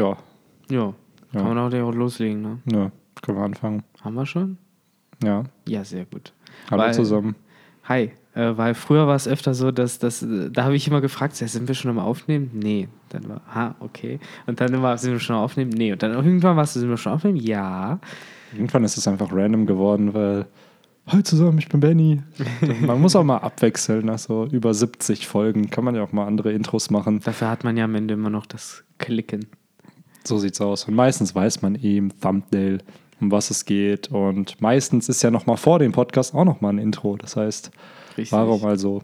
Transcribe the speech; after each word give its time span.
Ja, 0.00 0.16
Ja. 0.70 0.94
Kann 1.32 1.44
man 1.46 1.58
auch 1.58 1.70
direkt 1.70 1.94
loslegen, 1.94 2.42
ne? 2.42 2.58
ja, 2.72 2.90
können 3.22 3.38
wir 3.38 3.44
anfangen. 3.44 3.82
Haben 4.02 4.14
wir 4.14 4.26
schon? 4.26 4.56
Ja, 5.22 5.44
Ja, 5.68 5.84
sehr 5.84 6.04
gut. 6.06 6.32
hallo 6.70 6.82
Weil- 6.82 6.94
zusammen. 6.94 7.36
Hi. 7.84 8.10
Äh, 8.34 8.56
weil 8.56 8.74
früher 8.74 9.06
war 9.08 9.16
es 9.16 9.26
öfter 9.26 9.54
so, 9.54 9.72
dass 9.72 9.98
das, 9.98 10.22
äh, 10.22 10.50
da 10.50 10.62
habe 10.64 10.76
ich 10.76 10.86
immer 10.86 11.00
gefragt, 11.00 11.34
sind 11.34 11.66
wir 11.66 11.74
schon 11.74 11.90
am 11.90 11.98
Aufnehmen? 11.98 12.50
Nee. 12.54 12.88
Dann 13.08 13.28
war, 13.28 13.40
ha, 13.52 13.74
okay. 13.80 14.20
Und 14.46 14.60
dann 14.60 14.72
immer, 14.72 14.96
sind 14.98 15.12
wir 15.12 15.18
schon 15.18 15.34
am 15.36 15.42
Aufnehmen? 15.42 15.70
Nee. 15.70 15.92
Und 15.92 16.00
dann 16.02 16.12
irgendwann 16.12 16.56
warst 16.56 16.76
du, 16.76 16.80
sind 16.80 16.88
wir 16.88 16.96
schon 16.96 17.10
am 17.12 17.16
Aufnehmen? 17.16 17.38
Ja. 17.38 17.98
Irgendwann 18.52 18.84
ist 18.84 18.96
es 18.96 19.08
einfach 19.08 19.32
random 19.32 19.66
geworden, 19.66 20.14
weil, 20.14 20.46
hi 21.08 21.22
zusammen, 21.24 21.58
ich 21.58 21.68
bin 21.68 21.80
Benny. 21.80 22.22
man 22.86 23.00
muss 23.00 23.16
auch 23.16 23.24
mal 23.24 23.38
abwechseln, 23.38 24.06
nach 24.06 24.18
so 24.20 24.46
über 24.46 24.74
70 24.74 25.26
Folgen 25.26 25.68
kann 25.70 25.84
man 25.84 25.96
ja 25.96 26.02
auch 26.04 26.12
mal 26.12 26.26
andere 26.26 26.52
Intros 26.52 26.90
machen. 26.90 27.20
Dafür 27.24 27.50
hat 27.50 27.64
man 27.64 27.76
ja 27.76 27.84
am 27.84 27.94
Ende 27.96 28.14
immer 28.14 28.30
noch 28.30 28.46
das 28.46 28.84
Klicken. 28.98 29.46
So 30.24 30.38
sieht's 30.38 30.60
aus. 30.60 30.84
Und 30.84 30.94
meistens 30.94 31.34
weiß 31.34 31.62
man 31.62 31.74
im 31.74 32.12
Thumbnail, 32.20 32.78
um 33.20 33.30
was 33.30 33.50
es 33.50 33.64
geht. 33.64 34.10
Und 34.10 34.60
meistens 34.60 35.08
ist 35.08 35.22
ja 35.22 35.30
noch 35.30 35.46
mal 35.46 35.56
vor 35.56 35.78
dem 35.78 35.92
Podcast 35.92 36.34
auch 36.34 36.44
noch 36.44 36.60
mal 36.60 36.70
ein 36.70 36.78
Intro. 36.78 37.16
Das 37.16 37.36
heißt, 37.36 37.70
Richtig. 38.16 38.32
warum 38.32 38.64
also 38.64 39.02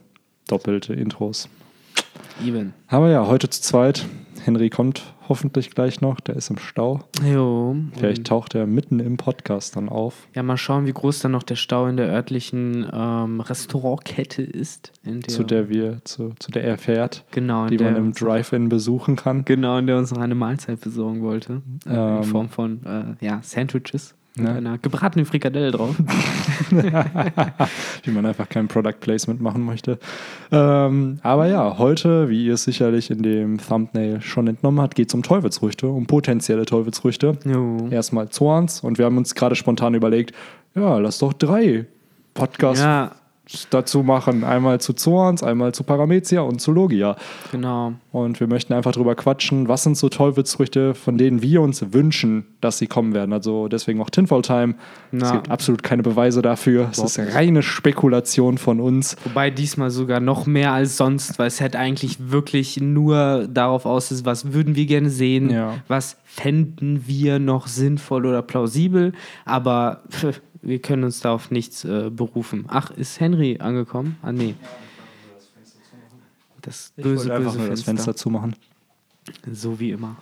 doppelte 0.49 0.95
Intros? 0.95 1.49
Even. 2.45 2.73
Aber 2.89 3.11
ja, 3.11 3.27
heute 3.27 3.49
zu 3.51 3.61
zweit. 3.63 4.07
Henry 4.45 4.71
kommt 4.71 5.03
hoffentlich 5.29 5.71
gleich 5.73 6.01
noch. 6.01 6.21
Der 6.21 6.37
ist 6.37 6.51
im 6.51 6.59
Stau. 6.59 7.01
Jo. 7.25 7.75
Vielleicht 7.97 8.29
taucht 8.29 8.55
er 8.55 8.67
mitten 8.67 9.01
im 9.01 9.17
Podcast 9.17 9.75
dann 9.75 9.89
auf. 9.89 10.29
Ja, 10.37 10.45
mal 10.45 10.57
schauen, 10.57 10.87
wie 10.87 10.93
groß 10.93 11.19
dann 11.19 11.33
noch 11.33 11.43
der 11.43 11.57
Stau 11.57 11.87
in 11.89 11.97
der 11.97 12.07
örtlichen 12.09 12.87
ähm, 12.93 13.41
Restaurantkette 13.41 14.43
ist. 14.43 14.93
Der, 15.05 15.21
zu 15.23 15.43
der 15.43 15.69
wir, 15.69 15.99
zu, 16.05 16.33
zu 16.39 16.53
der 16.53 16.63
er 16.63 16.79
fährt, 16.79 17.25
genau, 17.33 17.67
die 17.67 17.79
man 17.79 17.97
im 17.97 18.13
Drive-In 18.13 18.69
besuchen 18.69 19.17
kann. 19.17 19.45
Genau, 19.45 19.79
in 19.79 19.89
der 19.89 19.99
uns 19.99 20.13
noch 20.13 20.21
eine 20.23 20.37
Mahlzeit 20.37 20.81
besorgen 20.81 21.23
wollte. 21.23 21.63
Äh, 21.85 21.95
Ähm. 21.97 22.17
in 22.19 22.25
Form 22.25 22.49
von 22.49 22.85
äh, 22.85 23.25
ja, 23.25 23.41
Sandwiches. 23.43 24.15
Mit 24.37 24.45
Ne? 24.47 24.53
einer 24.55 24.77
gebratenen 24.79 25.25
Frikadelle 25.27 25.71
drauf. 25.73 25.97
wie 28.05 28.11
man 28.11 28.27
einfach 28.27 28.49
kein 28.49 28.69
Product 28.69 28.99
Placement 29.01 29.41
machen 29.41 29.65
möchte. 29.65 29.99
Ähm, 30.51 31.19
aber 31.23 31.47
ja, 31.47 31.79
heute, 31.79 32.29
wie 32.29 32.47
ihr 32.47 32.55
es 32.55 32.65
sicherlich 32.65 33.11
in 33.11 33.23
dem 33.23 33.59
Thumbnail 33.59 34.21
schon 34.21 34.47
entnommen 34.47 34.81
habt, 34.81 34.95
geht 34.95 35.09
es 35.09 35.15
um 35.15 35.23
Teufelsfrüchte, 35.23 35.89
um 35.89 36.07
potenzielle 36.07 36.65
Teufelsfrüchte. 36.65 37.39
jo. 37.45 37.89
Erstmal 37.91 38.29
Zorns 38.29 38.81
und 38.81 38.99
wir 38.99 39.05
haben 39.05 39.17
uns 39.17 39.35
gerade 39.35 39.55
spontan 39.55 39.95
überlegt, 39.95 40.35
ja, 40.75 40.99
lass 40.99 41.19
doch 41.19 41.33
drei 41.33 41.87
Podcasts 42.35 42.83
Ja, 42.83 43.13
dazu 43.71 44.03
machen. 44.03 44.45
Einmal 44.45 44.81
zu 44.81 44.93
Zorns, 44.93 45.43
einmal 45.43 45.73
zu 45.73 45.85
Paramezia 45.85 46.41
und 46.41 46.61
zu 46.61 46.73
Logia. 46.73 47.17
genau. 47.53 47.93
Und 48.13 48.41
wir 48.41 48.47
möchten 48.47 48.73
einfach 48.73 48.93
drüber 48.93 49.15
quatschen, 49.15 49.69
was 49.69 49.83
sind 49.83 49.97
so 49.97 50.09
Teufelsfrüchte, 50.09 50.95
von 50.95 51.19
denen 51.19 51.43
wir 51.43 51.61
uns 51.61 51.93
wünschen, 51.93 52.47
dass 52.63 52.79
sie 52.79 52.87
kommen 52.87 53.13
werden. 53.15 53.33
Also 53.35 53.69
deswegen 53.69 54.01
auch 54.01 54.09
Tinfall 54.09 54.41
Time. 54.43 54.75
Es 55.13 55.21
Na. 55.21 55.33
gibt 55.33 55.51
absolut 55.51 55.83
keine 55.83 56.03
Beweise 56.03 56.41
dafür. 56.41 56.89
Es 56.91 56.99
ist 56.99 57.19
reine 57.35 57.63
Spekulation 57.63 58.57
von 58.59 58.81
uns. 58.81 59.17
Wobei 59.25 59.51
diesmal 59.51 59.91
sogar 59.91 60.21
noch 60.21 60.47
mehr 60.47 60.73
als 60.73 60.97
sonst, 60.97 61.39
weil 61.39 61.49
es 61.49 61.61
halt 61.61 61.77
eigentlich 61.77 62.31
wirklich 62.31 62.81
nur 62.81 63.47
darauf 63.53 63.85
aus 63.85 64.11
ist, 64.11 64.25
was 64.25 64.53
würden 64.55 64.77
wir 64.77 64.87
gerne 64.87 65.11
sehen, 65.11 65.51
Ja. 65.51 65.75
was 65.89 66.17
fänden 66.25 67.05
wir 67.07 67.39
noch 67.39 67.67
sinnvoll 67.67 68.27
oder 68.27 68.43
plausibel, 68.43 69.13
aber 69.45 70.03
pff, 70.11 70.41
wir 70.67 70.81
können 70.81 71.05
uns 71.05 71.21
da 71.21 71.33
auf 71.33 71.51
nichts 71.51 71.85
äh, 71.85 72.11
berufen. 72.11 72.65
Ach, 72.69 72.91
ist 72.91 73.21
Henry 73.21 73.59
angekommen? 73.61 74.19
Ah, 74.23 74.33
nee. 74.33 74.55
Das 76.63 76.93
böse, 76.97 77.33
einfach 77.33 77.53
böse 77.53 77.59
nur 77.59 77.69
das 77.69 77.83
Fenster. 77.83 77.85
Fenster 77.85 78.17
zumachen. 78.17 78.57
So 79.53 79.79
wie 79.79 79.93
immer. 79.93 80.17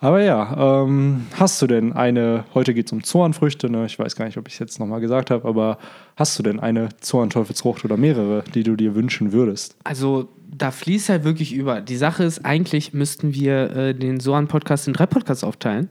Aber 0.00 0.22
ja, 0.22 0.82
ähm, 0.84 1.26
hast 1.38 1.62
du 1.62 1.66
denn 1.66 1.92
eine, 1.92 2.44
heute 2.54 2.74
geht 2.74 2.86
es 2.86 2.92
um 2.92 3.02
Zornfrüchte, 3.02 3.70
ne? 3.70 3.86
ich 3.86 3.98
weiß 3.98 4.14
gar 4.14 4.26
nicht, 4.26 4.36
ob 4.36 4.46
ich 4.46 4.54
es 4.54 4.58
jetzt 4.58 4.78
nochmal 4.78 5.00
gesagt 5.00 5.30
habe, 5.30 5.48
aber 5.48 5.78
hast 6.16 6.38
du 6.38 6.42
denn 6.42 6.60
eine 6.60 6.90
Zornteufelsfrucht 7.00 7.84
oder 7.84 7.96
mehrere, 7.96 8.44
die 8.54 8.62
du 8.62 8.76
dir 8.76 8.94
wünschen 8.94 9.32
würdest? 9.32 9.76
Also, 9.84 10.28
da 10.48 10.70
fließt 10.70 11.08
halt 11.08 11.24
wirklich 11.24 11.52
über. 11.52 11.80
Die 11.80 11.96
Sache 11.96 12.24
ist, 12.24 12.44
eigentlich 12.44 12.94
müssten 12.94 13.34
wir 13.34 13.70
äh, 13.76 13.94
den 13.94 14.20
Soan-Podcast 14.20 14.86
in 14.86 14.94
drei 14.94 15.06
Podcasts 15.06 15.44
aufteilen. 15.44 15.88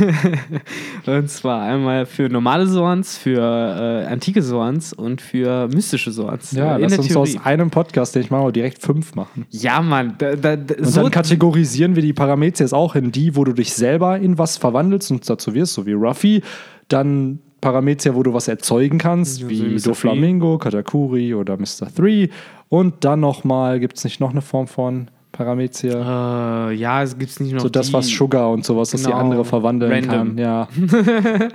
und 1.06 1.30
zwar 1.30 1.62
einmal 1.62 2.06
für 2.06 2.28
normale 2.28 2.66
Soans, 2.66 3.16
für 3.16 3.40
äh, 3.40 4.06
antike 4.06 4.42
Soans 4.42 4.92
und 4.92 5.20
für 5.20 5.68
mystische 5.68 6.10
Soans. 6.10 6.52
Ja, 6.52 6.76
äh, 6.76 6.80
lass 6.80 6.98
uns 6.98 7.16
aus 7.16 7.36
einem 7.44 7.70
Podcast, 7.70 8.14
den 8.14 8.22
ich 8.22 8.30
mache, 8.30 8.52
direkt 8.52 8.82
fünf 8.82 9.14
machen. 9.14 9.46
Ja, 9.50 9.80
Mann. 9.80 10.14
Da, 10.18 10.36
da, 10.36 10.56
da, 10.56 10.74
Und 10.74 10.86
so, 10.86 11.02
dann 11.02 11.10
kategorisieren 11.10 11.94
wir 11.94 12.02
die 12.02 12.12
Paramezias 12.12 12.72
auch 12.72 12.96
in 12.96 13.12
die, 13.12 13.36
wo 13.36 13.44
du 13.44 13.52
dich 13.52 13.72
selber 13.74 14.18
in 14.18 14.38
was 14.38 14.56
verwandelst 14.56 15.10
und 15.10 15.28
dazu 15.28 15.54
wirst, 15.54 15.74
so 15.74 15.86
wie 15.86 15.92
Ruffy. 15.92 16.42
Dann 16.88 17.38
Paramezia, 17.64 18.14
wo 18.14 18.22
du 18.22 18.34
was 18.34 18.46
erzeugen 18.46 18.98
kannst, 18.98 19.40
So 19.40 19.48
wie 19.48 19.62
Mr. 19.62 19.88
Doflamingo, 19.88 20.58
Katakuri 20.58 21.34
oder 21.34 21.56
Mr. 21.56 21.92
Three. 21.94 22.28
Und 22.68 23.04
dann 23.04 23.20
nochmal, 23.20 23.80
gibt 23.80 23.96
es 23.96 24.04
nicht 24.04 24.20
noch 24.20 24.30
eine 24.32 24.42
Form 24.42 24.66
von 24.66 25.08
Paramezia? 25.32 26.68
äh, 26.70 26.74
ja, 26.74 27.02
es 27.02 27.16
gibt 27.18 27.40
nicht 27.40 27.54
noch 27.54 27.62
so 27.62 27.68
das, 27.68 27.92
was 27.92 28.08
Sugar 28.08 28.50
und 28.50 28.64
sowas, 28.64 28.92
was 28.92 29.00
die 29.02 29.06
Genau, 29.06 29.18
andere 29.18 29.44
verwandeln 29.44 29.90
random. 29.92 30.36
kann. 30.36 30.38
Ja. 30.38 30.68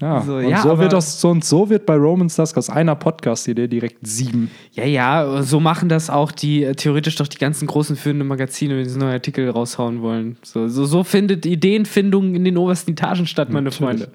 ja. 0.00 0.22
So, 0.22 0.36
und, 0.36 0.48
ja, 0.48 0.62
so 0.62 0.78
wird 0.78 0.92
das, 0.92 1.20
so 1.20 1.30
und 1.30 1.44
so 1.44 1.68
wird 1.68 1.84
bei 1.84 1.96
Romans 1.96 2.36
Dusk 2.36 2.56
aus 2.56 2.70
einer 2.70 2.94
Podcast-Idee 2.94 3.68
direkt 3.68 4.06
sieben. 4.06 4.50
Ja, 4.72 4.84
ja, 4.84 5.42
so 5.42 5.60
machen 5.60 5.88
das 5.88 6.08
auch 6.10 6.32
die, 6.32 6.64
äh, 6.64 6.74
theoretisch 6.74 7.16
doch 7.16 7.28
die 7.28 7.38
ganzen 7.38 7.66
großen 7.66 7.96
führenden 7.96 8.28
Magazine, 8.28 8.76
wenn 8.76 8.88
sie 8.88 8.98
neue 8.98 9.12
Artikel 9.14 9.48
raushauen 9.50 10.00
wollen. 10.02 10.36
So, 10.42 10.68
so, 10.68 10.84
so 10.84 11.04
findet 11.04 11.44
Ideenfindung 11.44 12.34
in 12.34 12.44
den 12.44 12.56
obersten 12.56 12.92
Etagen 12.92 13.26
statt, 13.26 13.48
meine 13.50 13.64
Natürlich. 13.70 13.78
Freunde. 14.00 14.12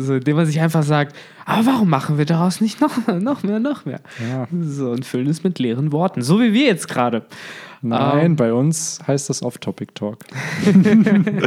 So, 0.00 0.14
indem 0.14 0.36
man 0.36 0.46
sich 0.46 0.60
einfach 0.60 0.82
sagt, 0.82 1.14
aber 1.46 1.66
warum 1.66 1.88
machen 1.88 2.18
wir 2.18 2.24
daraus 2.24 2.60
nicht 2.60 2.80
noch, 2.80 2.90
noch 3.20 3.42
mehr, 3.42 3.60
noch 3.60 3.84
mehr? 3.84 4.00
Ja. 4.30 4.46
So, 4.62 4.90
und 4.90 5.04
füllen 5.04 5.28
es 5.28 5.42
mit 5.44 5.58
leeren 5.58 5.92
Worten. 5.92 6.22
So 6.22 6.40
wie 6.40 6.52
wir 6.52 6.66
jetzt 6.66 6.88
gerade. 6.88 7.24
Nein, 7.82 8.26
Ähm. 8.26 8.36
bei 8.36 8.52
uns 8.52 9.00
heißt 9.06 9.30
das 9.30 9.42
Off-Topic-Talk. 9.42 10.18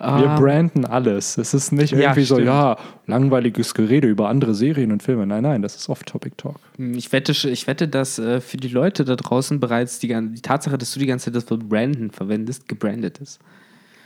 Wir 0.00 0.28
branden 0.36 0.84
alles. 0.84 1.38
Es 1.38 1.54
ist 1.54 1.72
nicht 1.72 1.90
Ja, 1.92 1.98
irgendwie 1.98 2.22
so, 2.22 2.36
stimmt. 2.36 2.46
ja, 2.46 2.76
langweiliges 3.06 3.74
Gerede 3.74 4.06
über 4.06 4.28
andere 4.28 4.54
Serien 4.54 4.92
und 4.92 5.02
Filme. 5.02 5.26
Nein, 5.26 5.42
nein, 5.42 5.60
das 5.60 5.74
ist 5.74 5.88
Off-Topic-Talk. 5.88 6.54
Ich 6.78 7.10
wette, 7.10 7.32
ich 7.48 7.66
wette, 7.66 7.88
dass 7.88 8.18
äh, 8.20 8.40
für 8.40 8.58
die 8.58 8.68
Leute 8.68 9.04
da 9.04 9.16
draußen 9.16 9.58
bereits 9.58 9.98
die, 9.98 10.06
die 10.08 10.40
Tatsache, 10.40 10.78
dass 10.78 10.92
du 10.92 11.00
die 11.00 11.06
ganze 11.06 11.26
Zeit 11.26 11.34
das 11.34 11.50
Wort 11.50 11.68
Brandon 11.68 12.10
verwendest, 12.12 12.68
gebrandet 12.68 13.18
ist. 13.18 13.40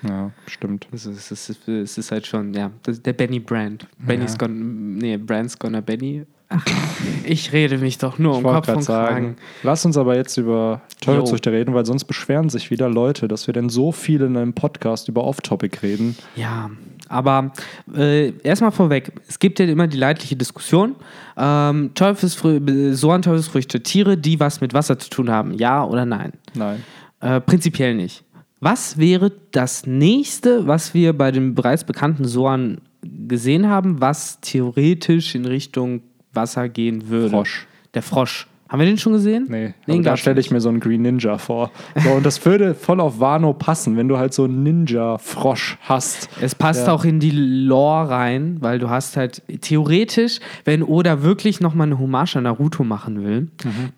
Ja, 0.09 0.31
stimmt. 0.47 0.89
Also 0.91 1.11
es 1.11 1.31
ist, 1.31 1.69
es 1.69 1.99
ist 1.99 2.11
halt 2.11 2.27
schon, 2.27 2.53
ja, 2.55 2.71
der 2.87 3.13
Benny 3.13 3.39
Brand. 3.39 3.87
Benny's 3.99 4.37
gonna, 4.37 4.55
nee, 4.55 5.17
Brand's 5.17 5.59
gonna 5.59 5.81
Benny. 5.81 6.25
Ach, 6.49 6.65
ich 7.25 7.53
rede 7.53 7.79
mich 7.79 7.99
doch 7.99 8.19
nur 8.19 8.33
um 8.33 8.39
Ich 8.39 8.45
wollte 8.45 8.67
Kopf 8.67 8.77
und 8.77 8.87
Kragen. 8.87 9.15
sagen, 9.15 9.37
lass 9.63 9.85
uns 9.87 9.97
aber 9.97 10.17
jetzt 10.17 10.37
über 10.37 10.83
Teufelsfrüchte 11.01 11.53
reden, 11.53 11.75
weil 11.75 11.87
sonst 11.87 12.05
beschweren 12.05 12.49
sich 12.49 12.71
wieder 12.71 12.89
Leute, 12.89 13.29
dass 13.29 13.47
wir 13.47 13.55
denn 13.55 13.69
so 13.69 13.93
viel 13.93 14.21
in 14.21 14.37
einem 14.37 14.53
Podcast 14.53 15.09
über 15.09 15.25
Off-Topic 15.25 15.79
reden. 15.83 16.17
Ja, 16.37 16.71
aber 17.09 17.53
äh, 17.95 18.33
erstmal 18.43 18.73
vorweg, 18.73 19.13
es 19.29 19.39
gibt 19.39 19.59
ja 19.59 19.67
immer 19.67 19.87
die 19.87 19.99
leidliche 19.99 20.37
Diskussion, 20.37 20.97
ähm, 21.37 21.93
Teufelsfrü 21.95 22.95
Soan 22.95 23.23
Teufelsfrüchte, 23.23 23.83
Tiere, 23.83 24.17
die 24.17 24.41
was 24.41 24.61
mit 24.61 24.75
Wasser 24.75 24.99
zu 24.99 25.11
tun 25.11 25.31
haben, 25.31 25.55
ja 25.55 25.85
oder 25.85 26.07
nein? 26.07 26.33
Nein. 26.55 26.83
Äh, 27.21 27.41
prinzipiell 27.41 27.95
nicht. 27.95 28.25
Was 28.65 28.97
wäre 28.97 29.33
das 29.51 29.87
nächste, 29.87 30.69
was 30.69 30.95
wir 30.95 31.19
bei 31.19 31.33
dem 31.33 31.57
bereits 31.57 31.83
bekannten 31.83 32.25
Soan 32.25 32.81
gesehen 33.03 33.69
haben, 33.69 34.01
was 34.01 34.41
theoretisch 34.41 35.35
in 35.35 35.47
Richtung 35.47 36.03
Wasser 36.33 36.69
gehen 36.69 37.09
würde? 37.09 37.31
Frosch. 37.31 37.67
Der 37.93 38.03
Frosch. 38.03 38.47
Haben 38.73 38.79
wir 38.79 38.87
den 38.87 38.97
schon 38.97 39.13
gesehen? 39.13 39.45
Nee, 39.51 39.75
aber 39.87 40.03
da 40.03 40.17
stelle 40.17 40.41
ich 40.41 40.51
mir 40.51 40.59
so 40.59 40.71
einen 40.71 40.81
Green 40.81 41.03
Ninja 41.03 41.37
vor. 41.37 41.71
So, 42.03 42.09
und 42.13 42.25
das 42.25 42.43
würde 42.47 42.75
voll 42.75 43.01
auf 43.01 43.21
Wano 43.21 43.53
passen, 43.53 43.99
wenn 43.99 44.09
du 44.09 44.17
halt 44.17 44.33
so 44.33 44.45
einen 44.45 44.63
Ninja-Frosch 44.63 45.77
hast. 45.83 46.31
Es 46.41 46.55
passt 46.55 46.87
Ja. 46.87 46.95
auch 46.95 47.05
in 47.05 47.21
die 47.21 47.33
Lore 47.33 48.09
rein, 48.09 48.57
weil 48.61 48.79
du 48.79 48.89
hast 48.89 49.19
halt 49.19 49.43
theoretisch, 49.61 50.41
wenn 50.65 50.83
Oda 50.83 51.23
wirklich 51.23 51.61
nochmal 51.61 51.89
eine 51.89 51.99
Hommage 51.99 52.37
an 52.37 52.45
Naruto 52.45 52.83
machen 52.83 53.23
will, 53.23 53.49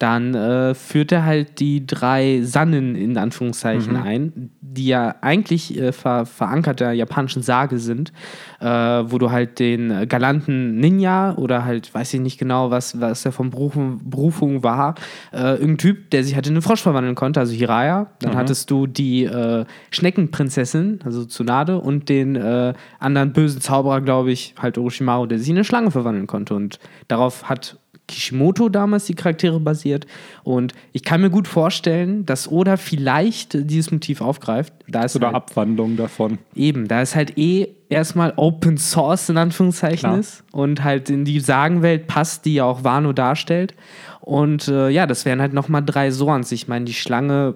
dann 0.01 0.35
äh, 0.35 0.75
führt 0.75 1.13
er 1.13 1.25
halt 1.25 1.61
die 1.61 1.87
drei 1.87 2.41
Sannen 2.43 2.97
in 2.97 3.17
Anführungszeichen 3.17 3.95
ein, 3.95 4.51
die 4.61 4.87
ja 4.89 5.15
eigentlich 5.21 5.79
äh, 5.81 5.93
ver 5.93 6.27
verankert 6.27 6.81
der 6.81 6.95
japanischen 6.95 7.43
Sage 7.43 7.79
sind, 7.79 8.13
äh, 8.61 8.67
wo 8.67 9.19
du 9.19 9.31
halt 9.31 9.61
den 9.61 9.93
äh, 9.93 10.07
galanten 10.09 10.79
Ninja 10.81 11.37
oder 11.37 11.65
halt, 11.65 11.95
weiß 11.95 12.13
ich 12.15 12.21
nicht 12.21 12.39
genau, 12.39 12.73
was, 12.73 13.01
was 13.01 13.25
er 13.25 13.31
von 13.31 13.51
Berufung, 13.51 14.01
Berufung 14.03 14.64
war, 14.65 14.97
äh, 15.33 15.53
irgendein 15.53 15.79
Typ, 15.79 16.11
der 16.11 16.25
sich 16.25 16.35
halt 16.35 16.47
in 16.47 16.55
einen 16.55 16.63
Frosch 16.63 16.83
verwandeln 16.83 17.15
konnte, 17.15 17.39
also 17.39 17.53
Hiraya. 17.55 18.09
Dann 18.21 18.35
hattest 18.35 18.71
du 18.71 18.87
die 18.87 19.25
äh, 19.25 19.65
Schneckenprinzessin, 19.91 21.01
also 21.05 21.25
Tsunade, 21.25 21.79
und 21.79 22.09
den 22.09 22.35
äh, 22.35 22.75
anderen 22.99 23.33
bösen 23.33 23.61
Zauberer, 23.61 24.01
glaube 24.01 24.33
ich, 24.33 24.55
halt 24.59 24.79
Orochimaru, 24.79 25.27
der 25.27 25.39
sich 25.39 25.49
in 25.49 25.57
eine 25.57 25.65
Schlange 25.65 25.91
verwandeln 25.91 26.27
konnte. 26.27 26.55
Und 26.55 26.81
darauf 27.07 27.49
hat 27.49 27.79
Kishimoto 28.07 28.69
damals 28.69 29.07
die 29.07 29.15
Charaktere 29.15 29.59
basiert. 29.61 30.07
Und 30.43 30.75
ich 30.93 31.03
kann 31.03 31.21
mir 31.21 31.31
gut 31.31 31.49
vorstellen, 31.49 32.27
dass 32.27 32.51
Oda 32.51 32.77
vielleicht 32.77 33.55
dieses 33.71 33.91
Motiv 33.91 34.21
aufgreift. 34.21 34.73
Da 34.87 35.05
ist 35.05 35.17
Oder 35.17 35.29
halt, 35.29 35.37
Abwandlung 35.37 35.97
davon. 35.97 36.39
Eben, 36.55 36.87
da 36.87 37.01
es 37.01 37.15
halt 37.15 37.39
eh 37.39 37.69
erstmal 37.89 38.35
Open 38.37 38.77
Source 38.77 39.29
in 39.31 39.39
Anführungszeichen 39.39 40.11
Klar. 40.11 40.19
ist 40.19 40.45
und 40.53 40.85
halt 40.85 41.09
in 41.09 41.25
die 41.25 41.41
Sagenwelt 41.41 42.07
passt, 42.07 42.45
die 42.45 42.55
ja 42.55 42.65
auch 42.65 42.85
Wano 42.85 43.13
darstellt. 43.13 43.75
Und 44.21 44.69
äh, 44.69 44.91
ja, 44.91 45.07
das 45.07 45.25
wären 45.25 45.41
halt 45.41 45.55
nochmal 45.55 45.85
drei 45.85 46.11
Sorns. 46.11 46.53
Ich 46.53 46.69
meine, 46.69 46.85
die 46.85 46.95
Schlange 46.95 47.55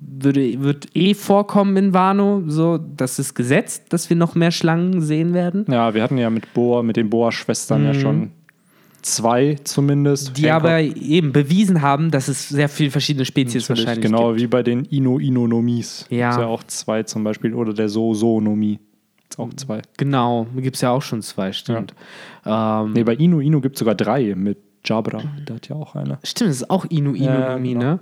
würde, 0.00 0.62
wird 0.62 0.88
eh 0.94 1.14
vorkommen 1.14 1.76
in 1.76 1.94
Wano. 1.94 2.42
So, 2.46 2.78
das 2.78 3.18
ist 3.18 3.34
gesetzt, 3.34 3.92
dass 3.92 4.10
wir 4.10 4.16
noch 4.16 4.34
mehr 4.34 4.50
Schlangen 4.50 5.00
sehen 5.00 5.34
werden. 5.34 5.64
Ja, 5.68 5.94
wir 5.94 6.02
hatten 6.02 6.18
ja 6.18 6.30
mit 6.30 6.52
Boa, 6.52 6.82
mit 6.82 6.96
den 6.96 7.10
Boa-Schwestern 7.10 7.84
ja 7.84 7.94
schon 7.94 8.32
zwei 9.04 9.56
zumindest. 9.64 10.36
Die 10.36 10.42
Hancock 10.46 10.64
aber 10.70 10.80
eben 10.80 11.32
bewiesen 11.32 11.82
haben, 11.82 12.10
dass 12.10 12.28
es 12.28 12.48
sehr 12.48 12.68
viele 12.68 12.90
verschiedene 12.90 13.24
Spezies 13.24 13.68
natürlich, 13.68 13.86
wahrscheinlich 13.86 14.10
Genau, 14.10 14.28
gibt. 14.30 14.40
wie 14.42 14.46
bei 14.46 14.62
den 14.62 14.84
Ino-Ino-Nomis. 14.86 16.06
Ja. 16.10 16.30
Ist 16.30 16.38
ja 16.38 16.46
auch 16.46 16.64
zwei 16.64 17.02
zum 17.02 17.24
Beispiel. 17.24 17.54
Oder 17.54 17.72
der 17.74 17.88
So-So-Nomi. 17.88 18.78
Ist 19.30 19.38
auch 19.38 19.52
zwei. 19.54 19.82
Genau, 19.96 20.46
gibt 20.56 20.76
es 20.76 20.82
ja 20.82 20.90
auch 20.90 21.02
schon 21.02 21.22
zwei, 21.22 21.52
stimmt. 21.52 21.94
Ähm, 22.46 22.92
Nee, 22.92 23.04
bei 23.04 23.14
Inu-Inu 23.14 23.60
gibt 23.60 23.76
es 23.76 23.80
sogar 23.80 23.94
drei 23.94 24.34
mit 24.34 24.58
Jabra. 24.84 25.22
Der 25.48 25.56
hat 25.56 25.68
ja 25.68 25.76
auch 25.76 25.94
eine. 25.94 26.18
Stimmt, 26.22 26.50
das 26.50 26.56
ist 26.58 26.70
auch 26.70 26.84
Inu 26.86 27.14
Inu 27.14 27.24
Ja, 27.24 27.54
Nomi, 27.54 27.68
genau. 27.74 27.80
ne? 27.84 28.00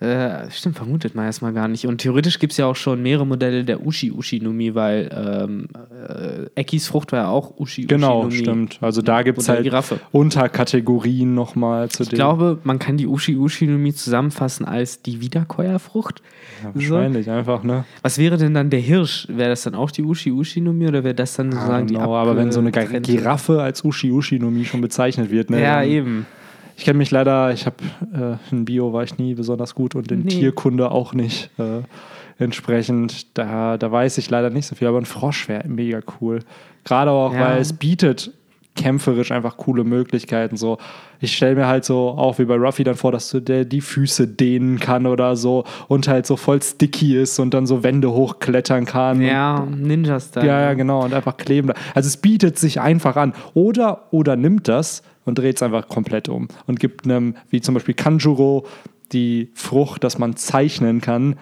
Äh, 0.00 0.48
stimmt, 0.50 0.76
vermutet 0.76 1.16
man 1.16 1.24
erstmal 1.24 1.52
gar 1.52 1.66
nicht. 1.66 1.86
Und 1.86 1.98
theoretisch 1.98 2.38
gibt 2.38 2.52
es 2.52 2.56
ja 2.56 2.66
auch 2.66 2.76
schon 2.76 3.02
mehrere 3.02 3.26
Modelle 3.26 3.64
der 3.64 3.84
Ushi 3.84 4.12
Ushi 4.12 4.38
Nomi, 4.40 4.74
weil 4.76 5.10
ähm, 5.12 5.68
äh, 6.08 6.60
Ekis 6.60 6.86
Frucht 6.86 7.10
war 7.10 7.18
ja 7.20 7.28
auch 7.28 7.58
Ushi 7.58 7.86
Genau, 7.86 8.30
stimmt. 8.30 8.78
Also 8.80 9.02
da 9.02 9.22
gibt 9.22 9.38
es 9.38 9.48
halt 9.48 9.64
Giraffe. 9.64 9.98
Unterkategorien 10.12 11.34
nochmal 11.34 11.88
zu 11.88 12.04
Ich 12.04 12.10
den. 12.10 12.16
glaube, 12.16 12.58
man 12.62 12.78
kann 12.78 12.96
die 12.96 13.08
Ushi 13.08 13.36
Ushi 13.36 13.66
Nomi 13.66 13.92
zusammenfassen 13.92 14.64
als 14.64 15.02
die 15.02 15.20
Wiederkäuerfrucht. 15.20 16.22
ja, 16.62 16.70
so. 16.80 16.94
wahrscheinlich 16.94 17.28
einfach, 17.28 17.64
ne? 17.64 17.84
Was 18.02 18.18
wäre 18.18 18.36
denn 18.36 18.54
dann 18.54 18.70
der 18.70 18.80
Hirsch? 18.80 19.26
Wäre 19.28 19.50
das 19.50 19.62
dann 19.62 19.74
auch 19.74 19.90
die 19.90 20.02
Ushi 20.04 20.30
Ushi 20.30 20.60
Nomi 20.60 20.86
oder 20.86 21.02
wäre 21.02 21.14
das 21.14 21.34
dann 21.34 21.50
sozusagen 21.50 21.88
die 21.88 21.94
Genau, 21.94 22.14
aber 22.14 22.36
wenn 22.36 22.52
so 22.52 22.60
eine 22.60 22.70
Giraffe 22.70 23.62
als 23.62 23.84
Ushi-Ushi-Nomi 23.84 24.64
schon 24.64 24.80
bezeichnet 24.80 25.30
wird, 25.30 25.50
ne? 25.50 25.60
Ja, 25.60 25.82
eben. 25.82 26.26
Ich 26.78 26.84
kenne 26.84 26.98
mich 26.98 27.10
leider, 27.10 27.52
ich 27.52 27.66
habe 27.66 27.76
äh, 28.14 28.54
in 28.54 28.64
Bio 28.64 28.92
war 28.92 29.02
ich 29.02 29.18
nie 29.18 29.34
besonders 29.34 29.74
gut 29.74 29.96
und 29.96 30.12
in 30.12 30.20
Nee. 30.20 30.28
Tierkunde 30.28 30.92
auch 30.92 31.12
nicht. 31.12 31.50
Äh, 31.58 31.82
entsprechend, 32.38 33.36
da, 33.36 33.76
da 33.76 33.90
weiß 33.90 34.16
ich 34.18 34.30
leider 34.30 34.48
nicht 34.50 34.66
so 34.66 34.76
viel, 34.76 34.86
aber 34.86 34.98
ein 34.98 35.04
Frosch 35.04 35.48
wäre 35.48 35.66
mega 35.68 36.00
cool. 36.20 36.38
Gerade 36.84 37.10
auch, 37.10 37.34
Ja. 37.34 37.40
weil 37.40 37.58
es 37.60 37.72
bietet 37.72 38.30
kämpferisch 38.76 39.32
einfach 39.32 39.56
coole 39.56 39.82
Möglichkeiten. 39.82 40.56
So, 40.56 40.78
ich 41.18 41.36
stelle 41.36 41.56
mir 41.56 41.66
halt 41.66 41.84
so 41.84 42.10
auch 42.10 42.38
wie 42.38 42.44
bei 42.44 42.54
Ruffy 42.54 42.84
dann 42.84 42.94
vor, 42.94 43.10
dass 43.10 43.28
du 43.28 43.40
der 43.40 43.64
die 43.64 43.80
Füße 43.80 44.28
dehnen 44.28 44.78
kann 44.78 45.04
oder 45.06 45.34
so 45.34 45.64
und 45.88 46.06
halt 46.06 46.26
so 46.26 46.36
voll 46.36 46.62
sticky 46.62 47.16
ist 47.20 47.40
und 47.40 47.54
dann 47.54 47.66
so 47.66 47.82
Wände 47.82 48.12
hochklettern 48.12 48.84
kann. 48.84 49.20
Ja, 49.20 49.66
Ninja-Style. 49.68 50.46
Ja, 50.46 50.60
ja, 50.60 50.74
genau. 50.74 51.02
Und 51.04 51.12
einfach 51.12 51.36
kleben. 51.38 51.72
Also 51.92 52.06
es 52.06 52.18
bietet 52.18 52.56
sich 52.56 52.80
einfach 52.80 53.16
an. 53.16 53.32
Oder, 53.52 54.04
oder 54.12 54.36
nimmt 54.36 54.68
das 54.68 55.02
und 55.28 55.38
dreht 55.38 55.56
es 55.56 55.62
einfach 55.62 55.88
komplett 55.88 56.28
um 56.28 56.48
und 56.66 56.80
gibt 56.80 57.04
einem, 57.04 57.36
wie 57.50 57.60
zum 57.60 57.74
Beispiel 57.74 57.94
Kanjuro, 57.94 58.66
die 59.12 59.50
Frucht, 59.54 60.04
dass 60.04 60.18
man 60.18 60.36
zeichnen 60.36 61.00
kann, 61.00 61.36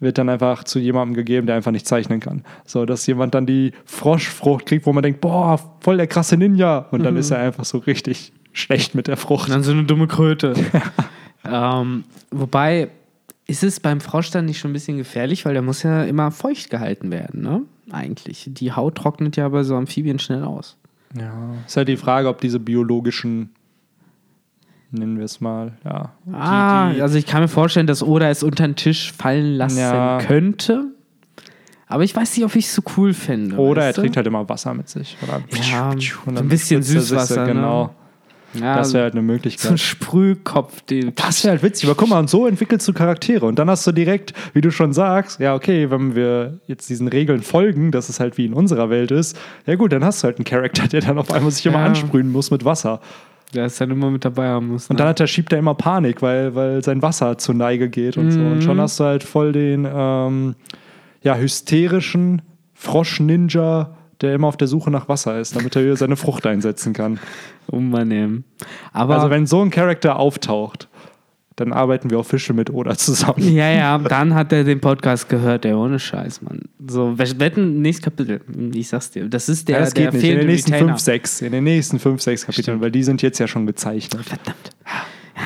wird 0.00 0.18
dann 0.18 0.28
einfach 0.28 0.64
zu 0.64 0.78
jemandem 0.78 1.14
gegeben, 1.14 1.46
der 1.46 1.56
einfach 1.56 1.72
nicht 1.72 1.86
zeichnen 1.86 2.20
kann. 2.20 2.44
So, 2.64 2.84
dass 2.86 3.06
jemand 3.06 3.34
dann 3.34 3.46
die 3.46 3.72
Froschfrucht 3.84 4.66
kriegt, 4.66 4.86
wo 4.86 4.92
man 4.92 5.02
denkt, 5.02 5.20
boah, 5.20 5.58
voll 5.80 5.96
der 5.96 6.06
krasse 6.06 6.36
Ninja. 6.36 6.86
Und 6.90 7.02
dann 7.02 7.16
ist 7.16 7.30
er 7.30 7.38
einfach 7.38 7.64
so 7.64 7.78
richtig 7.78 8.32
schlecht 8.52 8.94
mit 8.94 9.08
der 9.08 9.16
Frucht. 9.16 9.48
Und 9.48 9.54
dann 9.54 9.62
so 9.64 9.72
eine 9.72 9.84
dumme 9.84 10.06
Kröte. 10.06 10.54
ähm, 11.44 12.04
wobei, 12.30 12.90
ist 13.46 13.64
es 13.64 13.80
beim 13.80 14.00
Frosch 14.00 14.30
dann 14.30 14.44
nicht 14.44 14.58
schon 14.58 14.70
ein 14.70 14.74
bisschen 14.74 14.98
gefährlich, 14.98 15.44
weil 15.44 15.54
der 15.54 15.62
muss 15.62 15.82
ja 15.82 16.04
immer 16.04 16.30
feucht 16.30 16.70
gehalten 16.70 17.10
werden, 17.10 17.42
ne? 17.42 17.62
Eigentlich. 17.90 18.44
Die 18.52 18.72
Haut 18.72 18.96
trocknet 18.96 19.36
ja 19.36 19.48
bei 19.48 19.62
so 19.62 19.74
Amphibien 19.74 20.18
schnell 20.18 20.44
aus. 20.44 20.76
Ja. 21.16 21.32
Ist 21.66 21.76
halt 21.76 21.88
die 21.88 21.96
Frage, 21.96 22.28
ob 22.28 22.40
diese 22.40 22.60
biologischen, 22.60 23.50
nennen 24.90 25.18
wir 25.18 25.24
es 25.24 25.40
mal, 25.40 25.72
ja. 25.84 26.12
die- 26.24 26.32
Ah, 26.34 26.92
die- 26.92 27.02
also 27.02 27.16
ich 27.18 27.26
kann 27.26 27.42
mir 27.42 27.48
vorstellen, 27.48 27.86
dass 27.86 28.02
Oda 28.02 28.28
es 28.28 28.42
unter 28.42 28.66
den 28.66 28.76
Tisch 28.76 29.12
fallen 29.12 29.54
lassen 29.56 29.78
Ja. 29.78 30.18
könnte. 30.18 30.92
Aber 31.86 32.04
ich 32.04 32.14
weiß 32.14 32.36
nicht, 32.36 32.44
ob 32.44 32.54
ich 32.54 32.66
es 32.66 32.74
so 32.74 32.82
cool 32.98 33.14
finde. 33.14 33.56
Oder 33.56 33.84
er 33.84 33.94
trinkt 33.94 34.16
halt 34.18 34.26
immer 34.26 34.46
Wasser 34.46 34.74
mit 34.74 34.90
sich. 34.90 35.16
Oder 35.22 35.40
Ja, 35.70 35.90
und 35.90 36.04
dann 36.26 36.36
ein 36.44 36.48
bisschen 36.48 36.82
spritzt 36.82 36.94
er 36.96 37.00
sich 37.00 37.08
Süßwasser, 37.08 37.46
ne? 37.46 37.52
Genau. 37.54 37.94
Ja, 38.54 38.76
Das 38.76 38.92
wäre 38.94 39.04
halt 39.04 39.14
eine 39.14 39.20
so 39.20 39.24
ein 39.24 39.26
Möglichkeit. 39.26 39.78
Sprühkopf. 39.80 40.80
Den 40.82 41.12
Das 41.14 41.44
wäre 41.44 41.52
halt 41.52 41.62
witzig. 41.62 41.88
Aber 41.88 41.96
guck 41.96 42.08
mal, 42.08 42.18
und 42.18 42.30
so 42.30 42.46
entwickelst 42.46 42.86
du 42.88 42.92
Charaktere. 42.92 43.46
Und 43.46 43.58
dann 43.58 43.68
hast 43.70 43.86
du 43.86 43.92
direkt, 43.92 44.32
wie 44.54 44.60
du 44.60 44.70
schon 44.70 44.92
sagst, 44.92 45.38
ja, 45.40 45.54
okay, 45.54 45.90
wenn 45.90 46.14
wir 46.14 46.60
jetzt 46.66 46.88
diesen 46.88 47.08
Regeln 47.08 47.42
folgen, 47.42 47.90
dass 47.92 48.08
es 48.08 48.20
halt 48.20 48.38
wie 48.38 48.46
in 48.46 48.54
unserer 48.54 48.90
Welt 48.90 49.10
ist, 49.10 49.38
ja 49.66 49.74
gut, 49.76 49.92
dann 49.92 50.04
hast 50.04 50.22
du 50.22 50.26
halt 50.26 50.38
einen 50.38 50.44
Charakter, 50.44 50.88
der 50.88 51.00
dann 51.02 51.18
auf 51.18 51.30
einmal 51.32 51.50
sich 51.50 51.64
immer 51.66 51.78
Ja. 51.80 51.86
ansprühen 51.86 52.30
muss 52.32 52.50
mit 52.50 52.64
Wasser. 52.64 53.00
der 53.54 53.64
es 53.64 53.78
dann 53.78 53.90
immer 53.90 54.10
mit 54.10 54.26
dabei 54.26 54.46
haben 54.48 54.68
muss. 54.68 54.90
Und 54.90 54.94
ne? 54.96 54.98
dann 54.98 55.08
hat 55.08 55.20
der, 55.20 55.26
schiebt 55.26 55.52
er 55.54 55.58
immer 55.58 55.74
Panik, 55.74 56.20
weil, 56.20 56.54
weil 56.54 56.84
sein 56.84 57.00
Wasser 57.00 57.38
zur 57.38 57.54
Neige 57.54 57.88
geht 57.88 58.18
und 58.18 58.30
so. 58.30 58.40
Und 58.40 58.56
Mhm. 58.56 58.60
schon 58.60 58.78
hast 58.80 59.00
du 59.00 59.04
halt 59.04 59.22
voll 59.24 59.52
den 59.52 59.88
ähm, 59.90 60.54
ja, 61.22 61.34
hysterischen 61.34 62.42
Frosch-Ninja, 62.74 63.96
der 64.20 64.34
immer 64.34 64.48
auf 64.48 64.56
der 64.56 64.68
Suche 64.68 64.90
nach 64.90 65.08
Wasser 65.08 65.38
ist, 65.40 65.54
damit 65.56 65.76
er 65.76 65.96
seine 65.96 66.16
Frucht 66.16 66.46
einsetzen 66.46 66.92
kann. 66.92 67.18
Ey. 67.72 68.28
Aber 68.92 69.14
Also 69.16 69.30
wenn 69.30 69.46
so 69.46 69.62
ein 69.62 69.70
Charakter 69.70 70.18
auftaucht, 70.18 70.88
dann 71.56 71.72
arbeiten 71.72 72.08
wir 72.10 72.18
official 72.20 72.54
mit 72.54 72.70
Oda 72.72 72.96
zusammen. 72.96 73.52
Ja, 73.52 73.68
ja, 73.70 73.98
dann 73.98 74.34
hat 74.34 74.52
er 74.52 74.62
den 74.62 74.80
Podcast 74.80 75.28
gehört, 75.28 75.64
der 75.64 75.76
ohne 75.76 75.98
Scheiß, 75.98 76.40
Mann. 76.42 76.62
So, 76.86 77.18
we- 77.18 77.40
wetten, 77.40 77.82
nächstes 77.82 78.04
Kapitel. 78.04 78.40
Ich 78.74 78.88
sag's 78.88 79.10
dir. 79.10 79.28
Das 79.28 79.48
ist 79.48 79.66
der, 79.68 79.78
Ja, 79.78 79.80
das 79.84 79.94
der 79.94 80.04
geht 80.12 80.14
nicht. 80.14 80.30
In 80.30 80.38
den 80.38 80.46
nächsten 80.46 80.72
Retainer. 80.72 80.92
5, 80.92 81.00
6. 81.00 81.40
In 81.42 81.52
den 81.52 81.64
nächsten 81.64 81.98
5, 81.98 82.22
6 82.22 82.42
Kapiteln, 82.46 82.62
Stimmt. 82.62 82.80
weil 82.82 82.90
die 82.92 83.02
sind 83.02 83.22
jetzt 83.22 83.38
ja 83.40 83.48
schon 83.48 83.66
gezeichnet. 83.66 84.24
Verdammt. 84.24 84.70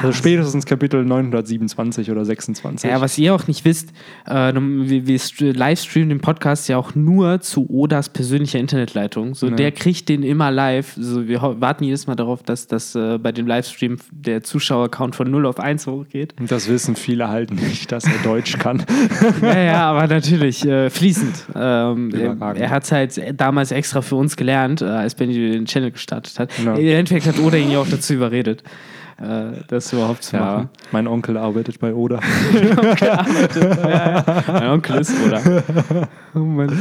Also 0.00 0.12
spätestens 0.12 0.64
Kapitel 0.66 1.04
927 1.04 2.10
oder 2.10 2.24
26. 2.24 2.88
Ja, 2.90 3.00
was 3.00 3.18
ihr 3.18 3.34
auch 3.34 3.46
nicht 3.46 3.64
wisst, 3.64 3.90
äh, 4.26 4.52
wir, 4.54 5.06
wir 5.06 5.18
st- 5.18 5.52
livestreamen 5.56 6.08
den 6.08 6.20
Podcast 6.20 6.68
ja 6.68 6.76
auch 6.78 6.94
nur 6.94 7.40
zu 7.40 7.68
Odas 7.68 8.08
persönlicher 8.08 8.58
Internetleitung. 8.58 9.34
So, 9.34 9.48
Ja. 9.48 9.54
der 9.56 9.72
kriegt 9.72 10.08
den 10.08 10.22
immer 10.22 10.50
live. 10.50 10.94
So, 10.96 11.28
wir 11.28 11.42
warten 11.42 11.84
jedes 11.84 12.06
Mal 12.06 12.14
darauf, 12.14 12.42
dass, 12.42 12.66
dass 12.66 12.94
äh, 12.94 13.18
bei 13.18 13.32
dem 13.32 13.46
Livestream 13.46 13.98
der 14.10 14.42
Zuschauercount 14.42 15.14
von 15.16 15.30
0 15.30 15.46
auf 15.46 15.60
1 15.60 15.86
hochgeht. 15.86 16.34
Und 16.40 16.50
das 16.50 16.68
wissen 16.68 16.96
viele 16.96 17.28
halt 17.28 17.50
nicht, 17.50 17.92
dass 17.92 18.04
er 18.04 18.12
Deutsch 18.24 18.58
kann. 18.58 18.82
ja, 19.42 19.58
ja, 19.62 19.90
aber 19.90 20.06
natürlich 20.06 20.64
äh, 20.66 20.88
fließend. 20.90 21.46
Ähm, 21.54 22.10
er 22.14 22.36
er 22.56 22.70
hat 22.70 22.84
es 22.84 22.92
halt 22.92 23.40
damals 23.40 23.72
extra 23.72 24.00
für 24.02 24.16
uns 24.16 24.36
gelernt, 24.36 24.80
äh, 24.82 24.86
als 24.86 25.14
Benny 25.14 25.34
den 25.34 25.66
Channel 25.66 25.90
gestartet 25.90 26.38
hat. 26.38 26.50
Ja. 26.64 26.74
Im 26.74 26.86
Endeffekt 26.88 27.26
hat 27.26 27.38
Oda 27.38 27.56
ihn 27.56 27.70
ja 27.70 27.78
auch 27.80 27.88
dazu 27.88 28.14
überredet, 28.14 28.62
das 29.68 29.92
überhaupt 29.92 30.24
zu 30.24 30.36
Ja, 30.36 30.42
machen. 30.44 30.68
mein 30.90 31.06
Onkel 31.06 31.36
arbeitet 31.36 31.78
bei 31.78 31.94
Oda. 31.94 32.18
Mein 34.48 34.68
Onkel 34.70 35.00
ist 35.00 35.12
Oda. 35.26 35.40
Oh 36.34 36.38
Mann. 36.40 36.78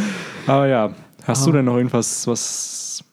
Aber 0.47 0.67
ja, 0.67 0.89
hast 1.25 1.43
Ah. 1.43 1.45
du 1.45 1.51
denn 1.53 1.65
noch 1.65 1.75
irgendwas, 1.77 2.25
was. 2.27 3.03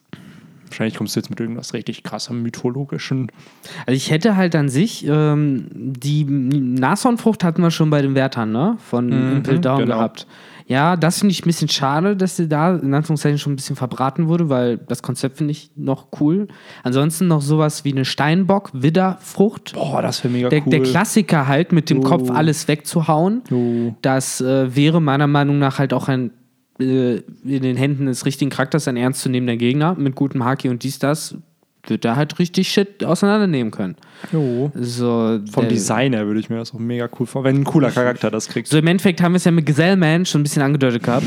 Wahrscheinlich 0.79 0.97
kommst 0.97 1.13
du 1.17 1.19
jetzt 1.19 1.29
mit 1.29 1.37
irgendwas 1.41 1.73
richtig 1.73 2.03
krassem 2.03 2.41
mythologischen. 2.41 3.29
Also 3.85 3.97
ich 3.97 4.11
hätte 4.11 4.37
halt 4.37 4.55
an 4.55 4.69
sich, 4.69 5.05
ähm, 5.05 5.67
die 5.73 6.23
Nashornfrucht 6.23 7.43
hatten 7.43 7.61
wir 7.61 7.69
schon 7.69 7.89
bei 7.89 8.01
den 8.01 8.15
Wärtern, 8.15 8.53
ne? 8.53 8.77
Von 8.79 9.07
Mhm, 9.07 9.37
Impel 9.37 9.59
Down 9.59 9.79
genau. 9.79 9.97
gehabt. 9.97 10.25
Ja, 10.67 10.95
das 10.95 11.19
finde 11.19 11.31
ich 11.33 11.41
ein 11.41 11.47
bisschen 11.47 11.67
schade, 11.67 12.15
dass 12.15 12.37
sie 12.37 12.47
da 12.47 12.75
in 12.75 12.93
Anführungszeichen 12.93 13.39
schon 13.39 13.53
ein 13.53 13.55
bisschen 13.57 13.75
verbraten 13.75 14.27
wurde, 14.27 14.47
weil 14.49 14.77
das 14.77 15.01
Konzept 15.01 15.37
finde 15.39 15.51
ich 15.51 15.71
noch 15.75 16.07
cool. 16.21 16.47
Ansonsten 16.83 17.27
noch 17.27 17.41
sowas 17.41 17.83
wie 17.83 17.91
eine 17.91 18.05
Steinbock-Widderfrucht. 18.05 19.73
Boah, 19.73 20.01
das 20.01 20.23
wäre 20.23 20.31
mega 20.31 20.49
Der, 20.49 20.61
cool. 20.63 20.69
der 20.69 20.83
Klassiker 20.83 21.47
halt, 21.47 21.71
mit 21.71 21.89
dem 21.89 21.99
Oh. 21.99 22.03
Kopf 22.03 22.29
alles 22.29 22.67
wegzuhauen. 22.67 23.41
Oh. 23.51 23.95
Das 24.01 24.41
äh, 24.41 24.75
wäre 24.75 25.01
meiner 25.01 25.27
Meinung 25.27 25.59
nach 25.59 25.79
halt 25.79 25.91
auch 25.93 26.07
ein 26.07 26.31
in 26.79 27.23
den 27.61 27.75
Händen 27.77 28.05
des 28.05 28.25
richtigen 28.25 28.49
Charakters 28.49 28.87
ein 28.87 28.97
ernstzunehmender 28.97 29.57
Gegner 29.57 29.95
mit 29.95 30.15
gutem 30.15 30.43
Haki 30.45 30.69
und 30.69 30.83
dies, 30.83 30.97
das, 30.97 31.35
wird 31.87 32.05
er 32.05 32.15
halt 32.15 32.39
richtig 32.39 32.69
Shit 32.69 33.03
auseinandernehmen 33.03 33.71
können. 33.71 33.95
Jo. 34.31 34.71
So, 34.75 35.39
Vom 35.51 35.63
der- 35.63 35.69
Design 35.69 36.13
her 36.13 36.25
würde 36.27 36.39
ich 36.39 36.49
mir 36.49 36.57
das 36.57 36.73
auch 36.73 36.79
mega 36.79 37.09
cool 37.19 37.25
vorstellen, 37.25 37.55
wenn 37.57 37.61
ein 37.61 37.65
cooler 37.65 37.91
Charakter 37.91 38.29
das 38.31 38.47
kriegt. 38.47 38.67
So 38.67 38.77
im 38.77 38.87
Endeffekt 38.87 39.21
haben 39.21 39.33
wir 39.33 39.37
es 39.37 39.45
ja 39.45 39.51
mit 39.51 39.65
Gesellman 39.65 40.25
schon 40.25 40.41
ein 40.41 40.43
bisschen 40.43 40.61
angedeutet 40.61 41.03
gehabt. 41.03 41.25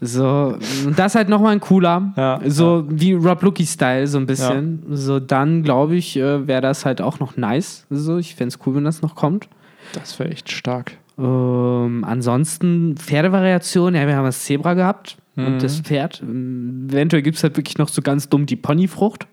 So, 0.00 0.58
und 0.86 0.98
das 0.98 1.14
halt 1.14 1.28
nochmal 1.30 1.52
ein 1.52 1.60
cooler. 1.60 2.12
Ja, 2.16 2.40
so 2.46 2.84
wie 2.88 3.12
Rob 3.14 3.42
Lucky-Style, 3.42 4.06
so 4.06 4.18
ein 4.18 4.26
bisschen. 4.26 4.82
So, 4.90 5.20
dann 5.20 5.62
glaube 5.62 5.96
ich, 5.96 6.16
äh, 6.18 6.46
wäre 6.46 6.60
das 6.60 6.84
halt 6.84 7.00
auch 7.00 7.18
noch 7.18 7.36
nice. 7.36 7.86
So, 7.88 8.18
ich 8.18 8.34
fände 8.34 8.54
es 8.54 8.66
cool, 8.66 8.74
wenn 8.74 8.84
das 8.84 9.00
noch 9.00 9.14
kommt. 9.14 9.48
Das 9.94 10.18
wäre 10.18 10.30
echt 10.30 10.50
stark. 10.50 10.92
Ähm, 11.18 12.04
ansonsten 12.06 12.96
Pferdevariation, 12.96 13.94
ja, 13.94 14.06
wir 14.06 14.16
haben 14.16 14.24
das 14.26 14.44
Zebra 14.44 14.74
gehabt 14.74 15.16
Mhm. 15.34 15.46
und 15.46 15.62
das 15.62 15.80
Pferd. 15.80 16.22
Ähm, 16.22 16.88
Eventuell 16.90 17.22
gibt 17.22 17.36
es 17.36 17.42
halt 17.42 17.56
wirklich 17.56 17.78
noch 17.78 17.88
so 17.88 18.00
ganz 18.02 18.28
dumm 18.28 18.46
die 18.46 18.56
Ponyfrucht. 18.56 19.26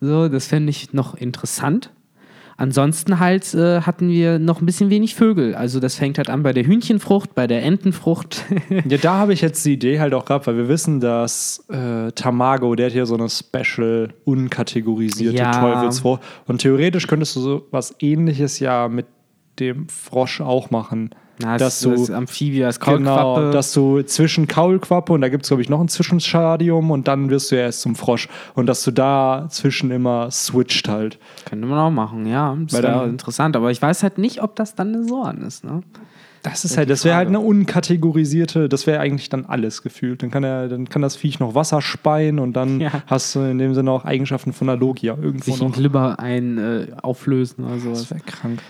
So, 0.00 0.28
das 0.28 0.46
fände 0.46 0.70
ich 0.70 0.92
noch 0.92 1.14
interessant. 1.14 1.90
Ansonsten 2.56 3.20
halt 3.20 3.54
äh, 3.54 3.80
hatten 3.82 4.08
wir 4.10 4.38
noch 4.38 4.60
ein 4.60 4.66
bisschen 4.66 4.90
wenig 4.90 5.14
Vögel. 5.14 5.54
Also 5.54 5.80
das 5.80 5.94
fängt 5.94 6.18
halt 6.18 6.28
an 6.28 6.42
bei 6.42 6.52
der 6.52 6.64
Hühnchenfrucht, 6.66 7.34
bei 7.34 7.46
der 7.46 7.62
Entenfrucht. 7.64 8.44
Ja, 8.88 8.98
da 8.98 9.14
habe 9.14 9.32
ich 9.32 9.40
jetzt 9.40 9.64
die 9.64 9.72
Idee 9.74 9.98
halt 9.98 10.12
auch 10.14 10.24
gehabt, 10.26 10.46
weil 10.46 10.56
wir 10.56 10.68
wissen, 10.68 11.00
dass 11.00 11.64
äh, 11.70 12.12
Tamago, 12.12 12.74
der 12.74 12.86
hat 12.86 12.92
hier 12.92 13.06
so 13.06 13.14
eine 13.14 13.28
special 13.30 14.08
unkategorisierte 14.24 15.38
Ja. 15.38 15.52
Teufelsfrucht. 15.52 16.22
Und 16.46 16.60
theoretisch 16.60 17.06
könntest 17.06 17.34
du 17.36 17.40
so 17.40 17.66
was 17.70 17.94
ähnliches 18.00 18.58
ja 18.58 18.88
mit 18.88 19.06
dem 19.60 19.88
Frosch 19.88 20.40
auch 20.40 20.70
machen. 20.70 21.10
Na, 21.42 21.56
dass 21.56 21.80
das, 21.80 21.80
du 21.80 21.90
das 21.98 22.10
Amphibia, 22.10 22.66
das 22.66 22.80
Genau, 22.80 23.16
Kaulquappe. 23.16 23.50
dass 23.52 23.72
du 23.72 24.02
zwischen 24.02 24.46
Kaulquappe 24.46 25.10
und 25.14 25.22
da 25.22 25.30
gibt 25.30 25.44
es, 25.44 25.48
glaube 25.48 25.62
ich, 25.62 25.70
noch 25.70 25.80
ein 25.80 25.88
Zwischenstadium 25.88 26.90
und 26.90 27.08
dann 27.08 27.30
wirst 27.30 27.50
du 27.50 27.56
ja 27.56 27.62
erst 27.62 27.80
zum 27.80 27.96
Frosch. 27.96 28.28
Und 28.54 28.66
dass 28.66 28.84
du 28.84 28.90
da 28.90 29.46
zwischen 29.48 29.90
immer 29.90 30.30
switcht 30.30 30.86
halt. 30.88 31.18
könnte 31.46 31.66
man 31.66 31.78
auch 31.78 31.90
machen, 31.90 32.26
ja. 32.26 32.54
Das 32.64 32.74
Weil 32.74 32.82
wäre 32.82 32.98
dann- 33.00 33.08
interessant. 33.10 33.56
Aber 33.56 33.70
ich 33.70 33.80
weiß 33.80 34.02
halt 34.02 34.18
nicht, 34.18 34.42
ob 34.42 34.54
das 34.56 34.74
dann 34.74 34.94
eine 34.94 35.04
Sorn 35.04 35.38
ist. 35.40 35.64
Ne? 35.64 35.82
Das 36.42 36.64
ist 36.66 36.76
halt, 36.76 36.90
das 36.90 37.04
wäre 37.06 37.16
halt 37.16 37.28
eine 37.28 37.40
unkategorisierte, 37.40 38.68
das 38.68 38.86
wäre 38.86 39.00
eigentlich 39.00 39.28
dann 39.30 39.46
alles 39.46 39.82
gefühlt. 39.82 40.22
Dann 40.22 40.30
kann 40.30 40.44
er, 40.44 40.68
dann 40.68 40.88
kann 40.88 41.02
das 41.02 41.16
Viech 41.16 41.38
noch 41.40 41.54
Wasser 41.54 41.80
speien 41.82 42.38
und 42.38 42.52
dann 42.54 42.80
Ja. 42.80 42.90
hast 43.06 43.34
du 43.34 43.40
in 43.40 43.58
dem 43.58 43.74
Sinne 43.74 43.90
auch 43.90 44.04
Eigenschaften 44.04 44.52
von 44.52 44.66
der 44.66 44.76
Logia 44.76 45.16
irgendwo 45.20 45.50
Sich 45.52 45.60
noch. 45.60 45.72
Glibber 45.72 46.18
ein 46.18 46.58
äh, 46.58 46.86
auflösen 47.02 47.64
sowas. 47.80 48.00
Das 48.00 48.10
wäre 48.10 48.20
krank. 48.20 48.60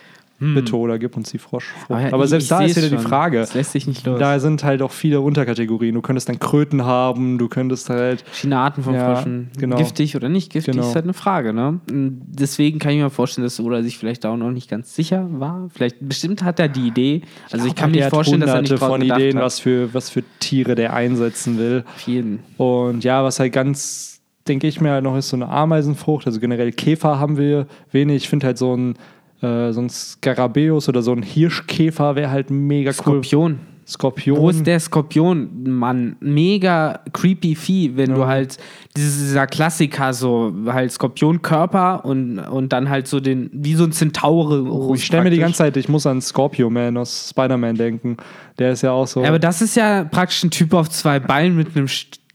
Bitte 0.40 0.75
oder 0.76 0.99
gib 0.99 1.18
uns 1.18 1.30
die 1.30 1.37
Froschfrucht. 1.38 1.90
Aber 1.90 2.00
ja, 2.00 2.12
Aber 2.14 2.25
ich- 2.25 2.30
selbst 2.30 2.44
ich 2.44 2.49
da 2.49 2.62
ist 2.62 2.76
wieder 2.76 2.88
die. 2.88 2.97
Frage. 2.97 3.37
Das 3.38 3.52
lässt 3.52 3.73
sich 3.73 3.87
nicht 3.87 4.06
los. 4.06 4.18
Da 4.18 4.40
sind 4.40 4.64
halt 4.64 4.80
auch 4.80 4.90
viele 4.90 5.20
Unterkategorien. 5.20 5.94
Du 5.94 6.00
könntest 6.00 6.30
dann 6.30 6.38
Kröten 6.38 6.85
haben, 6.87 7.37
du 7.37 7.49
könntest 7.49 7.90
halt. 7.90 8.23
Verschiedene 8.23 8.56
Arten 8.59 8.82
von 8.82 8.94
Ja, 8.94 9.16
Fröschen. 9.16 9.50
genau. 9.59 9.76
Giftig 9.76 10.16
oder 10.16 10.30
nicht 10.30 10.50
giftig 10.50 10.75
Genau. 10.75 10.88
ist 10.88 10.94
halt 10.94 11.04
eine 11.04 11.12
Frage. 11.12 11.52
Ne? 11.52 11.80
Deswegen 11.90 12.78
kann 12.78 12.92
ich 12.92 12.99
mir 13.02 13.11
vorstellen, 13.11 13.44
dass 13.44 13.61
Oda 13.61 13.82
sich 13.82 13.99
vielleicht 13.99 14.25
auch 14.25 14.37
noch 14.38 14.50
nicht 14.50 14.70
ganz 14.70 14.94
sicher 14.94 15.26
war. 15.30 15.68
Vielleicht 15.75 15.97
bestimmt 16.00 16.42
hat 16.42 16.59
er 16.59 16.68
die 16.68 16.87
Idee. 16.88 17.20
Also 17.50 17.66
ich, 17.66 17.75
kann 17.75 17.90
mir 17.90 18.09
vorstellen, 18.09 18.40
dass 18.40 18.50
er 18.50 18.62
nicht 18.62 18.78
von 18.78 19.02
Ideen, 19.02 19.37
hat. 19.37 19.44
was 19.44 19.61
für, 19.61 19.92
was 19.92 20.09
für 20.11 20.23
Tiere 20.38 20.75
der 20.75 20.94
einsetzen 20.94 21.59
will. 21.59 21.85
Auf 21.94 22.00
jeden. 22.06 22.40
Und 22.56 23.04
ja, 23.04 23.23
was 23.25 23.40
halt 23.40 23.52
ganz, 23.52 24.20
denke 24.49 24.66
ich 24.66 24.80
mir 24.80 24.90
halt 24.92 25.04
noch 25.04 25.16
ist, 25.16 25.28
so 25.28 25.37
eine 25.37 25.49
Ameisenfrucht. 25.49 26.26
Also 26.26 26.40
generell 26.40 26.73
Käfer 26.73 27.18
haben 27.20 27.37
wir 27.37 27.66
wenig. 27.92 28.16
Ich 28.25 28.28
finde 28.28 28.47
halt 28.47 28.59
so 28.59 28.75
ein, 28.76 28.94
äh, 29.42 29.73
so 29.73 29.80
ein 29.80 29.90
Skarabäus 29.90 30.88
oder 30.88 31.02
so 31.02 31.12
ein 31.12 31.23
Hirschkäfer 31.23 32.16
wäre 32.16 32.30
halt 32.30 32.50
mega 32.50 32.90
cool. 32.90 32.94
Skorpion. 32.94 33.59
Skorpion. 33.90 34.38
Wo 34.38 34.50
ist 34.50 34.64
der 34.66 34.78
Skorpion, 34.78 35.64
Mann? 35.64 36.14
Mega 36.20 37.00
creepy 37.12 37.56
Vieh, 37.56 37.97
wenn 37.97 38.14
du 38.14 38.25
halt 38.26 38.56
dieses, 38.97 39.18
dieser 39.18 39.49
Klassiker, 39.49 40.12
so 40.14 40.54
halt 40.66 40.92
Skorpionkörper 40.92 42.04
und, 42.04 42.38
und 42.38 42.73
dann 42.73 42.88
halt 42.88 43.09
so 43.09 43.18
den, 43.18 43.50
wie 43.52 43.75
so 43.75 43.85
ein 43.85 43.90
Zentaure. 43.90 44.62
Oh, 44.62 44.94
ich 44.94 45.04
stelle 45.04 45.25
mir 45.25 45.30
die 45.30 45.38
ganze 45.38 45.59
Zeit, 45.59 45.76
ich 45.76 45.88
muss 45.88 46.06
an 46.06 46.20
Scorpio 46.20 46.70
Man 46.70 46.97
aus 46.97 47.30
Spider-Man 47.30 47.75
denken. 47.75 48.16
Der 48.59 48.73
ist 48.73 48.82
ja 48.82 48.92
auch 48.92 49.09
so. 49.09 49.23
Ja, 49.23 49.28
aber 49.28 49.40
das 49.40 49.61
ist 49.61 49.75
ja 49.75 50.04
praktisch 50.04 50.44
ein 50.44 50.50
Typ 50.50 50.73
auf 50.73 50.88
zwei 50.88 51.18
Beinen 51.18 51.56
mit 51.56 51.76
einem 51.76 51.88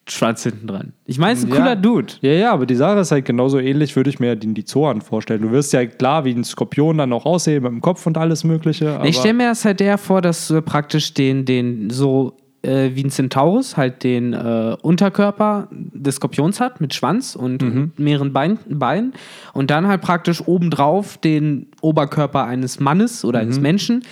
Schwanz 0.07 0.43
hinten 0.43 0.67
dran. 0.67 0.93
Ich 1.05 1.17
meine, 1.17 1.33
es 1.33 1.39
ist 1.39 1.45
ein 1.45 1.49
Ja. 1.51 1.55
cooler 1.57 1.75
Dude. 1.75 2.13
Ja, 2.21 2.31
ja, 2.31 2.53
aber 2.53 2.65
die 2.65 2.75
Sache 2.75 2.99
ist 2.99 3.11
halt 3.11 3.25
genauso 3.25 3.57
ähnlich, 3.59 3.95
würde 3.95 4.09
ich 4.09 4.19
mir 4.19 4.35
den 4.35 4.53
die 4.53 4.63
Zoan 4.65 5.01
vorstellen. 5.01 5.41
Du 5.41 5.51
wirst 5.51 5.73
ja 5.73 5.85
klar 5.85 6.25
wie 6.25 6.31
ein 6.31 6.43
Skorpion 6.43 6.97
dann 6.99 7.11
auch 7.11 7.25
aussehen 7.25 7.63
mit 7.63 7.71
dem 7.71 7.81
Kopf 7.81 8.05
und 8.05 8.17
alles 8.17 8.43
Mögliche. 8.43 8.99
Ich 9.03 9.17
stelle 9.17 9.33
mir 9.33 9.47
das 9.49 9.65
halt 9.65 9.79
der 9.79 9.97
vor, 9.97 10.21
dass 10.21 10.47
du 10.47 10.61
praktisch 10.61 11.13
den, 11.15 11.45
den 11.45 11.89
so 11.89 12.37
äh, 12.61 12.91
wie 12.93 13.03
ein 13.03 13.09
Centaurus 13.09 13.77
halt 13.77 14.03
den 14.03 14.33
äh, 14.33 14.75
Unterkörper 14.81 15.69
des 15.71 16.15
Skorpions 16.17 16.59
hat 16.59 16.81
mit 16.81 16.93
Schwanz 16.93 17.35
und, 17.35 17.63
und 17.63 17.97
mehreren 17.99 18.31
Bein, 18.31 18.59
Beinen 18.69 19.13
und 19.53 19.71
dann 19.71 19.87
halt 19.87 20.01
praktisch 20.01 20.41
obendrauf 20.47 21.17
den 21.17 21.67
Oberkörper 21.81 22.45
eines 22.45 22.79
Mannes 22.79 23.25
oder 23.25 23.39
eines 23.39 23.59
Menschen, 23.59 24.03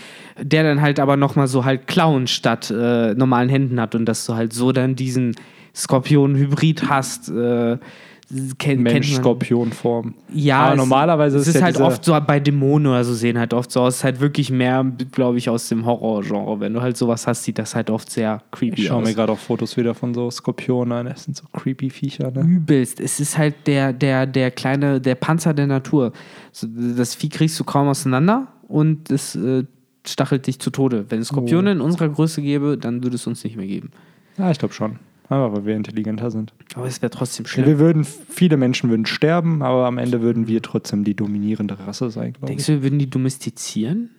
der 0.42 0.64
dann 0.64 0.82
halt 0.82 1.00
aber 1.00 1.18
nochmal 1.18 1.48
so 1.48 1.66
halt 1.66 1.86
Klauen 1.86 2.26
statt 2.28 2.72
äh, 2.76 3.14
normalen 3.14 3.50
Händen 3.50 3.80
hat 3.80 3.94
und 3.94 4.06
dass 4.06 4.26
du 4.26 4.34
halt 4.34 4.54
so 4.54 4.72
dann 4.72 4.96
diesen 4.96 5.36
Skorpion-Hybrid 5.76 6.90
hast. 6.90 7.30
Äh, 7.30 7.78
man- 8.32 8.82
Mensch-Skorpion-Form. 8.84 10.16
ja, 10.34 10.62
aber 10.62 10.72
es- 10.74 10.78
normalerweise 10.78 11.38
es 11.38 11.44
ist 11.44 11.50
ist 11.50 11.56
ja 11.60 11.66
halt 11.66 11.80
oft 11.80 12.04
so 12.04 12.18
bei 12.26 12.40
Dämonen 12.40 12.88
oder 12.88 13.04
so 13.04 13.14
sehen 13.14 13.38
halt 13.38 13.54
oft 13.54 13.72
so 13.72 13.82
aus. 13.82 13.94
Es 13.96 13.98
ist 14.00 14.04
halt 14.06 14.20
wirklich 14.22 14.50
mehr, 14.50 14.84
glaube 15.12 15.38
ich, 15.38 15.50
aus 15.50 15.68
dem 15.70 15.86
Horrorgenre. 15.86 16.60
Wenn 16.60 16.74
du 16.74 16.82
halt 16.82 16.98
sowas 16.98 17.28
hast, 17.28 17.44
sieht 17.44 17.60
das 17.60 17.76
halt 17.76 17.90
oft 17.92 18.10
sehr 18.10 18.42
creepy 18.52 18.82
Ich 18.82 18.88
schaue 18.88 19.02
aus. 19.02 19.08
mir 19.08 19.14
gerade 19.14 19.32
auch 19.34 19.38
Fotos 19.38 19.78
wieder 19.78 19.94
von 19.94 20.14
so 20.16 20.32
Skorpionen 20.32 20.92
an. 20.98 21.06
Das 21.08 21.26
sind 21.26 21.38
so 21.38 21.44
creepy 21.54 21.90
Viecher, 21.92 22.32
ne? 22.32 22.42
Übelst. 22.42 23.00
Es 23.00 23.20
ist 23.20 23.38
halt 23.38 23.56
der, 23.68 23.94
der, 23.94 24.26
der 24.26 24.50
kleine, 24.52 25.00
der 25.00 25.16
Panzer 25.16 25.54
der 25.54 25.68
Natur. 25.68 26.12
Das 26.98 27.14
Vieh 27.14 27.30
kriegst 27.30 27.60
du 27.60 27.64
kaum 27.64 27.88
auseinander 27.88 28.48
und 28.68 29.12
es 29.12 29.36
äh, 29.36 29.66
stachelt 30.08 30.48
dich 30.48 30.60
zu 30.60 30.72
Tode. 30.72 31.06
Wenn 31.10 31.20
es 31.20 31.28
Skorpione 31.28 31.70
Oh. 31.70 31.74
in 31.74 31.82
unserer 31.82 32.10
Größe 32.10 32.42
gäbe, 32.42 32.78
dann 32.80 33.04
würde 33.04 33.16
es 33.18 33.28
uns 33.28 33.44
nicht 33.44 33.58
mehr 33.58 33.68
geben. 33.68 33.92
Ja, 34.38 34.50
ich 34.50 34.58
glaube 34.58 34.74
schon. 34.74 34.98
Aber 35.30 35.54
weil 35.54 35.66
wir 35.66 35.76
intelligenter 35.76 36.30
sind. 36.32 36.54
Aber 36.76 36.86
es 36.86 37.02
wäre 37.02 37.10
trotzdem 37.10 37.46
Ja, 37.46 37.50
schlimm. 37.52 37.66
wir 37.66 37.80
würden, 37.80 38.04
viele 38.04 38.58
Menschen 38.58 38.90
würden 38.90 39.06
sterben, 39.06 39.62
aber 39.62 39.86
am 39.88 39.98
Ende 39.98 40.22
würden 40.22 40.48
wir 40.48 40.62
trotzdem 40.62 41.04
die 41.04 41.16
dominierende 41.16 41.80
Rasse 41.80 42.10
sein, 42.12 42.34
glaube 42.34 42.48
Denkst 42.48 42.64
ich. 42.64 42.68
du, 42.68 42.74
wir 42.74 42.84
würden 42.84 43.00
die 43.00 43.10
domestizieren? 43.10 44.10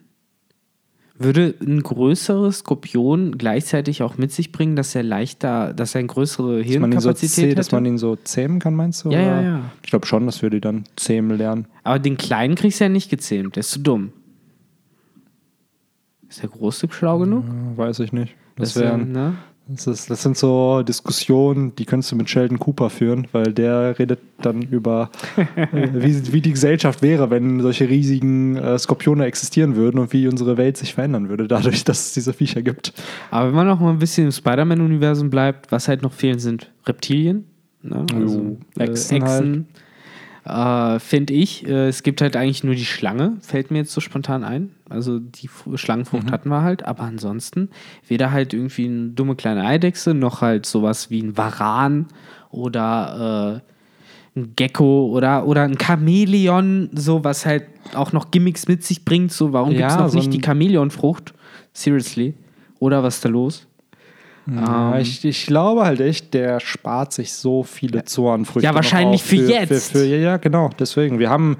Würde 1.17 1.55
ein 1.61 1.81
größeres 1.81 2.59
Skorpion 2.59 3.39
gleichzeitig 3.39 4.03
auch 4.03 4.19
mit 4.19 4.33
sich 4.33 4.51
bringen, 4.51 4.75
dass 4.75 4.97
er 4.97 5.05
leichter, 5.05 5.73
dass 5.73 5.95
er 5.95 6.01
eine 6.01 6.09
größere 6.09 6.59
so, 6.59 6.65
Hirnkapazität 6.65 7.53
zäh- 7.53 7.55
dass 7.55 7.71
man 7.71 7.87
ihn 7.87 7.99
so 7.99 8.17
zähmen 8.17 8.59
kann, 8.59 8.75
meinst 8.75 9.05
du? 9.05 9.11
Ja, 9.11 9.21
ja, 9.21 9.27
oder? 9.39 9.43
ja. 9.43 9.61
Ich 9.85 9.91
glaube 9.91 10.07
schon, 10.07 10.27
dass 10.27 10.43
wir 10.43 10.51
die 10.51 10.61
dann 10.61 10.85
zähmen 10.97 11.39
lernen. 11.39 11.67
Aber 11.85 12.01
den 12.01 12.17
kleinen 12.17 12.57
kriegst 12.57 12.81
du 12.81 12.85
ja 12.85 12.89
nicht 12.89 13.11
gezähmt, 13.11 13.55
der 13.55 13.61
ist 13.61 13.71
zu 13.71 13.79
dumm. 13.79 14.11
Ist 16.29 16.43
der 16.43 16.49
große 16.51 16.89
schlau 16.91 17.19
genug? 17.21 17.45
Ja, 17.47 17.77
weiß 17.77 18.01
ich 18.01 18.13
nicht. 18.13 18.35
Das, 18.57 18.75
ja, 18.75 18.81
wären, 18.83 19.13
ne? 19.13 19.35
Das, 19.67 19.87
ist, 19.87 20.11
das 20.11 20.23
sind 20.23 20.37
so 20.37 20.83
Diskussionen, 20.83 21.75
die 21.77 21.87
könntest 21.87 22.13
du 22.13 22.17
mit 22.17 22.29
Sheldon 22.29 22.59
Cooper 22.59 22.91
führen, 22.91 23.27
weil 23.33 23.53
der 23.53 23.99
redet 23.99 24.21
dann 24.43 24.63
über, 24.63 25.11
äh, 25.57 25.67
wie, 25.95 26.33
wie 26.33 26.41
die 26.43 26.53
Gesellschaft 26.53 27.01
wäre, 27.01 27.31
wenn 27.31 27.61
solche 27.61 27.89
riesigen 27.89 28.57
äh, 28.57 28.79
Skorpione 28.79 29.25
existieren 29.25 29.75
würden 29.77 29.99
und 29.99 30.13
wie 30.13 30.29
unsere 30.29 30.57
Welt 30.59 30.77
sich 30.77 30.93
verändern 30.93 31.29
würde, 31.29 31.49
dadurch, 31.49 31.85
dass 31.85 32.07
es 32.07 32.13
diese 32.13 32.33
Viecher 32.35 32.63
gibt. 32.63 32.93
Aber 33.31 33.49
wenn 33.49 33.55
man 33.55 33.67
noch 33.67 33.81
mal 33.81 33.91
ein 33.91 33.99
bisschen 33.99 34.27
im 34.27 34.33
Spider-Man-Universum 34.33 35.31
bleibt, 35.31 35.73
was 35.73 35.89
halt 35.89 36.03
noch 36.03 36.13
fehlen, 36.13 36.39
sind 36.39 36.71
Reptilien. 36.87 37.47
Ne? 37.83 38.05
Also, 38.15 38.59
äh, 38.77 38.85
Echsen 38.85 39.17
Echsen. 39.17 39.69
Äh, 40.45 40.99
Finde 40.99 41.33
ich. 41.33 41.67
Äh, 41.67 41.89
es 41.89 42.03
gibt 42.03 42.21
halt 42.21 42.37
eigentlich 42.37 42.65
nur 42.65 42.75
die 42.75 42.85
Schlange, 42.85 43.37
fällt 43.41 43.71
mir 43.71 43.79
jetzt 43.79 43.93
so 43.93 44.01
spontan 44.01 44.45
ein. 44.45 44.71
Also 44.91 45.19
die 45.19 45.47
F 45.47 45.67
Mhm. 45.67 45.77
Schlangenfrucht 45.79 46.31
hatten 46.31 46.49
wir 46.51 46.63
halt, 46.63 46.85
aber 46.85 47.05
ansonsten 47.05 47.71
weder 48.07 48.31
halt 48.31 48.53
irgendwie 48.53 48.85
eine 48.87 49.09
dumme 49.09 49.37
kleine 49.37 49.65
Eidechse, 49.65 50.13
noch 50.13 50.43
halt 50.43 50.67
sowas 50.67 51.11
wie 51.11 51.21
ein 51.23 51.37
Varan 51.39 52.07
oder 52.51 53.63
äh, 54.37 54.39
ein 54.39 54.53
Gecko 54.57 55.07
oder, 55.07 55.47
oder 55.47 55.63
ein 55.63 55.79
Chamäleon, 55.79 56.91
so 56.93 57.25
was 57.25 57.47
halt 57.47 57.65
auch 57.95 58.13
noch 58.13 58.31
Gimmicks 58.31 58.69
mit 58.69 58.85
sich 58.85 59.05
bringt. 59.05 59.33
So, 59.33 59.53
warum 59.53 59.71
gibt 59.71 59.83
es 59.85 59.95
Ja, 59.95 60.03
noch 60.03 60.09
so 60.11 60.19
nicht 60.19 60.33
die 60.33 60.41
Chamäleonfrucht? 60.43 61.33
Seriously. 61.73 62.35
Oder 62.81 63.03
was 63.03 63.17
ist 63.17 63.25
da 63.25 63.29
los? 63.31 63.67
Ja, 64.47 64.95
Ähm, 64.95 65.01
ich, 65.01 65.25
ich 65.25 65.47
glaube 65.47 65.85
halt 65.85 66.01
echt, 66.01 66.35
der 66.35 66.61
spart 66.61 67.13
sich 67.13 67.33
so 67.33 67.63
viele 67.63 68.05
Zoanfrüchte. 68.05 68.67
Ja, 68.67 68.75
wahrscheinlich 68.75 69.23
auf 69.23 69.29
für 69.29 69.37
jetzt. 69.37 69.93
Für, 69.93 69.99
für, 69.99 70.05
ja, 70.05 70.17
ja, 70.17 70.37
genau. 70.37 70.71
Deswegen, 70.79 71.19
wir 71.19 71.31
haben 71.31 71.57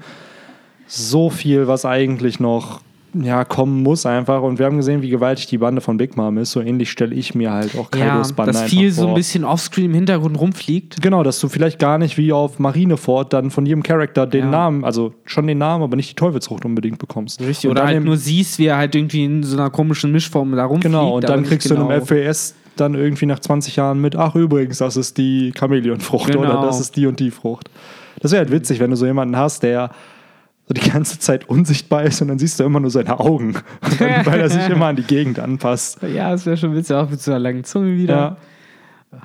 so 0.87 1.29
viel, 1.29 1.67
was 1.67 1.85
eigentlich 1.85 2.39
noch 2.39 2.81
ja, 3.21 3.45
kommen 3.45 3.81
muss 3.81 4.05
einfach. 4.05 4.41
Und 4.41 4.59
wir 4.59 4.65
haben 4.65 4.77
gesehen, 4.77 5.01
wie 5.01 5.09
gewaltig 5.09 5.47
die 5.47 5.57
Bande 5.57 5.81
von 5.81 5.97
Big 5.97 6.17
Mom 6.17 6.37
ist. 6.37 6.51
So 6.51 6.61
ähnlich 6.61 6.91
stelle 6.91 7.15
ich 7.15 7.33
mir 7.33 7.51
halt 7.51 7.75
auch 7.77 7.89
Ja, 7.95 8.09
Kaidos 8.09 8.33
Bande 8.33 8.51
dass 8.51 8.63
viel 8.63 8.91
so 8.91 9.07
ein 9.07 9.13
bisschen 9.13 9.45
offscreen 9.45 9.85
im 9.85 9.93
Hintergrund 9.93 10.39
rumfliegt. 10.39 11.01
Genau, 11.01 11.23
dass 11.23 11.39
du 11.39 11.47
vielleicht 11.47 11.79
gar 11.79 11.97
nicht 11.97 12.17
wie 12.17 12.33
auf 12.33 12.59
Marineford 12.59 13.31
dann 13.31 13.51
von 13.51 13.65
jedem 13.65 13.83
Charakter 13.83 14.27
den 14.27 14.45
Ja. 14.45 14.49
Namen, 14.49 14.83
also 14.83 15.13
schon 15.23 15.47
den 15.47 15.59
Namen, 15.59 15.83
aber 15.83 15.95
nicht 15.95 16.11
die 16.11 16.15
Teufelsfrucht 16.15 16.65
unbedingt 16.65 16.99
bekommst. 16.99 17.39
Und 17.41 17.65
Oder 17.65 17.85
halt 17.85 18.03
nur 18.03 18.17
siehst, 18.17 18.59
wie 18.59 18.65
er 18.65 18.77
halt 18.77 18.95
irgendwie 18.95 19.23
in 19.23 19.43
so 19.43 19.55
einer 19.55 19.69
komischen 19.69 20.11
Mischform 20.11 20.53
da 20.55 20.65
rumfliegt. 20.65 20.93
Genau, 20.93 21.15
und 21.15 21.23
dann 21.23 21.43
kriegst 21.43 21.69
genau. 21.69 21.87
du 21.87 21.87
in 21.87 21.93
einem 21.93 22.05
FES 22.05 22.55
dann 22.75 22.95
irgendwie 22.95 23.25
nach 23.25 23.39
20 23.39 23.75
Jahren 23.75 23.99
mit, 23.99 24.15
ach 24.15 24.35
übrigens, 24.35 24.77
das 24.79 24.97
ist 24.97 25.17
die 25.17 25.53
Chamäleonfrucht 25.57 26.31
Genau. 26.31 26.39
oder 26.41 26.61
das 26.61 26.79
ist 26.79 26.95
die 26.95 27.07
und 27.07 27.19
die 27.19 27.31
Frucht. 27.31 27.69
Das 28.21 28.31
wäre 28.31 28.39
halt 28.43 28.51
witzig, 28.51 28.79
wenn 28.79 28.89
du 28.91 28.95
so 28.95 29.05
jemanden 29.05 29.37
hast, 29.37 29.63
der 29.63 29.91
so 30.67 30.73
die 30.73 30.89
ganze 30.89 31.19
Zeit 31.19 31.47
unsichtbar 31.47 32.03
ist 32.03 32.21
und 32.21 32.29
dann 32.29 32.39
siehst 32.39 32.59
du 32.59 32.63
immer 32.63 32.79
nur 32.79 32.89
seine 32.89 33.19
Augen, 33.19 33.55
weil 34.25 34.39
er 34.39 34.49
sich 34.49 34.67
immer 34.69 34.87
an 34.87 34.95
die 34.95 35.03
Gegend 35.03 35.39
anpasst. 35.39 35.99
Ja, 36.01 36.31
das 36.31 36.45
wäre 36.45 36.57
schon 36.57 36.73
witzig, 36.75 36.95
auch 36.95 37.09
mit 37.09 37.21
so 37.21 37.31
einer 37.31 37.39
langen 37.39 37.63
Zunge 37.63 37.95
wieder. 37.95 38.15
Ja. 38.15 38.37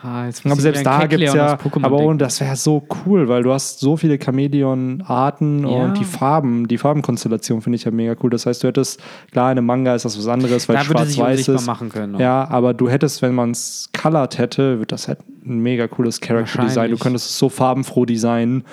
Ah, 0.02 0.24
Aber 0.44 0.56
selbst 0.56 0.84
da 0.86 1.06
gibt 1.06 1.22
es 1.22 1.34
ja, 1.34 1.58
aber 1.82 1.96
und 1.98 2.18
das 2.18 2.40
wäre 2.40 2.56
so 2.56 2.82
cool, 3.06 3.28
weil 3.28 3.42
du 3.42 3.52
hast 3.52 3.80
so 3.80 3.96
viele 3.96 4.18
Chamäleon-Arten 4.22 5.60
Ja. 5.66 5.68
und 5.84 5.98
die 5.98 6.04
Farben, 6.04 6.68
die 6.68 6.78
Farbenkonstellation 6.78 7.60
finde 7.62 7.76
ich 7.76 7.84
ja 7.84 7.90
mega 7.90 8.14
cool. 8.22 8.30
Das 8.30 8.46
heißt, 8.46 8.62
du 8.62 8.68
hättest, 8.68 9.00
klar, 9.30 9.50
in 9.52 9.58
einem 9.58 9.66
Manga 9.66 9.94
ist 9.94 10.04
das 10.04 10.16
was 10.18 10.26
anderes, 10.28 10.68
weil 10.68 10.76
da 10.76 10.84
schwarz-weiß 10.84 11.48
ist. 11.48 11.66
machen 11.66 11.88
können. 11.88 12.12
noch. 12.12 12.20
Ja, 12.20 12.48
aber 12.48 12.74
du 12.74 12.88
hättest, 12.88 13.22
wenn 13.22 13.34
man 13.34 13.50
es 13.52 13.90
colored 14.00 14.38
hätte, 14.38 14.78
wird 14.78 14.92
das 14.92 15.08
halt 15.08 15.18
ein 15.44 15.58
mega 15.60 15.86
cooles 15.88 16.20
Character-Design. 16.20 16.90
Du 16.90 16.98
könntest 16.98 17.30
es 17.30 17.38
so 17.38 17.48
farbenfroh 17.48 18.04
designen. 18.04 18.64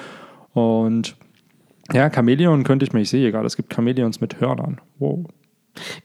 Und 0.54 1.16
Ja, 1.94 2.10
Chamäleon 2.10 2.64
könnte 2.64 2.86
ich 2.86 2.92
mir, 2.94 3.02
ich 3.02 3.10
sehe 3.10 3.32
gerade, 3.32 3.46
es 3.48 3.56
gibt 3.56 3.74
Chamäleons 3.74 4.20
mit 4.20 4.42
Hörnern. 4.42 4.80
Wow. 5.00 5.26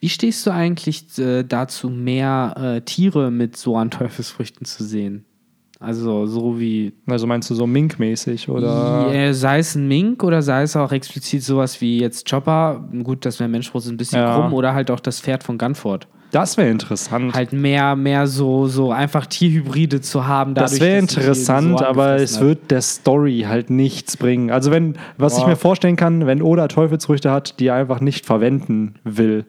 Wie 0.00 0.08
stehst 0.08 0.46
du 0.46 0.50
eigentlich 0.52 1.18
äh, 1.18 1.42
dazu, 1.42 1.88
mehr 1.90 2.54
äh, 2.56 2.80
Tiere 2.82 3.30
mit 3.30 3.56
so 3.56 3.76
an 3.76 3.90
Teufelsfrüchten 3.90 4.64
zu 4.66 4.84
sehen? 4.84 5.24
Also 5.80 6.26
so 6.26 6.60
wie 6.60 6.92
Also 7.08 7.26
meinst 7.26 7.50
du 7.50 7.54
so 7.56 7.66
Mink-mäßig 7.66 8.48
oder? 8.48 9.12
äh, 9.12 9.34
sei 9.34 9.58
es 9.58 9.74
ein 9.74 9.88
Mink 9.88 10.22
oder 10.22 10.40
sei 10.40 10.62
es 10.62 10.76
auch 10.76 10.92
explizit 10.92 11.42
sowas 11.42 11.80
wie 11.80 11.98
jetzt 11.98 12.30
Chopper. 12.30 12.88
Gut, 13.02 13.24
das 13.24 13.40
wäre 13.40 13.48
Menschbrust 13.48 13.88
ein 13.88 13.96
bisschen 13.96 14.20
Ja. 14.20 14.38
krumm 14.38 14.52
oder 14.54 14.74
halt 14.74 14.92
auch 14.92 15.00
das 15.00 15.20
Pferd 15.20 15.42
von 15.42 15.58
Gunford. 15.58 16.06
Das 16.30 16.56
wäre 16.56 16.70
interessant. 16.70 17.34
Halt 17.34 17.52
mehr, 17.52 17.94
mehr 17.96 18.26
so, 18.26 18.66
so 18.68 18.90
einfach 18.92 19.26
Tierhybride 19.26 20.00
zu 20.00 20.24
haben. 20.26 20.54
das 20.54 20.70
dadurch, 20.70 20.80
wäre 20.88 21.00
die 21.02 21.06
Tiere 21.08 21.20
interessant, 21.26 21.78
so 21.80 21.84
aber 21.84 22.14
es 22.16 22.36
hat. 22.36 22.42
wird 22.44 22.70
der 22.70 22.80
Story 22.80 23.44
halt 23.48 23.68
nichts 23.68 24.16
bringen. 24.16 24.50
Also 24.50 24.70
wenn, 24.70 24.94
was 25.18 25.34
ich 25.36 25.42
Boah. 25.42 25.50
mir 25.50 25.56
vorstellen 25.56 25.96
kann, 25.96 26.26
wenn 26.26 26.40
Oda 26.42 26.68
Teufelsfrüchte 26.68 27.30
hat, 27.30 27.58
die 27.60 27.66
er 27.66 27.74
einfach 27.74 28.00
nicht 28.00 28.24
verwenden 28.24 28.94
will, 29.04 29.44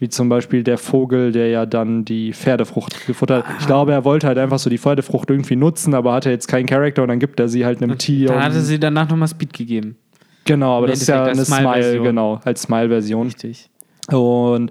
wie 0.00 0.08
zum 0.08 0.28
Beispiel 0.28 0.62
der 0.62 0.78
Vogel, 0.78 1.32
der 1.32 1.48
ja 1.48 1.66
dann 1.66 2.04
die 2.04 2.32
Pferdefrucht 2.32 3.06
gefuttert 3.06 3.46
hat. 3.46 3.56
Ich 3.60 3.66
glaube, 3.66 3.92
er 3.92 4.04
wollte 4.04 4.26
halt 4.28 4.38
einfach 4.38 4.58
so 4.58 4.70
die 4.70 4.78
Pferdefrucht 4.78 5.28
irgendwie 5.30 5.56
nutzen, 5.56 5.94
aber 5.94 6.12
hatte 6.12 6.30
jetzt 6.30 6.46
keinen 6.46 6.66
Charakter 6.66 7.02
und 7.02 7.08
dann 7.08 7.18
gibt 7.18 7.40
er 7.40 7.48
sie 7.48 7.64
halt 7.64 7.82
einem 7.82 7.98
Tier. 7.98 8.28
Dann 8.28 8.42
hatte 8.42 8.60
sie 8.60 8.78
danach 8.78 9.08
nochmal 9.08 9.28
Speed 9.28 9.52
gegeben. 9.52 9.96
genau, 10.44 10.76
aber 10.76 10.86
im 10.86 10.92
das 10.92 11.02
ist 11.02 11.08
ja 11.08 11.24
eine 11.24 11.44
Smile, 11.44 11.62
Smile-Version. 11.62 12.04
genau, 12.04 12.40
als 12.44 12.62
Smile-Version. 12.62 13.26
Richtig. 13.26 13.70
Und 14.12 14.70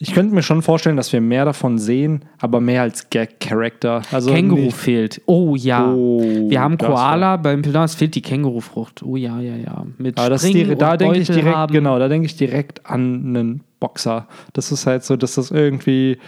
ich 0.00 0.14
könnte 0.14 0.32
mir 0.34 0.42
schon 0.42 0.62
vorstellen, 0.62 0.96
dass 0.96 1.12
wir 1.12 1.20
mehr 1.20 1.44
davon 1.44 1.76
sehen, 1.76 2.24
aber 2.40 2.60
mehr 2.60 2.82
als 2.82 3.10
Gag-Character. 3.10 4.02
Also 4.12 4.32
Känguru 4.32 4.60
nicht- 4.62 4.76
fehlt. 4.76 5.20
Oh 5.26 5.56
ja. 5.56 5.92
Oh, 5.92 6.20
Wir 6.48 6.60
haben 6.60 6.78
das 6.78 6.88
Koala, 6.88 7.36
beim 7.36 7.62
Pilon 7.62 7.82
es 7.82 7.96
fehlt 7.96 8.14
die 8.14 8.22
Kängurufrucht. 8.22 9.02
Oh 9.02 9.16
ja, 9.16 9.40
ja, 9.40 9.56
ja. 9.56 9.84
Mit 9.98 10.16
Aber 10.18 10.30
das 10.30 10.44
ist 10.44 10.50
Springen 10.50 10.70
die, 10.70 10.76
da 10.76 10.92
und 10.92 11.00
denke 11.00 11.18
ich 11.18 11.26
direkt, 11.28 11.54
haben. 11.56 11.72
genau, 11.72 11.98
da 11.98 12.08
denke 12.08 12.26
ich 12.26 12.36
direkt 12.36 12.86
an 12.86 13.00
einen 13.26 13.60
Boxer. 13.80 14.26
Das 14.52 14.72
ist 14.72 14.86
halt 14.86 15.04
so, 15.04 15.16
dass 15.16 15.34
das 15.34 15.50
irgendwie. 15.50 16.18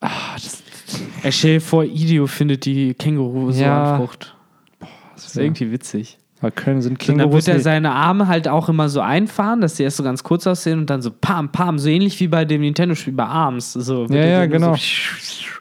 Ah, 0.00 0.10
das, 0.34 0.62
Ey, 1.22 1.32
stell 1.32 1.54
dir 1.54 1.60
vor, 1.60 1.84
Idio 1.84 2.26
findet 2.26 2.64
die 2.64 2.94
känguru 2.94 3.50
so 3.50 3.62
Ja. 3.62 3.96
Frucht. 3.96 4.34
Das 5.14 5.26
ist 5.26 5.36
wär- 5.36 5.44
irgendwie 5.44 5.72
witzig. 5.72 6.18
da 6.40 6.50
können 6.50 6.82
sind 6.82 6.92
Und 7.00 7.08
dann 7.08 7.16
Kängurus 7.18 7.46
wird 7.46 7.56
er 7.56 7.60
seine 7.62 7.92
Arme 7.92 8.28
halt 8.28 8.46
auch 8.46 8.68
immer 8.68 8.88
so 8.88 9.00
einfahren, 9.00 9.60
dass 9.62 9.74
die 9.74 9.82
erst 9.82 9.96
so 9.96 10.02
ganz 10.04 10.22
kurz 10.22 10.46
aussehen 10.46 10.78
und 10.78 10.90
dann 10.90 11.00
so 11.02 11.10
pam, 11.10 11.50
pam, 11.50 11.78
so 11.78 11.88
ähnlich 11.88 12.20
wie 12.20 12.28
bei 12.28 12.44
dem 12.44 12.60
Nintendo-Spiel 12.60 13.14
bei 13.14 13.24
Arms. 13.24 13.72
So, 13.72 14.04
Ja, 14.06 14.16
er 14.16 14.28
ja, 14.28 14.46
genau. 14.46 14.74
So 14.76 14.80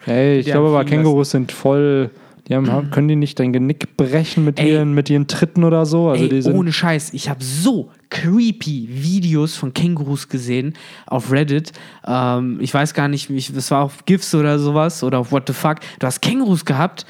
Ey, 0.12 0.40
ich 0.40 0.46
glaube 0.46 0.68
aber 0.68 0.84
Kängurus 0.86 1.32
sind 1.32 1.52
voll. 1.52 2.12
Die 2.48 2.54
haben, 2.56 2.68
können 2.92 3.08
die 3.08 3.16
nicht 3.16 3.40
dein 3.40 3.54
Genick 3.54 3.98
brechen 3.98 4.46
mit 4.46 4.60
Ey. 4.60 4.74
ihren, 4.74 4.94
mit 4.94 5.10
ihren 5.10 5.26
Tritten 5.28 5.64
oder 5.64 5.86
so? 5.88 6.10
Also 6.10 6.24
Ey, 6.24 6.30
die 6.30 6.42
sind. 6.44 6.56
ohne 6.56 6.72
Scheiß, 6.74 7.14
ich 7.14 7.30
habe 7.30 7.44
so 7.44 7.90
creepy 8.10 8.88
Videos 8.92 9.56
von 9.56 9.74
Kängurus 9.74 10.30
gesehen 10.30 10.74
auf 11.06 11.32
Reddit. 11.32 11.72
Ähm, 12.06 12.60
ich 12.62 12.74
weiß 12.74 12.94
gar 12.94 13.08
nicht, 13.08 13.30
ich, 13.30 13.54
das 13.54 13.72
war 13.72 13.84
auf 13.84 14.06
GIFs 14.06 14.34
oder 14.36 14.60
sowas 14.60 15.04
oder 15.04 15.20
auf 15.20 15.32
What 15.32 15.44
the 15.48 15.54
Fuck. 15.54 15.78
Du 16.00 16.08
hast 16.08 16.22
Kängurus 16.22 16.66
gehabt, 16.66 17.06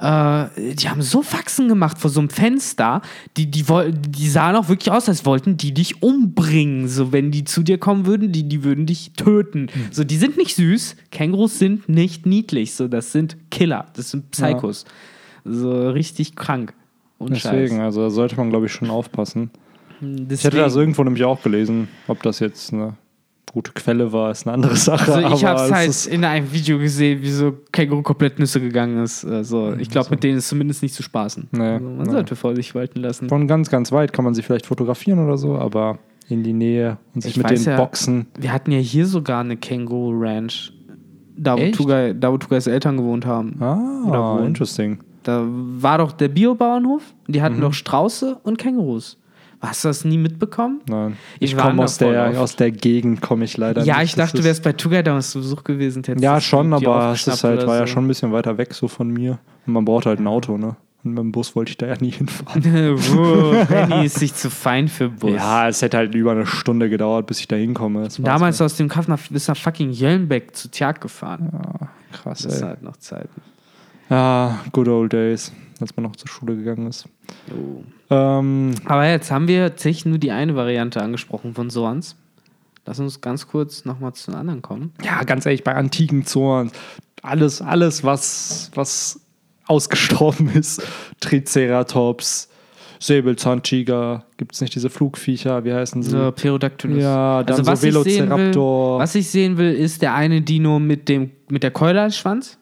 äh, 0.00 0.74
die 0.74 0.88
haben 0.88 1.02
so 1.02 1.22
Faxen 1.22 1.68
gemacht 1.68 1.98
vor 1.98 2.10
so 2.10 2.20
einem 2.20 2.30
Fenster. 2.30 3.02
Die, 3.36 3.50
die, 3.50 3.64
die 3.92 4.28
sahen 4.28 4.56
auch 4.56 4.68
wirklich 4.68 4.90
aus, 4.90 5.08
als 5.08 5.26
wollten 5.26 5.56
die 5.56 5.74
dich 5.74 6.02
umbringen. 6.02 6.88
So, 6.88 7.12
wenn 7.12 7.30
die 7.30 7.44
zu 7.44 7.62
dir 7.62 7.78
kommen 7.78 8.06
würden, 8.06 8.32
die, 8.32 8.48
die 8.48 8.64
würden 8.64 8.86
dich 8.86 9.12
töten. 9.12 9.68
So, 9.90 10.04
die 10.04 10.16
sind 10.16 10.36
nicht 10.38 10.56
süß. 10.56 10.96
Kängurus 11.10 11.58
sind 11.58 11.88
nicht 11.88 12.24
niedlich. 12.26 12.74
So, 12.74 12.88
das 12.88 13.12
sind 13.12 13.36
Killer. 13.50 13.86
Das 13.94 14.10
sind 14.10 14.30
Psychos. 14.30 14.86
So, 15.44 15.90
richtig 15.90 16.34
krank. 16.34 16.72
Und 17.18 17.30
Deswegen, 17.34 17.80
also 17.80 18.02
da 18.02 18.10
sollte 18.10 18.36
man, 18.36 18.48
glaube 18.48 18.66
ich, 18.66 18.72
schon 18.72 18.88
aufpassen. 18.88 19.50
Deswegen, 20.00 20.32
Ich 20.34 20.44
hätte 20.44 20.56
das 20.58 20.76
irgendwo 20.76 21.04
nämlich 21.04 21.24
auch 21.24 21.42
gelesen. 21.42 21.88
Ob 22.08 22.22
das 22.22 22.38
jetzt 22.40 22.72
eine 22.72 22.94
gute 23.52 23.72
Quelle 23.72 24.12
war, 24.12 24.30
ist 24.30 24.46
eine 24.46 24.54
andere 24.54 24.76
Sache. 24.76 25.12
Also 25.14 25.34
ich 25.34 25.44
habe 25.44 25.60
es 25.62 25.72
halt 25.72 26.06
in 26.06 26.24
einem 26.24 26.52
Video 26.52 26.78
gesehen, 26.78 27.20
wie 27.22 27.30
so 27.30 27.52
Känguru 27.72 28.02
komplett 28.02 28.38
Nüsse 28.38 28.60
gegangen 28.60 29.02
ist. 29.02 29.24
Also 29.24 29.74
ich 29.74 29.90
glaube, 29.90 30.10
mit 30.10 30.22
denen 30.22 30.38
ist 30.38 30.48
zumindest 30.48 30.82
nicht 30.82 30.94
zu 30.94 31.02
spaßen. 31.02 31.48
Nee, 31.50 31.60
also 31.62 31.84
man 31.84 32.06
nee. 32.06 32.12
sollte 32.12 32.36
Vorsicht 32.36 32.74
walten 32.74 33.00
lassen. 33.00 33.28
Von 33.28 33.48
ganz, 33.48 33.68
ganz 33.68 33.90
weit 33.92 34.12
kann 34.12 34.24
man 34.24 34.34
sie 34.34 34.42
vielleicht 34.42 34.66
fotografieren 34.66 35.18
oder 35.24 35.36
so, 35.36 35.56
aber 35.58 35.98
in 36.28 36.44
die 36.44 36.52
Nähe 36.52 36.98
und 37.14 37.22
sich 37.22 37.32
Ich 37.32 37.36
mit 37.38 37.50
weiß 37.50 37.64
den 37.64 37.72
ja- 37.72 37.76
Boxen. 37.76 38.26
Wir 38.38 38.52
hatten 38.52 38.70
ja 38.70 38.78
hier 38.78 39.06
sogar 39.06 39.40
eine 39.40 39.56
Känguru 39.56 40.12
Ranch. 40.16 40.72
Da 41.36 41.58
wo? 41.58 41.70
Tugai, 41.72 42.12
da, 42.14 42.30
wo 42.32 42.38
Tugais 42.38 42.66
Eltern 42.68 42.98
gewohnt 42.98 43.26
haben. 43.26 43.60
Ah, 43.60 44.40
interesting. 44.46 44.98
Da 45.24 45.42
war 45.46 45.98
doch 45.98 46.12
der 46.12 46.28
Biobauernhof. 46.28 47.02
Die 47.26 47.38
Mhm. 47.40 47.42
hatten 47.42 47.60
doch 47.60 47.72
Strauße 47.74 48.38
und 48.42 48.58
Kängurus. 48.58 49.18
Hast 49.60 49.84
du 49.84 49.88
das 49.88 50.04
nie 50.04 50.16
mitbekommen? 50.16 50.80
Nein. 50.88 51.16
Ich 51.38 51.52
Ich 51.52 51.58
komme 51.58 51.82
aus 51.82 51.98
der, 51.98 52.40
aus 52.40 52.56
der 52.56 52.70
Gegend, 52.70 53.20
komme 53.20 53.44
ich 53.44 53.56
leider 53.58 53.82
ja, 53.82 53.98
nicht. 53.98 54.04
ich 54.04 54.14
Das 54.14 54.28
dachte, 54.28 54.38
du 54.38 54.44
wärst 54.44 54.62
bei 54.62 54.72
Tugai 54.72 55.02
damals 55.02 55.30
zu 55.32 55.38
Besuch 55.40 55.64
gewesen. 55.64 56.02
Ja, 56.18 56.34
das 56.36 56.44
schon, 56.44 56.72
aber 56.72 57.12
es 57.12 57.26
ist 57.26 57.44
halt, 57.44 57.66
war 57.66 57.76
ja 57.76 57.86
so. 57.86 57.92
schon 57.92 58.04
ein 58.04 58.08
bisschen 58.08 58.32
weiter 58.32 58.56
weg 58.56 58.72
so 58.72 58.88
von 58.88 59.08
mir. 59.08 59.38
Und 59.66 59.74
man 59.74 59.84
braucht 59.84 60.06
halt 60.06 60.18
ein 60.18 60.26
Auto, 60.26 60.56
ne? 60.56 60.76
Und 61.02 61.12
mit 61.12 61.18
dem 61.18 61.32
Bus 61.32 61.56
wollte 61.56 61.70
ich 61.70 61.78
da 61.78 61.86
ja 61.86 61.96
nie 62.00 62.10
hinfahren. 62.10 62.62
Wow, 63.14 63.66
Benny 63.68 64.06
ist 64.06 64.18
sich 64.18 64.34
zu 64.34 64.50
fein 64.50 64.88
für 64.88 65.08
Bus. 65.08 65.32
Ja, 65.32 65.68
es 65.68 65.80
hätte 65.82 65.96
halt 65.96 66.14
über 66.14 66.32
eine 66.32 66.46
Stunde 66.46 66.90
gedauert, 66.90 67.26
bis 67.26 67.40
ich 67.40 67.48
da 67.48 67.56
hinkomme. 67.56 68.04
Das 68.04 68.16
Damals 68.16 68.60
aus 68.60 68.76
dem 68.76 68.88
Kaff 68.88 69.08
nach, 69.08 69.18
bis 69.30 69.48
nach 69.48 69.56
fucking 69.56 69.90
Jöllenbeck 69.92 70.54
zu 70.56 70.70
Tjag 70.70 71.00
gefahren. 71.00 71.48
mal. 71.52 71.88
krass, 72.12 72.42
Das 72.42 72.54
ist 72.54 72.60
ey. 72.62 72.68
halt 72.68 72.82
noch 72.82 72.96
Zeiten. 72.96 73.40
Ja, 74.10 74.58
good 74.72 74.88
old 74.88 75.12
days, 75.12 75.52
als 75.80 75.96
man 75.96 76.04
noch 76.04 76.16
zur 76.16 76.28
Schule 76.28 76.56
gegangen 76.56 76.86
ist. 76.88 77.06
Oh. 77.50 77.82
Ähm, 78.12 78.74
Aber 78.84 79.06
jetzt 79.08 79.30
haben 79.30 79.46
wir 79.48 79.68
tatsächlich 79.68 80.04
nur 80.06 80.18
die 80.18 80.32
eine 80.32 80.56
Variante 80.56 81.00
angesprochen 81.02 81.54
von 81.54 81.70
Sorns. 81.70 82.16
Lass 82.86 82.98
uns 82.98 83.20
ganz 83.20 83.46
kurz 83.46 83.84
nochmal 83.84 84.12
zu 84.14 84.30
den 84.32 84.40
anderen 84.40 84.62
kommen. 84.62 84.92
ja, 85.04 85.22
ganz 85.22 85.46
ehrlich, 85.46 85.62
bei 85.62 85.74
antiken 85.74 86.24
Zorn, 86.26 86.72
alles, 87.22 87.62
alles, 87.62 88.02
was, 88.02 88.70
was 88.74 89.20
ausgestorben 89.66 90.48
ist, 90.54 90.82
Triceratops, 91.20 92.48
Säbelzahntiger, 92.98 94.24
gibt 94.38 94.54
es 94.54 94.60
nicht 94.60 94.74
diese 94.74 94.90
Flugviecher, 94.90 95.64
wie 95.64 95.72
heißen 95.72 96.02
sie? 96.02 96.10
So, 96.10 96.32
Pterodactylus. 96.32 97.02
Ja, 97.02 97.42
dann 97.44 97.52
Also, 97.58 97.64
so 97.64 97.70
was 97.70 97.82
ich 97.84 97.92
sehen 97.92 98.04
will- 98.04 98.30
Velociraptor. 98.30 98.98
Was 98.98 99.14
ich 99.14 99.28
sehen 99.30 99.56
will, 99.58 99.72
ist 99.72 100.02
der 100.02 100.14
eine 100.14 100.40
Dino 100.42 100.78
mit, 100.80 101.08
dem, 101.08 101.30
mit 101.48 101.62
der 101.62 101.70
Keule 101.70 102.00
als 102.02 102.16
Schwanz. 102.18 102.58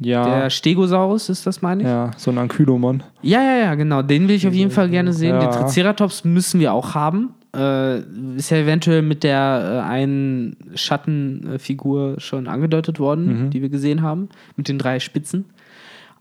Ja, 0.00 0.40
Der 0.40 0.50
Stegosaurus 0.50 1.28
ist 1.28 1.46
das, 1.46 1.62
meine 1.62 1.82
ich? 1.82 1.88
ja, 1.88 2.10
so 2.16 2.30
ein 2.30 2.38
Ankylomon. 2.38 3.02
Ja, 3.22 3.42
ja, 3.42 3.56
ja, 3.64 3.74
genau. 3.74 4.02
Den 4.02 4.26
will 4.28 4.34
ich 4.34 4.46
auf 4.48 4.54
jeden 4.54 4.70
Fall 4.70 4.88
gerne 4.88 5.12
sehen. 5.12 5.34
Ja. 5.34 5.40
Den 5.40 5.50
Triceratops 5.52 6.24
müssen 6.24 6.58
wir 6.60 6.72
auch 6.72 6.94
haben. 6.94 7.30
Äh, 7.54 7.98
ist 8.36 8.50
ja 8.50 8.58
eventuell 8.58 9.02
mit 9.02 9.24
der 9.24 9.82
äh, 9.84 9.88
einen 9.90 10.56
Schattenfigur 10.74 12.14
schon 12.18 12.46
angedeutet 12.46 12.98
worden, 13.00 13.46
Mhm. 13.46 13.50
die 13.50 13.62
wir 13.62 13.68
gesehen 13.68 14.02
haben, 14.02 14.28
mit 14.56 14.68
den 14.68 14.78
drei 14.78 15.00
Spitzen. 15.00 15.44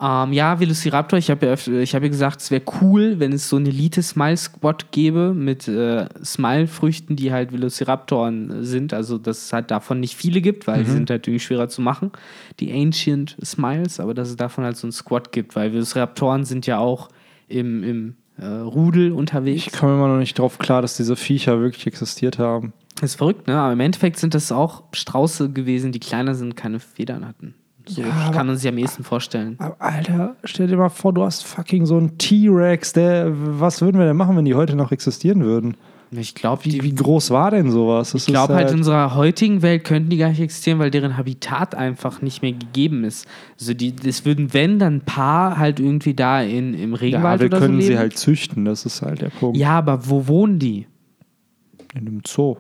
Ähm, 0.02 0.32
ja, 0.32 0.60
Velociraptor, 0.62 1.20
ich 1.20 1.30
habe 1.30 1.46
ja, 1.46 1.54
ich 1.82 1.94
hab 1.94 2.04
ja 2.04 2.08
gesagt, 2.10 2.40
es 2.40 2.52
wäre 2.52 2.62
cool, 2.82 3.20
wenn 3.20 3.34
es 3.34 3.50
so 3.50 3.58
einen 3.58 3.66
Elite-Smile-Squad 3.66 4.92
gäbe 4.94 5.34
mit 5.34 5.68
äh, 5.68 6.06
Smile-Früchten, 6.24 7.18
die 7.18 7.34
halt 7.34 7.52
Velociraptoren 7.52 8.64
sind. 8.64 8.94
Also, 8.94 9.18
dass 9.18 9.46
es 9.46 9.54
halt 9.54 9.72
davon 9.72 10.00
nicht 10.00 10.16
viele 10.16 10.40
gibt, 10.40 10.68
weil 10.68 10.80
Mhm. 10.82 10.86
die 10.86 10.92
sind 10.92 11.10
natürlich 11.10 11.44
schwerer 11.44 11.68
zu 11.68 11.82
machen. 11.82 12.12
Die 12.62 12.72
Ancient 12.72 13.36
Smiles, 13.44 14.00
aber 14.00 14.14
dass 14.14 14.30
es 14.30 14.38
davon 14.38 14.64
halt 14.64 14.78
so 14.78 14.88
ein 14.88 14.94
Squad 14.94 15.34
gibt, 15.34 15.56
weil 15.58 15.74
Velociraptoren 15.74 16.46
sind 16.46 16.66
ja 16.66 16.78
auch 16.78 17.10
im, 17.50 17.84
im 17.84 18.16
äh, 18.38 18.46
Rudel 18.46 19.12
unterwegs. 19.12 19.68
Ich 19.68 19.74
komme 19.74 19.96
immer 19.96 20.08
noch 20.08 20.20
nicht 20.20 20.40
drauf 20.40 20.60
klar, 20.60 20.82
dass 20.82 20.96
diese 20.96 21.18
Viecher 21.18 21.60
wirklich 21.60 21.88
existiert 21.88 22.40
haben. 22.40 22.72
Das 23.02 23.12
ist 23.12 23.16
verrückt, 23.18 23.48
ne? 23.48 23.56
Aber 23.58 23.74
im 23.74 23.80
Endeffekt 23.82 24.18
sind 24.18 24.34
das 24.34 24.52
auch 24.52 24.84
Strauße 24.94 25.52
gewesen, 25.52 25.92
die 25.92 26.00
kleiner 26.00 26.36
sind, 26.36 26.56
keine 26.56 26.80
Federn 26.80 27.26
hatten. 27.28 27.54
So 27.90 28.02
Ja, 28.02 28.08
aber- 28.12 28.36
kann 28.36 28.48
man 28.48 28.56
sich 28.56 28.70
am 28.70 28.78
ehesten 28.78 29.04
vorstellen. 29.04 29.56
Aber 29.60 29.76
Alter, 29.80 30.36
stell 30.44 30.68
dir 30.68 30.78
mal 30.78 30.90
vor, 30.90 31.14
du 31.14 31.24
hast 31.24 31.44
fucking 31.46 31.86
so 31.86 31.98
einen 31.98 32.18
T-Rex, 32.18 32.94
der. 32.94 33.32
Was 33.60 33.82
würden 33.82 33.98
wir 33.98 34.06
denn 34.06 34.16
machen, 34.18 34.38
wenn 34.38 34.46
die 34.46 34.56
heute 34.56 34.76
noch 34.76 34.92
existieren 34.92 35.44
würden? 35.44 35.76
Ich 36.12 36.34
glaube, 36.34 36.66
Wie, 36.66 36.82
wie 36.82 36.96
groß 36.96 37.30
war 37.30 37.52
denn 37.52 37.70
sowas? 37.70 38.14
Das 38.14 38.22
Ich 38.24 38.28
glaube 38.34 38.54
ist 38.54 38.58
halt, 38.58 38.72
in 38.72 38.78
unserer 38.78 39.14
heutigen 39.14 39.62
Welt 39.62 39.84
könnten 39.84 40.10
die 40.10 40.18
gar 40.18 40.30
nicht 40.30 40.40
existieren, 40.40 40.80
weil 40.80 40.90
deren 40.90 41.18
Habitat 41.18 41.76
einfach 41.76 42.24
nicht 42.24 42.42
mehr 42.42 42.54
gegeben 42.54 43.04
ist. 43.04 43.28
Also 43.60 43.76
die, 43.76 43.96
das 43.96 44.26
würden, 44.26 44.52
wenn, 44.54 44.80
dann 44.80 44.96
ein 44.96 45.02
paar 45.02 45.60
halt 45.60 45.80
irgendwie 45.80 46.16
da 46.16 46.42
in, 46.42 46.74
im 46.74 46.92
ja, 46.94 46.98
Regenwald 46.98 47.42
wir 47.42 47.46
oder 47.48 47.60
können 47.60 47.76
so 47.76 47.82
sie 47.82 47.88
leben. 47.90 48.00
halt 48.00 48.18
züchten, 48.18 48.66
das 48.66 48.88
ist 48.88 49.04
halt 49.04 49.22
der 49.22 49.30
Punkt. 49.30 49.56
ja, 49.58 49.70
aber 49.78 50.10
wo 50.10 50.28
wohnen 50.28 50.58
die? 50.58 50.88
In 51.94 52.08
einem 52.08 52.22
Zoo. 52.26 52.58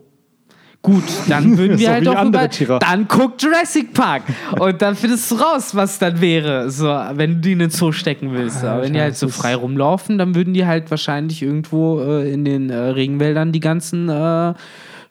Gut, 0.81 1.03
dann 1.27 1.57
würden 1.57 1.77
wir 1.77 1.91
halt 1.91 2.07
auch 2.07 2.47
Tiere. 2.47 2.79
Dann 2.79 3.07
guck 3.07 3.41
Jurassic 3.41 3.93
Park 3.93 4.23
und 4.59 4.81
dann 4.81 4.95
findest 4.95 5.29
du 5.29 5.35
raus, 5.35 5.75
was 5.75 5.99
dann 5.99 6.21
wäre, 6.21 6.69
so, 6.71 6.85
wenn 6.85 7.35
du 7.35 7.39
die 7.41 7.51
in 7.51 7.59
den 7.59 7.69
Zoo 7.69 7.91
stecken 7.91 8.31
willst. 8.31 8.63
Aber 8.63 8.83
wenn 8.83 8.93
die 8.93 9.01
halt 9.01 9.17
so 9.17 9.27
frei 9.27 9.55
rumlaufen, 9.55 10.17
dann 10.17 10.35
würden 10.35 10.53
die 10.53 10.65
halt 10.65 10.89
wahrscheinlich 10.89 11.41
irgendwo 11.41 11.99
äh, 11.99 12.31
in 12.31 12.45
den 12.45 12.69
äh, 12.69 12.77
Regenwäldern 12.77 13.51
die 13.51 13.59
ganzen 13.59 14.07
äh, 14.07 14.53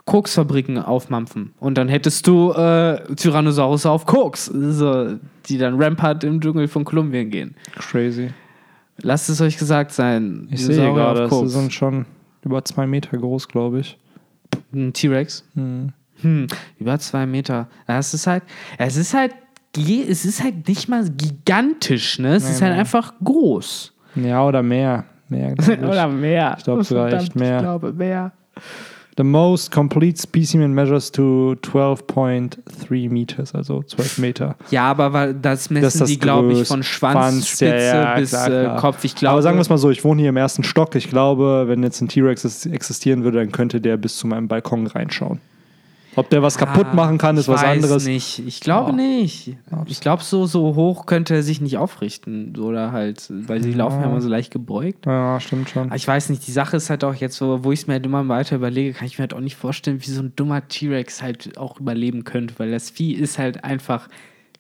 Koksfabriken 0.07 0.78
aufmampfen. 0.78 1.52
Und 1.61 1.76
dann 1.76 1.88
hättest 1.88 2.26
du 2.26 2.52
äh, 2.52 3.14
Tyrannosaurus 3.14 3.85
auf 3.85 4.07
Koks, 4.07 4.46
so, 4.46 5.18
die 5.46 5.59
dann 5.59 5.81
Rampart 5.81 6.24
im 6.24 6.40
Dschungel 6.40 6.66
von 6.66 6.85
Kolumbien 6.85 7.28
gehen. 7.28 7.54
Crazy. 7.76 8.31
Lasst 9.02 9.28
es 9.28 9.42
euch 9.42 9.59
gesagt 9.59 9.92
sein. 9.92 10.48
Ich 10.50 10.64
sehe 10.64 10.92
gerade, 10.94 11.20
das 11.20 11.31
Koks. 11.31 11.52
sind 11.52 11.74
schon 11.74 12.07
Über 12.42 12.64
zwei 12.64 12.87
Meter 12.87 13.18
groß, 13.18 13.48
glaube 13.48 13.81
ich. 13.81 13.98
Ein 14.72 14.92
T-Rex. 14.92 15.44
Hm. 15.54 15.92
Hm, 16.20 16.46
über 16.78 16.98
zwei 16.98 17.26
Meter. 17.26 17.68
Es 17.87 18.12
ist 18.12 18.26
halt, 18.26 18.42
es 18.76 18.96
ist 18.96 19.14
halt, 19.14 19.33
es 19.76 20.24
ist 20.24 20.42
halt 20.42 20.66
nicht 20.66 20.88
mal 20.88 21.09
gigantisch, 21.09 22.18
ne? 22.18 22.35
Es 22.35 22.44
Nee, 22.44 22.50
ist 22.50 22.62
halt 22.62 22.72
nee. 22.74 22.81
einfach 22.81 23.14
groß. 23.22 23.94
Ja, 24.16 24.44
oder 24.44 24.62
mehr. 24.62 25.04
Mehr. 25.28 25.54
Oder 25.83 26.09
mehr. 26.09 26.54
Ich 26.59 26.64
glaub 26.64 26.83
sogar 26.85 27.12
echt 27.12 27.37
mehr. 27.37 27.57
Ich 27.57 27.62
glaube 27.62 27.92
mehr. 27.92 28.33
The 29.18 29.24
most 29.24 29.72
complete 29.72 30.16
specimen 30.16 30.72
measures 30.74 31.11
to 31.11 31.57
12.3 31.62 33.11
meters, 33.11 33.52
also 33.52 33.83
12 33.83 34.18
Meter. 34.18 34.54
Ja, 34.70 34.88
aber 34.88 35.12
weil 35.12 35.35
das 35.35 35.70
messen 35.70 35.83
Das 35.83 35.94
das 35.94 36.09
die, 36.09 36.20
glaube 36.20 36.52
ich, 36.52 36.68
von 36.68 36.85
Schwanzspitze 36.85 37.66
ja, 37.66 38.12
ja, 38.12 38.14
bis 38.14 38.31
klar, 38.31 38.46
äh, 38.46 38.50
klar. 38.50 38.81
Kopf. 38.81 39.02
Ich 39.02 39.16
glaube, 39.16 39.33
Aber 39.33 39.42
sagen 39.42 39.57
wir 39.57 39.62
es 39.62 39.70
mal 39.70 39.78
so, 39.78 39.90
ich 39.90 40.04
wohne 40.04 40.20
hier 40.20 40.28
im 40.28 40.37
ersten 40.37 40.62
Stock. 40.62 40.94
Ich 40.94 41.11
glaube, 41.11 41.64
wenn 41.66 41.83
jetzt 41.83 42.00
ein 42.00 42.07
T-Rex 42.07 42.66
existieren 42.66 43.24
würde, 43.24 43.38
dann 43.38 43.50
könnte 43.50 43.81
der 43.81 43.96
bis 43.96 44.18
zu 44.18 44.28
meinem 44.28 44.46
Balkon 44.46 44.87
reinschauen. 44.87 45.40
Ob 46.18 46.31
der 46.31 46.42
was 46.42 46.59
kaputt 46.59 46.88
Ah, 46.90 46.94
machen 46.94 47.16
kann, 47.18 47.37
ist 47.37 47.44
ich 47.44 47.54
was 47.54 47.62
anderes. 47.64 48.04
Nicht. 48.07 48.40
Ich 48.46 48.61
glaube 48.61 48.90
Oh. 48.92 48.94
nicht. 48.94 49.57
Ich 49.87 50.00
glaube, 50.00 50.22
so, 50.22 50.46
so 50.46 50.74
hoch 50.74 51.07
könnte 51.07 51.35
er 51.35 51.42
sich 51.42 51.61
nicht 51.61 51.76
aufrichten. 51.78 52.57
Oder 52.59 52.92
halt, 52.92 53.24
weil 53.31 53.62
sie 53.62 53.72
laufen 53.72 54.00
ja 54.00 54.07
immer 54.09 54.20
so 54.20 54.28
leicht 54.28 54.50
gebeugt. 54.52 55.07
Ja, 55.07 55.38
stimmt 55.40 55.70
schon. 55.70 55.87
Aber 55.88 55.96
Ich 55.96 56.07
weiß 56.09 56.28
nicht, 56.31 56.46
die 56.46 56.52
Sache 56.52 56.76
ist 56.76 56.90
halt 56.90 57.04
auch 57.04 57.14
jetzt, 57.14 57.37
so, 57.37 57.64
wo 57.64 57.72
ich 57.72 57.81
es 57.81 57.87
mir 57.87 57.94
halt 57.94 58.07
immer 58.07 58.26
weiter 58.28 58.57
überlege, 58.57 58.92
kann 58.94 59.07
ich 59.07 59.18
mir 59.18 59.22
halt 59.22 59.35
auch 59.35 59.40
nicht 59.40 59.57
vorstellen, 59.57 60.00
wie 60.00 60.11
so 60.11 60.22
ein 60.22 60.33
dummer 60.37 60.66
T-Rex 60.66 61.22
halt 61.22 61.57
auch 61.57 61.78
überleben 61.81 62.24
könnte, 62.24 62.54
weil 62.59 62.70
das 62.70 62.90
Vieh 62.90 63.12
ist 63.14 63.38
halt 63.38 63.64
einfach 63.64 64.09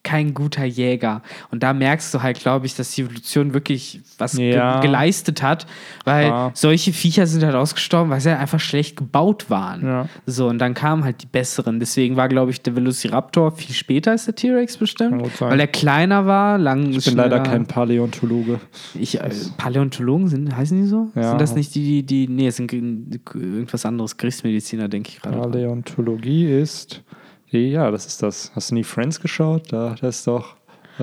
kein 0.08 0.32
guter 0.32 0.64
Jäger. 0.64 1.22
Und 1.50 1.62
da 1.62 1.72
merkst 1.74 2.14
du 2.14 2.22
halt, 2.22 2.40
glaube 2.40 2.64
ich, 2.66 2.74
dass 2.74 2.92
die 2.92 3.02
Evolution 3.02 3.52
wirklich 3.52 4.00
was 4.16 4.36
ge 4.36 4.54
Ja. 4.54 4.80
geleistet 4.80 5.42
hat, 5.42 5.66
weil 6.04 6.28
Ja. 6.28 6.50
solche 6.54 6.92
Viecher 6.92 7.26
sind 7.26 7.44
halt 7.44 7.54
ausgestorben, 7.54 8.10
weil 8.10 8.20
sie 8.20 8.30
halt 8.30 8.40
einfach 8.40 8.60
schlecht 8.60 8.96
gebaut 8.96 9.50
waren. 9.50 9.84
Ja. 9.84 10.08
So, 10.26 10.48
und 10.48 10.58
dann 10.58 10.72
kamen 10.74 11.04
halt 11.04 11.22
die 11.22 11.26
besseren. 11.26 11.78
Deswegen 11.78 12.16
war, 12.16 12.28
glaube 12.28 12.50
ich, 12.52 12.62
der 12.62 12.74
Velociraptor 12.74 13.52
viel 13.52 13.74
später 13.74 14.12
als 14.12 14.24
der 14.24 14.34
T-Rex 14.34 14.78
bestimmt, 14.78 15.22
weil 15.40 15.60
er 15.60 15.66
kleiner 15.66 16.24
war, 16.26 16.56
lang 16.58 16.90
Ich 16.90 17.04
bin 17.04 17.16
leider 17.16 17.40
kein 17.40 17.66
Paläontologe. 17.66 18.60
ich, 18.98 19.20
äh, 19.20 19.28
Paläontologen 19.58 20.28
sind, 20.28 20.56
heißen 20.56 20.80
die 20.80 20.86
so? 20.86 21.08
Sind 21.14 21.40
das 21.40 21.54
nicht 21.54 21.74
die, 21.74 22.02
die, 22.02 22.26
die 22.26 22.32
nee, 22.32 22.46
es 22.46 22.56
sind 22.56 22.72
irgendwas 22.72 23.84
anderes, 23.84 24.16
Gerichtsmediziner, 24.16 24.88
denke 24.88 25.10
ich 25.10 25.20
gerade. 25.20 25.38
Paläontologie 25.38 26.46
ist. 26.60 27.02
Ja, 27.50 27.90
das 27.90 28.06
ist 28.06 28.22
das. 28.22 28.52
Hast 28.54 28.70
du 28.70 28.74
nie 28.74 28.84
Friends 28.84 29.20
geschaut? 29.20 29.72
Da, 29.72 29.94
da 30.00 30.08
ist 30.08 30.26
doch. 30.26 30.56
Äh, 31.00 31.02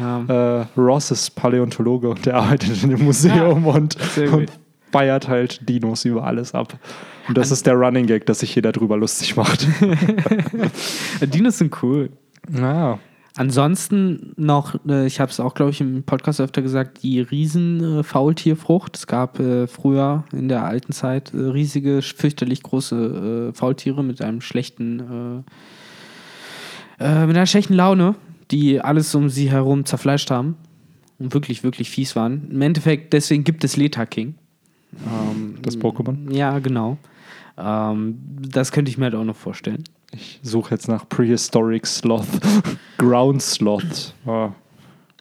Ja. 0.00 0.62
äh, 0.62 0.66
Ross 0.76 1.10
ist 1.10 1.30
Paläontologe 1.34 2.08
und 2.08 2.24
der 2.26 2.36
arbeitet 2.36 2.82
in 2.84 2.94
einem 2.94 3.04
Museum 3.04 3.66
und, 3.66 3.98
sehr 4.00 4.28
gut. 4.28 4.38
und 4.40 4.52
feiert 4.92 5.28
halt 5.28 5.68
Dinos 5.68 6.04
über 6.04 6.24
alles 6.24 6.54
ab. 6.54 6.78
Und 7.28 7.36
das 7.36 7.50
ist 7.50 7.66
der 7.66 7.74
Running 7.74 8.06
Gag, 8.06 8.24
dass 8.26 8.38
sich 8.38 8.54
jeder 8.54 8.70
drüber 8.72 8.96
lustig 8.96 9.34
macht. 9.36 9.66
Dinos 11.20 11.58
sind 11.58 11.82
cool. 11.82 12.10
ja. 12.52 12.98
Ansonsten 13.36 14.32
noch, 14.36 14.76
äh, 14.88 15.06
ich 15.06 15.20
habe 15.20 15.30
es 15.30 15.40
auch, 15.40 15.52
glaube 15.54 15.70
ich, 15.70 15.82
im 15.82 16.02
Podcast 16.04 16.40
öfter 16.40 16.62
gesagt, 16.62 17.02
die 17.02 17.20
Riesen-Faultierfrucht. 17.20 18.96
Es 18.96 19.06
gab 19.06 19.38
äh, 19.38 19.66
früher 19.66 20.24
in 20.32 20.48
der 20.48 20.64
alten 20.64 20.92
Zeit 20.92 21.34
äh, 21.34 21.38
riesige, 21.38 22.00
fürchterlich 22.00 22.62
große 22.62 23.50
äh, 23.50 23.56
Faultiere 23.56 24.02
mit 24.02 24.22
einem 24.22 24.40
schlechten, 24.40 25.44
äh, 26.98 27.04
äh, 27.04 27.26
mit 27.26 27.36
einer 27.36 27.46
schlechten 27.46 27.74
Laune, 27.74 28.14
die 28.50 28.80
alles 28.80 29.14
um 29.14 29.28
sie 29.28 29.50
herum 29.50 29.84
zerfleischt 29.84 30.30
haben 30.30 30.56
und 31.18 31.34
wirklich, 31.34 31.62
wirklich 31.62 31.90
fies 31.90 32.16
waren. 32.16 32.48
Im 32.50 32.62
Endeffekt, 32.62 33.12
deswegen 33.12 33.44
gibt 33.44 33.64
es 33.64 33.76
Leta 33.76 34.06
King. 34.06 34.34
Ähm, 35.06 35.56
Das 35.60 35.78
Pokémon. 35.78 36.32
Ja, 36.32 36.58
genau. 36.58 36.96
Ähm, 37.58 38.18
das 38.48 38.72
könnte 38.72 38.90
ich 38.90 38.96
mir 38.96 39.04
halt 39.06 39.14
auch 39.14 39.24
noch 39.24 39.36
vorstellen. 39.36 39.84
Ich 40.12 40.40
suche 40.42 40.74
jetzt 40.74 40.88
nach 40.88 41.08
Prehistoric 41.08 41.86
Sloth. 41.86 42.26
Ground 42.98 43.42
Sloth. 43.42 44.14
Ah. 44.26 44.50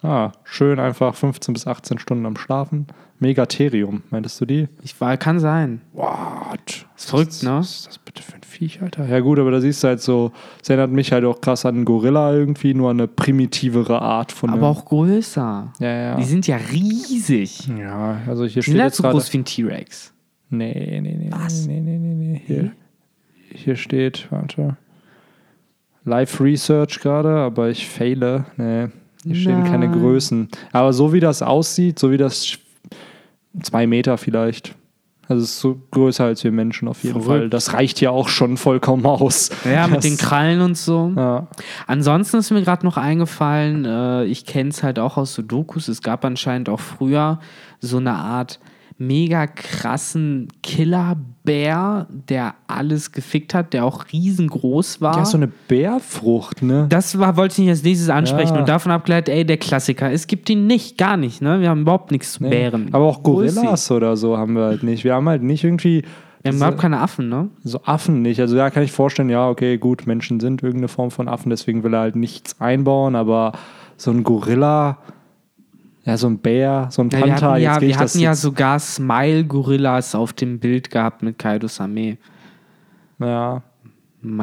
ah, 0.01 0.31
schön 0.43 0.79
einfach 0.79 1.15
15 1.15 1.53
bis 1.53 1.67
18 1.67 1.99
Stunden 1.99 2.25
am 2.25 2.37
Schlafen. 2.37 2.87
Megatherium, 3.19 4.03
meintest 4.09 4.41
du 4.41 4.45
die? 4.45 4.67
Ich 4.83 4.99
war, 4.99 5.15
kann 5.17 5.39
sein. 5.39 5.81
What? 5.93 6.85
Ist 6.97 7.09
verrückt, 7.09 7.43
ne? 7.43 7.59
Was 7.59 7.77
ist 7.77 7.87
das 7.87 7.97
bitte 7.97 8.21
für 8.21 8.35
ein 8.35 8.43
Viech, 8.43 8.81
Alter? 8.81 9.07
Ja, 9.07 9.21
gut, 9.21 9.39
aber 9.39 9.51
da 9.51 9.61
siehst 9.61 9.83
du 9.83 9.87
halt 9.87 10.01
so, 10.01 10.31
es 10.61 10.69
erinnert 10.69 10.91
mich 10.91 11.13
halt 11.13 11.23
auch 11.23 11.39
krass 11.39 11.65
an 11.65 11.75
einen 11.75 11.85
Gorilla 11.85 12.33
irgendwie, 12.33 12.73
nur 12.73 12.89
an 12.89 12.99
eine 12.99 13.07
primitivere 13.07 14.01
Art 14.01 14.33
von. 14.33 14.49
Aber 14.49 14.67
auch 14.67 14.83
größer. 14.85 15.73
Ja, 15.79 15.87
ja. 15.87 16.15
Die 16.17 16.25
sind 16.25 16.45
ja 16.45 16.57
riesig. 16.57 17.67
ja, 17.67 18.19
also 18.27 18.43
hier 18.43 18.55
Die 18.55 18.63
steht 18.63 18.73
sind 18.73 18.81
halt 18.81 18.95
so 18.95 19.03
groß 19.03 19.31
wie 19.31 19.37
ein 19.37 19.45
T-Rex. 19.45 20.13
Nee, 20.49 20.99
nee, 21.01 21.15
nee. 21.17 21.29
Was? 21.31 21.67
Nee, 21.67 21.79
nee, 21.79 21.97
nee, 21.97 22.13
nee. 22.13 22.41
Hier, 22.45 22.71
hier 23.55 23.75
steht, 23.75 24.27
warte. 24.31 24.77
Live 26.03 26.39
Research 26.39 26.99
gerade, 26.99 27.29
aber 27.29 27.69
ich 27.69 27.87
fehle. 27.87 28.45
Nee, 28.57 28.87
hier 29.23 29.35
stehen 29.35 29.63
keine 29.63 29.87
Nein. 29.87 29.99
Größen. 29.99 30.49
Aber 30.71 30.93
so 30.93 31.13
wie 31.13 31.19
das 31.19 31.41
aussieht, 31.41 31.97
so 31.97 32.11
wie 32.11 32.17
das 32.17 32.57
zwei 33.63 33.87
Meter 33.87 34.17
vielleicht. 34.17 34.75
Also 35.27 35.43
es 35.43 35.51
ist 35.51 35.59
so 35.59 35.81
größer 35.89 36.23
als 36.23 36.43
wir 36.43 36.51
Menschen 36.51 36.87
auf 36.87 37.03
jeden 37.03 37.21
Verrückt. 37.21 37.39
Fall. 37.39 37.49
Das 37.49 37.73
reicht 37.73 37.99
ja 37.99 38.11
auch 38.11 38.27
schon 38.27 38.57
vollkommen 38.57 39.05
aus. 39.05 39.49
Ja, 39.65 39.87
mit 39.87 39.97
das, 39.97 40.03
den 40.05 40.17
Krallen 40.17 40.61
und 40.61 40.77
so. 40.77 41.11
Ja. 41.15 41.47
Ansonsten 41.87 42.37
ist 42.37 42.51
mir 42.51 42.61
gerade 42.61 42.85
noch 42.85 42.97
eingefallen, 42.97 43.85
äh, 43.85 44.25
ich 44.25 44.45
kenne 44.45 44.69
es 44.69 44.83
halt 44.83 44.99
auch 44.99 45.17
aus 45.17 45.33
so 45.33 45.41
Dokus. 45.41 45.87
Es 45.87 46.03
gab 46.03 46.23
anscheinend 46.25 46.69
auch 46.69 46.79
früher 46.79 47.39
so 47.79 47.97
eine 47.97 48.13
Art 48.13 48.59
mega 48.97 49.45
krassen 49.47 50.47
Killerbär, 50.63 52.07
der 52.29 52.55
alles 52.67 53.11
gefickt 53.11 53.53
hat, 53.53 53.73
der 53.73 53.85
auch 53.85 54.05
riesengroß 54.11 55.01
war. 55.01 55.17
ja, 55.17 55.25
so 55.25 55.37
eine 55.37 55.47
Bärfrucht, 55.47 56.61
ne? 56.61 56.85
das 56.89 57.19
war, 57.19 57.35
wollte 57.37 57.53
ich 57.53 57.59
nicht 57.59 57.69
als 57.69 57.83
nächstes 57.83 58.09
ansprechen 58.09 58.53
Ja. 58.55 58.61
und 58.61 58.69
davon 58.69 58.91
abgeleitet, 58.91 59.33
ey, 59.33 59.45
der 59.45 59.57
Klassiker. 59.57 60.11
Es 60.11 60.27
gibt 60.27 60.49
ihn 60.49 60.67
nicht, 60.67 60.97
gar 60.97 61.17
nicht, 61.17 61.41
ne? 61.41 61.59
Wir 61.61 61.69
haben 61.69 61.81
überhaupt 61.81 62.11
nichts 62.11 62.33
zu 62.33 62.43
Nee. 62.43 62.49
Bären. 62.49 62.89
Aber 62.93 63.05
auch? 63.05 63.21
Gorillas 63.23 63.91
oder 63.91 64.15
so 64.17 64.37
haben 64.37 64.53
wir 64.53 64.63
halt 64.65 64.83
nicht. 64.83 65.03
Wir 65.03 65.13
haben 65.15 65.27
halt 65.27 65.43
nicht 65.43 65.63
irgendwie 65.63 66.03
Wir 66.43 66.51
haben 66.51 66.57
überhaupt 66.57 66.77
keine 66.79 66.99
Affen, 67.01 67.27
ne? 67.29 67.49
so 67.63 67.81
Affen 67.83 68.21
nicht. 68.21 68.39
Also 68.39 68.55
ja, 68.55 68.69
kann 68.69 68.83
ich 68.83 68.91
vorstellen, 68.91 69.29
ja, 69.29 69.49
okay, 69.49 69.77
gut, 69.77 70.07
Menschen 70.07 70.39
sind 70.39 70.63
irgendeine 70.63 70.87
Form 70.87 71.11
von 71.11 71.27
Affen, 71.27 71.49
deswegen 71.49 71.83
will 71.83 71.93
er 71.93 72.01
halt 72.01 72.15
nichts 72.15 72.61
einbauen, 72.61 73.15
aber 73.15 73.53
so 73.97 74.11
ein 74.11 74.23
Gorilla, 74.23 74.97
ja, 76.05 76.17
so 76.17 76.27
ein 76.27 76.37
Bär, 76.37 76.87
so 76.91 77.01
ein 77.01 77.09
Ja, 77.09 77.17
wir 77.19 77.25
Panther, 77.27 77.47
hatten, 77.51 77.61
jetzt 77.61 77.75
ja, 77.75 77.81
wir 77.81 77.97
hatten 77.97 78.19
ja 78.19 78.35
sogar 78.35 78.79
Smile-Gorillas 78.79 80.15
auf 80.15 80.33
dem 80.33 80.59
Bild 80.59 80.89
gehabt 80.91 81.23
mit 81.23 81.37
Kaidos 81.39 81.81
Armee. 81.81 82.17
ja, 83.19 83.61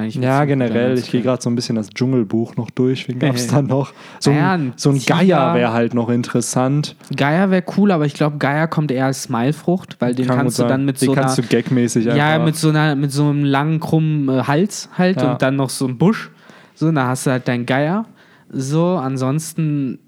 ich 0.06 0.14
ja, 0.14 0.44
generell, 0.44 0.96
ich 0.96 1.10
gehe 1.10 1.22
gerade 1.22 1.42
so 1.42 1.50
ein 1.50 1.56
bisschen 1.56 1.74
das 1.74 1.90
Dschungelbuch 1.90 2.54
noch 2.54 2.70
durch, 2.70 3.08
wen 3.08 3.18
gab 3.18 3.34
es 3.34 3.48
da 3.48 3.62
noch? 3.62 3.92
So 4.20 4.30
ein, 4.30 4.38
ein 4.38 4.72
so 4.76 4.90
ein. 4.90 5.00
Geier 5.04 5.54
wäre 5.54 5.72
halt 5.72 5.92
noch 5.92 6.08
interessant. 6.08 6.94
Geier 7.16 7.50
wäre 7.50 7.64
cool, 7.76 7.90
aber 7.90 8.06
ich 8.06 8.14
glaube, 8.14 8.38
Geier 8.38 8.68
kommt 8.68 8.92
eher 8.92 9.06
als 9.06 9.24
Smile-Frucht, 9.24 9.96
weil 10.00 10.14
den 10.14 10.26
Kann 10.28 10.36
kannst 10.38 10.60
du 10.60 10.64
dann 10.64 10.84
mit 10.84 10.98
so 11.00 11.12
einer. 11.12 11.22
kannst 11.22 11.38
du 11.38 11.42
gagmäßig 11.42 12.04
ja, 12.04 12.14
einfach. 12.14 12.44
mit 12.46 12.56
so, 12.56 12.68
einer, 12.68 12.94
mit 12.94 13.10
so 13.10 13.24
einem 13.28 13.44
langen, 13.44 13.80
krummen 13.80 14.28
äh, 14.28 14.42
Hals 14.44 14.88
halt 14.96 15.20
Ja. 15.20 15.32
und 15.32 15.42
dann 15.42 15.56
noch 15.56 15.70
so 15.70 15.86
ein 15.88 15.98
Busch. 15.98 16.30
So, 16.74 16.86
und 16.86 16.94
da 16.94 17.08
hast 17.08 17.26
du 17.26 17.32
halt 17.32 17.48
deinen 17.48 17.66
Geier. 17.66 18.06
So, 18.50 18.86
ansonsten. 18.96 19.98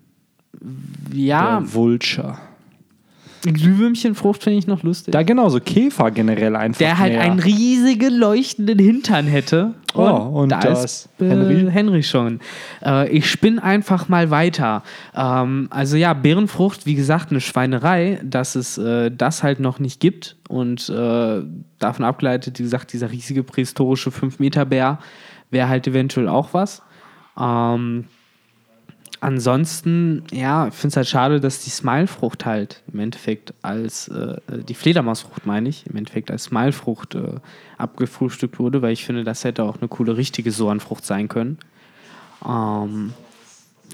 Ja, 1.13 1.61
der 1.61 1.75
Vulture. 1.75 2.39
Glühwürmchenfrucht 3.53 4.43
finde 4.43 4.59
ich 4.59 4.67
noch 4.67 4.83
lustig. 4.83 5.13
Da 5.13 5.23
genau, 5.23 5.49
so 5.49 5.61
Käfer 5.61 6.11
generell 6.11 6.57
einfach. 6.57 6.79
der 6.79 6.99
halt 6.99 7.13
mehr. 7.13 7.23
einen 7.23 7.41
riesigen 7.41 8.15
leuchtenden 8.15 8.79
Hintern 8.79 9.27
hätte. 9.27 9.75
Oh, 9.95 10.01
und 10.01 10.51
da 10.51 10.61
das 10.61 10.85
ist 10.85 11.09
äh, 11.21 11.29
Henry? 11.29 11.71
Henry 11.71 12.03
schon. 12.03 12.41
Äh, 12.85 13.09
ich 13.11 13.31
spinne 13.31 13.63
einfach 13.63 14.09
mal 14.09 14.31
weiter. 14.31 14.83
Ähm, 15.15 15.69
also 15.71 15.97
ja, 15.97 16.15
Bärenfrucht, 16.15 16.87
wie 16.87 16.95
gesagt, 16.95 17.31
eine 17.31 17.41
Schweinerei, 17.41 18.21
dass 18.25 18.55
es 18.55 18.79
äh, 18.79 19.11
das 19.11 19.43
halt 19.43 19.61
noch 19.61 19.79
nicht 19.79 20.01
gibt. 20.01 20.37
Und 20.49 20.89
äh, 20.89 21.43
davon 21.79 22.05
abgeleitet, 22.05 22.59
wie 22.59 22.65
gesagt, 22.65 22.93
dieser 22.93 23.11
riesige 23.11 23.43
prähistorische 23.43 24.11
5-Meter-Bär 24.11 24.99
wäre 25.51 25.69
halt 25.69 25.87
eventuell 25.87 26.29
auch 26.29 26.55
was. 26.55 26.83
Ähm, 27.39 28.07
ansonsten, 29.25 30.23
ja, 30.31 30.69
ich 30.69 30.75
finde 30.75 30.89
es 30.93 30.97
halt 30.97 31.09
schade, 31.09 31.41
dass 31.41 31.65
die 31.65 31.71
Smile-Frucht 31.71 32.45
halt 32.45 32.83
im 32.93 33.01
Endeffekt 33.01 33.55
als, 33.63 34.09
äh, 34.09 34.37
die 34.69 34.75
Fledermausfrucht 34.75 35.47
meine 35.47 35.69
ich, 35.69 35.87
im 35.87 35.97
Endeffekt 35.97 36.31
als 36.31 36.45
Smile-Frucht 36.45 37.15
äh, 37.15 37.41
abgefrühstückt 37.79 38.59
wurde, 38.59 38.83
weil 38.83 38.93
ich 38.93 39.05
finde, 39.05 39.25
das 39.25 39.43
hätte 39.45 39.65
auch 39.65 39.79
eine 39.79 39.89
coole 39.89 40.17
richtige 40.17 40.53
Soanfrucht 40.53 41.05
sein 41.07 41.29
können. 41.29 41.59
Ähm, 42.47 43.15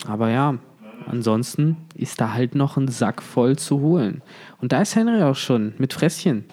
aber 0.07 0.31
ja, 0.31 0.59
ansonsten 1.07 1.77
ist 1.95 2.21
da 2.21 2.33
halt 2.33 2.57
noch 2.57 2.77
ein 2.77 2.89
Sack 2.89 3.23
voll 3.23 3.57
zu 3.57 3.81
holen. 3.81 4.23
Und 4.61 4.73
da 4.73 4.83
ist 4.83 4.97
Henry 4.97 5.23
auch 5.23 5.37
schon 5.37 5.75
mit 5.79 5.93
Fresschen. 5.93 6.45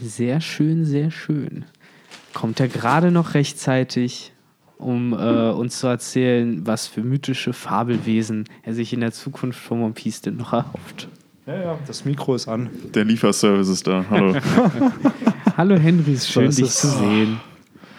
Sehr 0.00 0.40
schön, 0.42 0.84
sehr 0.84 1.10
schön. 1.10 1.64
Kommt 2.34 2.60
er 2.60 2.68
gerade 2.68 3.10
noch 3.10 3.34
rechtzeitig, 3.34 4.32
um 4.80 5.12
äh, 5.12 5.50
uns 5.50 5.78
zu 5.80 5.86
erzählen, 5.86 6.66
was 6.66 6.86
für 6.86 7.02
mythische 7.02 7.52
Fabelwesen 7.52 8.44
er 8.62 8.74
sich 8.74 8.92
in 8.92 9.00
der 9.00 9.12
Zukunft 9.12 9.58
von 9.60 9.82
One 9.82 9.92
Piece 9.92 10.20
denn 10.22 10.36
noch 10.36 10.52
erhofft. 10.52 11.08
Ja, 11.46 11.54
ja, 11.60 11.78
das 11.86 12.04
Mikro 12.04 12.34
ist 12.34 12.48
an. 12.48 12.70
Der 12.94 13.04
Lieferservice 13.04 13.68
ist 13.68 13.86
da. 13.86 14.04
Hallo. 14.10 14.34
Hallo 15.56 15.76
Henry, 15.76 16.12
ist 16.12 16.30
schön, 16.30 16.46
Das 16.46 16.56
dich 16.56 16.66
ist- 16.66 16.80
zu 16.80 16.88
sehen. 16.88 17.40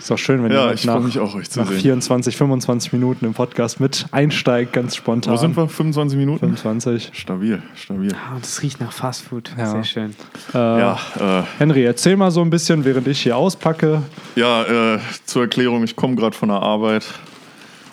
Ist 0.02 0.12
auch 0.12 0.18
schön, 0.18 0.44
wenn 0.44 0.52
Ja, 0.52 0.72
ich 0.72 0.84
nach, 0.86 1.00
mich 1.00 1.20
auch, 1.20 1.36
euch 1.36 1.50
zu 1.50 1.60
nach 1.60 1.68
sehen. 1.68 1.80
24, 1.80 2.36
25 2.36 2.92
Minuten 2.94 3.24
im 3.26 3.34
Podcast 3.34 3.80
mit 3.80 4.08
einsteigt, 4.12 4.74
ganz 4.74 4.96
spontan. 4.96 5.34
Wo 5.34 5.38
sind 5.38 5.56
wir? 5.56 5.68
25 5.70 6.18
Minuten? 6.18 6.40
25. 6.40 7.12
Stabil, 7.14 7.62
stabil. 7.76 8.12
Ah, 8.16 8.36
und 8.36 8.44
es 8.44 8.62
riecht 8.64 8.82
nach 8.82 8.92
Fastfood. 8.92 9.52
Ja. 9.58 9.68
Sehr 9.72 9.84
schön. 9.84 10.16
Äh, 10.54 10.58
Ja, 10.58 11.00
äh, 11.20 11.44
Henry, 11.60 11.84
erzähl 11.84 12.18
mal 12.18 12.32
so 12.32 12.42
ein 12.42 12.50
bisschen, 12.50 12.84
während 12.84 13.08
ich 13.08 13.22
hier 13.22 13.38
auspacke. 13.38 14.02
ja 14.36 14.96
äh, 14.96 15.00
zur 15.26 15.44
Erklärung, 15.44 15.84
ich 15.84 15.96
komme 15.96 16.16
gerade 16.16 16.36
von 16.36 16.50
der 16.50 16.60
Arbeit 16.62 17.06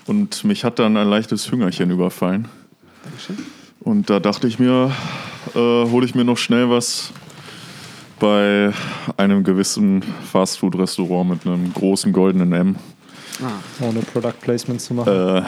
und 0.07 0.44
mich 0.44 0.64
hat 0.64 0.79
dann 0.79 0.97
ein 0.97 1.09
leichtes 1.09 1.51
Hüngerchen 1.53 1.90
überfallen. 1.90 2.49
Dankeschön. 3.05 3.37
Und 3.81 4.09
da 4.09 4.18
dachte 4.18 4.47
ich 4.49 4.59
mir, 4.59 4.90
äh, 5.55 5.59
hole 5.59 6.07
ich 6.07 6.14
mir 6.14 6.25
noch 6.25 6.38
schnell 6.38 6.71
was 6.71 7.12
bei 8.20 8.72
einem 9.16 9.44
gewissen 9.44 10.02
Fastfood-Restaurant 10.33 11.31
mit 11.31 11.46
einem 11.46 11.72
großen 11.72 12.12
goldenen 12.12 12.52
M. 12.52 12.76
Ah, 13.40 13.85
Ohne 13.85 14.00
Product 14.00 14.35
Placement 14.40 14.81
zu 14.81 14.94
machen. 14.94 15.12
Äh, 15.12 15.42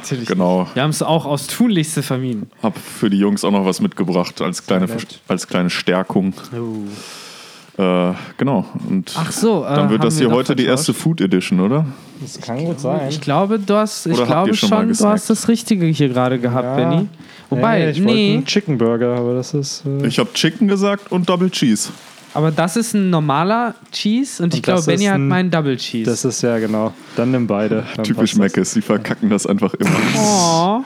natürlich. 0.00 0.26
genau, 0.26 0.66
Wir 0.74 0.82
haben 0.82 0.90
es 0.90 1.02
auch 1.02 1.24
aus 1.26 1.46
tunlichste 1.46 2.02
vermieden. 2.02 2.50
hab 2.62 2.76
für 2.76 3.08
die 3.08 3.18
Jungs 3.18 3.44
auch 3.44 3.52
noch 3.52 3.64
was 3.64 3.80
mitgebracht 3.80 4.40
als 4.42 4.66
kleine, 4.66 4.88
als 5.28 5.46
kleine 5.46 5.70
Stärkung. 5.70 6.34
Oh. 6.52 7.80
Äh, 7.80 8.14
genau, 8.38 8.64
und 8.88 9.12
Ach 9.16 9.30
so, 9.30 9.64
äh, 9.64 9.74
dann 9.76 9.90
wird 9.90 10.02
das 10.02 10.18
hier 10.18 10.30
heute 10.30 10.56
die 10.56 10.64
erste 10.64 10.94
Food 10.94 11.20
Edition, 11.20 11.60
oder? 11.60 11.84
Das 12.22 12.40
kann 12.40 12.64
gut 12.64 12.80
sein. 12.80 13.08
Ich 13.10 13.20
glaube, 13.20 13.58
du 13.58 13.74
hast, 13.74 14.06
ich 14.06 14.14
Oder 14.16 14.24
glaube 14.26 14.54
schon 14.54 14.92
du 14.92 15.04
hast 15.06 15.28
das 15.28 15.46
Richtige 15.46 15.84
hier 15.86 16.08
gerade 16.08 16.38
gehabt, 16.38 16.64
Ja. 16.78 16.88
Benny. 16.88 17.08
Wobei, 17.50 17.78
nee, 17.84 17.90
ich 17.90 17.98
wollte 17.98 18.12
nee, 18.14 18.34
einen 18.34 18.46
Chicken 18.46 18.78
Burger, 18.78 19.14
aber 19.16 19.34
das 19.34 19.54
ist. 19.54 19.84
Äh, 19.86 20.06
Ich 20.06 20.18
habe 20.18 20.32
Chicken 20.32 20.66
gesagt 20.68 21.12
und 21.12 21.28
Double 21.28 21.50
Cheese. 21.50 21.90
Aber 22.36 22.50
das 22.52 22.76
ist 22.76 22.94
ein 22.94 23.10
normaler 23.10 23.74
Cheese 23.92 24.42
und, 24.42 24.54
ich 24.54 24.58
Und 24.58 24.62
glaube, 24.64 24.76
das 24.78 24.86
Benny 24.86 25.04
hat 25.06 25.14
ein- 25.16 25.28
meinen 25.28 25.50
Double 25.50 25.76
Cheese. 25.76 26.08
das 26.10 26.24
ist 26.24 26.42
ja 26.42 26.58
genau. 26.58 26.92
Dann 27.16 27.30
nimm 27.32 27.46
beide. 27.46 27.84
Dann 27.96 28.04
Typisch. 28.04 28.36
Meckes, 28.36 28.74
die 28.74 28.82
verkacken 28.82 29.28
das 29.30 29.46
einfach 29.46 29.74
immer. 29.74 29.90
oh. 30.16 30.80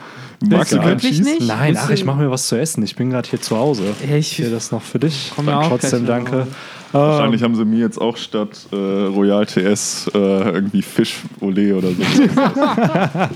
Magst 0.49 0.71
du 0.71 0.77
Ja. 0.77 0.81
kein 0.81 0.91
Wirklich 0.93 1.17
Cheese? 1.17 1.23
nicht? 1.29 1.47
Nein, 1.47 1.77
ach, 1.79 1.91
ich 1.91 2.03
mache 2.03 2.17
mir 2.17 2.31
was 2.31 2.47
zu 2.47 2.55
essen. 2.59 2.81
Ich 2.83 2.95
bin 2.95 3.11
gerade 3.11 3.29
hier 3.29 3.39
zu 3.39 3.55
Hause. 3.57 3.83
Ich, 4.11 4.29
Hier 4.31 4.49
das 4.49 4.71
noch 4.71 4.81
für 4.81 4.97
dich. 4.97 5.31
Komm 5.35 5.47
ja 5.47 5.59
auch 5.59 5.67
Trotzdem 5.69 6.07
danke. 6.07 6.47
Wahrscheinlich 6.91 7.43
haben 7.43 7.55
sie 7.55 7.63
mir 7.63 7.77
jetzt 7.79 8.01
auch 8.01 8.17
statt 8.17 8.49
äh, 8.71 8.75
Royal 8.75 9.45
TS 9.45 10.09
äh, 10.13 10.17
irgendwie 10.17 10.81
Fisch 10.81 11.17
Olé 11.41 11.75
oder 11.75 11.89
so. 11.89 12.01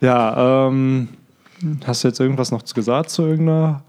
Ja, 0.00 0.66
ähm, 0.68 1.08
hast 1.86 2.02
du 2.02 2.08
jetzt 2.08 2.18
irgendwas 2.20 2.50
noch 2.50 2.64
gesagt 2.64 3.10
zu 3.10 3.22
irgendeiner 3.22 3.82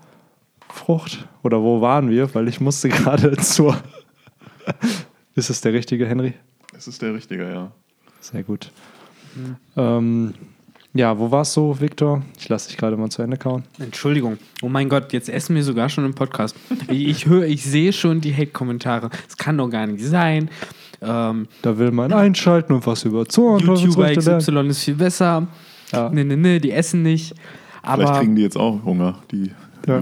Frucht? 0.74 1.28
Oder 1.44 1.62
wo 1.62 1.82
waren 1.82 2.10
wir? 2.10 2.34
Weil 2.34 2.48
ich 2.48 2.60
musste 2.60 2.90
gerade 2.90 3.38
zur. 3.38 3.78
ist 5.36 5.50
es 5.50 5.62
der 5.62 5.74
richtige, 5.74 6.08
Henry? 6.08 6.34
Das 6.74 6.88
ist 6.88 7.02
der 7.02 7.14
richtige, 7.14 7.44
ja. 7.50 7.72
Sehr 8.20 8.44
gut. 8.44 8.72
Ähm, 9.78 10.34
ja, 10.94 11.18
wo 11.18 11.30
warst 11.32 11.56
du, 11.58 11.80
Victor? 11.80 12.22
Ich 12.40 12.50
lasse 12.50 12.70
dich 12.70 12.78
gerade 12.78 12.98
mal 12.98 13.10
zu 13.10 13.22
Ende 13.22 13.38
kauen. 13.38 13.64
Entschuldigung. 13.80 14.38
Oh 14.62 14.70
mein 14.70 14.90
Gott, 14.90 15.12
jetzt 15.14 15.30
essen 15.30 15.56
wir 15.56 15.64
sogar 15.64 15.90
schon 15.90 16.06
im 16.06 16.14
Podcast. 16.14 16.56
Ich, 16.90 17.08
ich 17.08 17.26
höre, 17.26 17.46
ich 17.46 17.64
sehe 17.64 17.92
schon 17.94 18.22
die 18.22 18.34
Hate-Kommentare. 18.34 19.10
Das 19.26 19.38
kann 19.38 19.58
doch 19.58 19.70
gar 19.70 19.88
nicht 19.88 20.04
sein. 20.04 20.50
Ähm, 21.02 21.48
Da 21.62 21.78
will 21.78 21.92
man 21.92 22.14
einschalten 22.14 22.74
und 22.74 22.86
was 22.88 23.04
über 23.06 23.26
Zorn. 23.26 23.60
YouTuber 23.60 23.76
Teufelsfrüchte 24.14 24.52
lernen. 24.52 24.70
XY 24.70 24.72
ist 24.72 24.84
viel 24.84 24.96
besser. 24.96 25.48
Ja. 25.92 26.10
Ne, 26.10 26.26
ne, 26.26 26.38
ne, 26.38 26.60
die 26.60 26.72
essen 26.72 27.02
nicht. 27.04 27.34
Vielleicht 27.84 28.10
Aber 28.10 28.20
kriegen 28.20 28.36
die 28.36 28.42
jetzt 28.44 28.58
auch 28.58 28.84
Hunger, 28.84 29.20
die 29.32 29.52
Ja. 29.88 30.02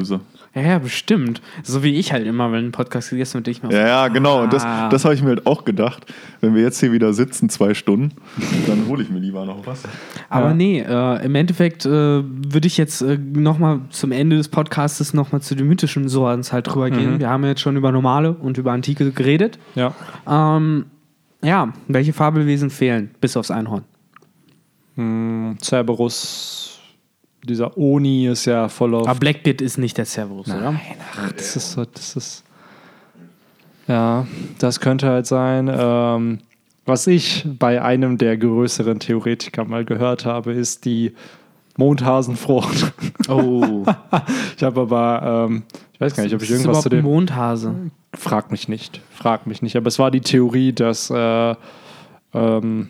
Ja, 0.54 0.62
ja, 0.64 0.80
bestimmt. 0.80 1.42
So 1.64 1.82
wie 1.82 1.96
ich 1.98 2.12
halt 2.12 2.28
immer, 2.28 2.52
wenn 2.52 2.66
ein 2.66 2.72
Podcast 2.74 3.10
gegessen 3.12 3.36
wird, 3.36 3.48
ich 3.48 3.64
mal. 3.64 3.72
Ja, 3.72 3.88
ja, 3.88 4.08
genau. 4.10 4.44
Und 4.44 4.52
das, 4.52 4.66
Ah. 4.66 4.90
das 4.90 5.06
habe 5.06 5.14
ich 5.16 5.22
mir 5.22 5.30
halt 5.30 5.48
auch 5.48 5.64
gedacht. 5.64 6.06
Wenn 6.42 6.54
wir 6.56 6.62
jetzt 6.62 6.82
hier 6.82 6.92
wieder 6.92 7.14
sitzen, 7.14 7.48
zwei 7.48 7.74
Stunden, 7.74 8.12
dann 8.68 8.86
hole 8.88 9.02
ich 9.02 9.10
mir 9.10 9.20
lieber 9.20 9.46
noch 9.46 9.66
was. 9.66 9.84
Aber 10.30 10.50
Ja. 10.50 10.54
nee, 10.54 10.80
äh, 10.82 11.24
im 11.26 11.36
Endeffekt 11.36 11.86
äh, 11.86 11.90
würde 11.90 12.68
ich 12.68 12.76
jetzt 12.78 13.02
äh, 13.02 13.18
nochmal 13.18 13.80
zum 13.92 14.12
Ende 14.12 14.36
des 14.36 14.50
Podcastes 14.50 15.14
nochmal 15.14 15.40
zu 15.42 15.56
den 15.56 15.68
mythischen 15.68 16.10
Sorts 16.10 16.52
halt 16.52 16.68
drüber 16.68 16.90
gehen. 16.90 17.14
Mhm. 17.14 17.20
Wir 17.22 17.30
haben 17.30 17.46
jetzt 17.46 17.62
schon 17.62 17.78
über 17.78 17.94
normale 17.94 18.34
und 18.34 18.58
über 18.58 18.74
antike 18.74 19.12
geredet. 19.12 19.58
Ja. 19.76 19.94
Ähm, 20.28 20.86
ja, 21.44 21.72
welche 21.88 22.12
Fabelwesen 22.12 22.70
fehlen, 22.70 23.12
bis 23.22 23.38
aufs 23.38 23.52
Einhorn? 23.52 23.84
Hm, 24.96 25.58
Cerberus, 25.62 26.71
dieser 27.44 27.78
Oni 27.78 28.28
ist 28.28 28.46
ja 28.46 28.70
voll 28.70 28.96
auf. 28.96 29.08
Aber 29.08 29.20
Blackbeard 29.20 29.62
ist 29.62 29.78
nicht 29.78 29.98
der 29.98 30.06
Cerberus, 30.06 30.48
oder? 30.48 30.80
Ach, 31.18 31.32
das 31.34 31.56
ist 31.56 31.72
so, 31.72 31.86
das 31.86 32.16
ist. 32.16 32.44
Ja, 33.88 34.28
das 34.60 34.80
könnte 34.80 35.08
halt 35.08 35.26
sein. 35.26 35.70
Ähm, 35.74 36.40
was 36.86 37.08
ich 37.08 37.46
bei 37.46 37.82
einem 37.82 38.18
der 38.18 38.38
größeren 38.38 39.00
Theoretiker 39.00 39.66
mal 39.66 39.86
gehört 39.86 40.26
habe, 40.26 40.54
ist 40.54 40.86
die 40.86 41.14
Mondhasenfrucht. 41.78 42.94
Oh, 43.28 43.86
Ich 44.58 44.64
habe 44.64 44.82
aber, 44.82 45.48
ähm, 45.50 45.64
ich 45.94 46.02
weiß 46.02 46.16
gar 46.16 46.24
nicht, 46.24 46.36
ob 46.36 46.42
ich 46.42 46.50
ist 46.50 46.60
irgendwas 46.60 46.84
zu 46.84 46.90
dem. 46.90 47.04
Mondhase. 47.04 47.92
Frag 48.14 48.52
mich 48.52 48.68
nicht. 48.68 49.02
Frag 49.12 49.48
mich 49.48 49.62
nicht. 49.62 49.76
Aber 49.76 49.88
es 49.88 50.00
war 50.00 50.12
die 50.12 50.22
Theorie, 50.22 50.74
dass 50.74 51.10
äh, 51.10 51.56
ähm, 52.34 52.90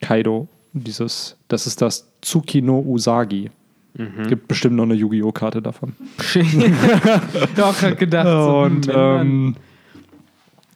Kaido, 0.00 0.48
dieses, 0.72 1.36
das 1.48 1.66
ist 1.66 1.82
das 1.82 2.08
Tsukino 2.20 2.80
Usagi. 2.80 3.50
Mhm. 3.96 4.28
Gibt 4.28 4.48
bestimmt 4.48 4.76
noch 4.76 4.84
eine 4.84 4.94
Yu-Gi-Oh! 4.94 5.32
Karte 5.32 5.60
davon. 5.62 5.94
ich 6.34 7.62
auch 7.62 7.76
gerade 7.78 7.96
gedacht. 7.96 8.26
so, 8.26 8.58
Und 8.60 8.86
hm, 8.86 8.94
ähm, 8.96 9.56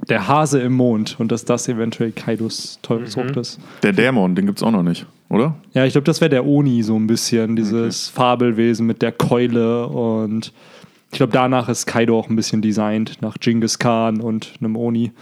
der 0.09 0.29
Hase 0.29 0.61
im 0.61 0.75
Mond 0.75 1.17
und 1.19 1.33
dass 1.33 1.45
das 1.45 1.69
eventuell 1.69 2.13
Kaidos 2.13 2.79
Teufelsfrucht 2.83 3.37
Mhm. 3.37 3.41
ist. 3.41 3.61
Der 3.83 3.93
Dämon, 3.93 4.35
den 4.35 4.47
gibt 4.47 4.59
es 4.59 4.63
auch 4.63 4.71
noch 4.73 4.83
nicht, 4.83 5.07
oder? 5.31 5.55
Ja, 5.73 5.85
ich 5.87 5.93
glaube, 5.93 6.05
das 6.05 6.21
wäre 6.21 6.29
der 6.29 6.45
Oni 6.45 6.83
so 6.83 6.97
ein 6.97 7.07
bisschen, 7.07 7.57
dieses 7.57 8.09
Fabelwesen 8.09 8.87
mit 8.87 9.01
der 9.01 9.13
Keule 9.13 9.87
und 9.87 10.53
ich 11.11 11.17
glaube, 11.19 11.33
danach 11.33 11.69
ist 11.69 11.87
Kaido 11.87 12.19
auch 12.19 12.29
ein 12.29 12.37
bisschen 12.37 12.61
designt, 12.61 13.23
nach 13.23 13.37
Genghis 13.39 13.79
Khan 13.79 14.21
und 14.21 14.53
einem 14.61 14.77
Oni. 14.77 15.13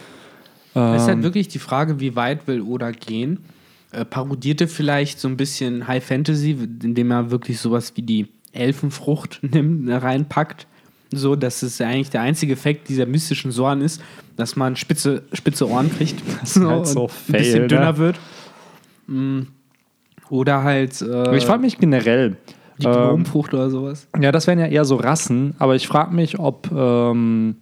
Es 0.75 1.03
ist 1.03 1.07
halt 1.07 1.19
Ähm, 1.19 1.23
wirklich 1.23 1.49
die 1.49 1.59
Frage, 1.59 2.01
wie 2.01 2.17
weit 2.17 2.47
will 2.49 2.63
Oda 2.63 2.91
gehen. 2.93 3.41
Äh, 3.93 4.05
parodierte 4.07 4.69
vielleicht 4.69 5.21
so 5.21 5.29
ein 5.29 5.37
bisschen 5.37 5.87
High 5.87 6.05
Fantasy, 6.05 6.57
indem 6.83 7.11
er 7.11 7.31
wirklich 7.31 7.61
sowas 7.61 7.93
wie 7.95 8.03
die 8.03 8.29
Elfenfrucht 8.53 9.41
nimmt, 9.43 9.89
äh, 9.89 9.95
reinpackt. 9.95 10.67
So, 11.11 11.37
dass 11.37 11.63
es 11.63 11.79
ja 11.79 11.89
eigentlich 11.89 12.09
der 12.09 12.23
einzige 12.23 12.55
Effekt 12.55 12.89
dieser 12.89 13.05
mystischen 13.05 13.53
Soren 13.53 13.83
ist, 13.83 14.01
dass 14.37 14.57
man 14.57 14.77
spitze, 14.77 15.25
spitze 15.35 15.69
Ohren 15.69 15.95
kriegt. 15.95 16.23
ist 16.43 16.59
halt 16.59 16.87
so 16.87 17.03
und 17.03 17.11
ein 17.11 17.33
bisschen 17.33 17.53
fail, 17.61 17.69
dünner 17.69 17.93
ne? 17.93 17.99
wird. 17.99 18.21
Mm. 19.09 19.41
Oder 20.31 20.63
halt 20.63 21.03
äh, 21.03 21.37
ich 21.37 21.45
frage 21.45 21.61
mich 21.61 21.77
generell, 21.77 22.39
die 22.79 22.87
ähm, 22.87 22.93
Gnomenfrucht 22.93 23.53
oder 23.53 23.69
sowas. 23.69 24.09
Ja, 24.19 24.33
das 24.33 24.47
wären 24.47 24.59
ja 24.59 24.67
eher 24.67 24.87
so 24.87 24.97
Rassen, 24.97 25.55
aber 25.59 25.75
ich 25.75 25.87
frage 25.87 26.15
mich, 26.15 26.39
ob 26.39 26.71
ähm, 26.73 27.57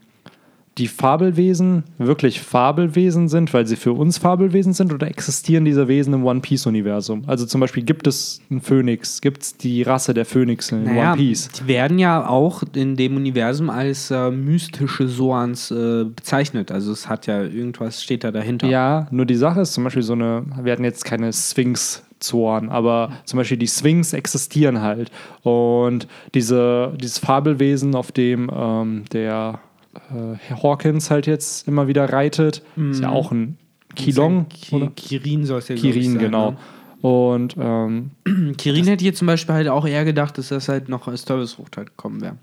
die 0.78 0.88
Fabelwesen 0.88 1.84
wirklich 1.98 2.40
Fabelwesen 2.40 3.28
sind, 3.28 3.52
weil 3.52 3.66
sie 3.66 3.76
für 3.76 3.92
uns 3.92 4.18
Fabelwesen 4.18 4.72
sind, 4.72 4.92
oder 4.92 5.08
existieren 5.08 5.64
diese 5.64 5.88
Wesen 5.88 6.14
im 6.14 6.24
One 6.24 6.40
Piece-Universum? 6.40 7.24
Also 7.26 7.44
zum 7.44 7.60
Beispiel 7.60 7.82
gibt 7.82 8.06
es 8.06 8.40
einen 8.50 8.60
Phönix, 8.60 9.20
gibt 9.20 9.42
es 9.42 9.56
die 9.56 9.82
Rasse 9.82 10.14
der 10.14 10.24
Phönixe 10.24 10.76
in 10.76 10.84
Naja, 10.84 11.12
One 11.12 11.16
Piece? 11.16 11.48
die 11.48 11.66
werden 11.66 11.98
ja 11.98 12.26
auch 12.26 12.62
in 12.74 12.96
dem 12.96 13.16
Universum 13.16 13.68
als 13.68 14.10
äh, 14.10 14.30
mystische 14.30 15.08
Soans 15.08 15.70
äh, 15.70 16.04
bezeichnet. 16.04 16.70
Also 16.70 16.92
es 16.92 17.08
hat 17.08 17.26
ja 17.26 17.42
irgendwas 17.42 18.02
steht 18.02 18.24
da 18.24 18.30
dahinter. 18.30 18.68
Ja, 18.68 19.06
nur 19.10 19.26
die 19.26 19.34
Sache 19.36 19.60
ist 19.60 19.72
zum 19.72 19.84
Beispiel 19.84 20.02
so 20.02 20.14
eine, 20.14 20.44
wir 20.62 20.72
hatten 20.72 20.84
jetzt 20.84 21.04
keine 21.04 21.32
Sphinx. 21.32 22.04
Zorn, 22.20 22.68
aber 22.68 23.12
zum 23.24 23.38
Beispiel 23.38 23.56
die 23.56 23.66
Sphinx 23.66 24.12
existieren 24.12 24.82
halt. 24.82 25.10
Und 25.42 26.06
diese, 26.34 26.92
dieses 27.00 27.18
Fabelwesen, 27.18 27.94
auf 27.94 28.12
dem 28.12 28.50
ähm, 28.54 29.04
der 29.10 29.58
äh, 29.94 30.36
Herr 30.38 30.62
Hawkins 30.62 31.10
halt 31.10 31.26
jetzt 31.26 31.66
immer 31.66 31.88
wieder 31.88 32.12
reitet, 32.12 32.62
ist 32.90 33.00
ja 33.00 33.10
auch 33.10 33.32
ein 33.32 33.58
Kilong. 33.96 34.48
Ki 34.48 34.74
oder? 34.76 34.88
Kirin 34.94 35.44
soll 35.44 35.58
es 35.58 35.68
ja 35.68 35.74
Kirin, 35.74 36.12
sein, 36.12 36.18
genau. 36.18 36.56
Und 37.00 37.56
ähm, 37.58 38.10
Ne? 38.24 38.52
Kirin 38.58 38.86
hätte 38.86 39.02
hier 39.02 39.14
zum 39.14 39.26
Beispiel 39.26 39.54
halt 39.54 39.68
auch 39.68 39.86
eher 39.86 40.04
gedacht, 40.04 40.38
dass 40.38 40.48
das 40.48 40.68
halt 40.68 40.88
noch 40.88 41.08
als 41.08 41.24
Teufelsfrucht 41.24 41.76
halt 41.76 41.88
gekommen 41.88 42.20
wäre. 42.20 42.36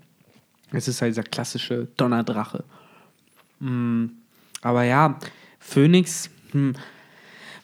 Es 0.72 0.88
ist 0.88 1.00
halt 1.00 1.12
dieser 1.12 1.22
klassische 1.22 1.88
Donnerdrache. 1.96 2.64
Mm, 3.60 4.06
aber 4.62 4.84
ja, 4.84 5.18
Phönix, 5.58 6.30
hm, 6.52 6.74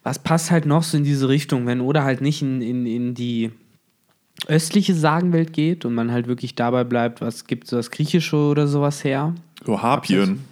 was 0.03 0.19
passt 0.19 0.51
halt 0.51 0.67
noch 0.67 0.83
so 0.83 0.97
in 0.97 1.05
diese 1.05 1.29
Richtung, 1.29 1.67
wenn 1.67 1.81
Oda 1.81 2.05
halt 2.05 2.21
nicht 2.21 2.43
in, 2.43 2.63
in, 2.63 2.87
in 2.87 3.15
die 3.15 3.51
östliche 4.47 4.95
Sagenwelt 4.95 5.53
geht 5.53 5.85
und 5.85 5.95
man 5.95 6.13
halt 6.13 6.27
wirklich 6.27 6.55
dabei 6.55 6.85
bleibt, 6.85 7.21
was 7.21 7.47
gibt 7.47 7.67
so 7.67 7.77
das 7.77 7.91
Griechische 7.91 8.37
oder 8.37 8.67
sowas 8.67 9.05
her? 9.05 9.35
So 9.65 9.83
Harpien. 9.83 10.45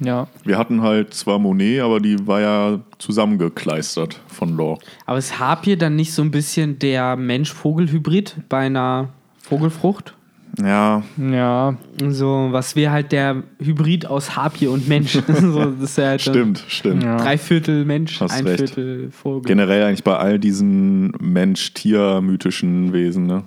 ja, 0.00 0.26
Wir 0.44 0.58
hatten 0.58 0.82
halt 0.82 1.14
zwar 1.14 1.38
Monet, 1.38 1.80
aber 1.80 2.00
die 2.00 2.26
war 2.26 2.40
ja 2.40 2.80
zusammengekleistert 2.98 4.20
von 4.28 4.56
Law. 4.56 4.78
Aber 5.06 5.18
ist 5.18 5.38
Harpie 5.38 5.76
dann 5.76 5.96
nicht 5.96 6.12
so 6.12 6.22
ein 6.22 6.30
bisschen 6.30 6.78
der 6.78 7.16
Mensch-Vogel-Hybrid 7.16 8.36
bei 8.48 8.66
einer 8.66 9.08
Vogelfrucht? 9.40 10.14
Ja, 10.62 11.02
Ja, 11.16 11.76
So, 12.08 12.48
was 12.50 12.74
wäre 12.74 12.90
halt 12.92 13.12
der 13.12 13.42
Hybrid 13.62 14.06
aus 14.06 14.36
Harpie 14.36 14.66
und 14.66 14.88
Mensch? 14.88 15.12
so, 15.26 15.64
das 15.70 15.90
ist 15.90 15.98
ja 15.98 16.06
halt 16.06 16.20
stimmt, 16.20 16.64
stimmt. 16.68 17.02
Ja. 17.02 17.16
Drei 17.16 17.38
Viertel 17.38 17.84
Mensch, 17.84 18.20
Hast 18.20 18.32
ein 18.32 18.46
recht. 18.46 18.58
Viertel 18.58 19.10
Vogel. 19.10 19.42
Generell 19.46 19.84
eigentlich 19.84 20.04
bei 20.04 20.16
all 20.16 20.38
diesen 20.38 21.12
Mensch-Tier-mythischen 21.20 22.92
Wesen, 22.92 23.26
ne? 23.26 23.44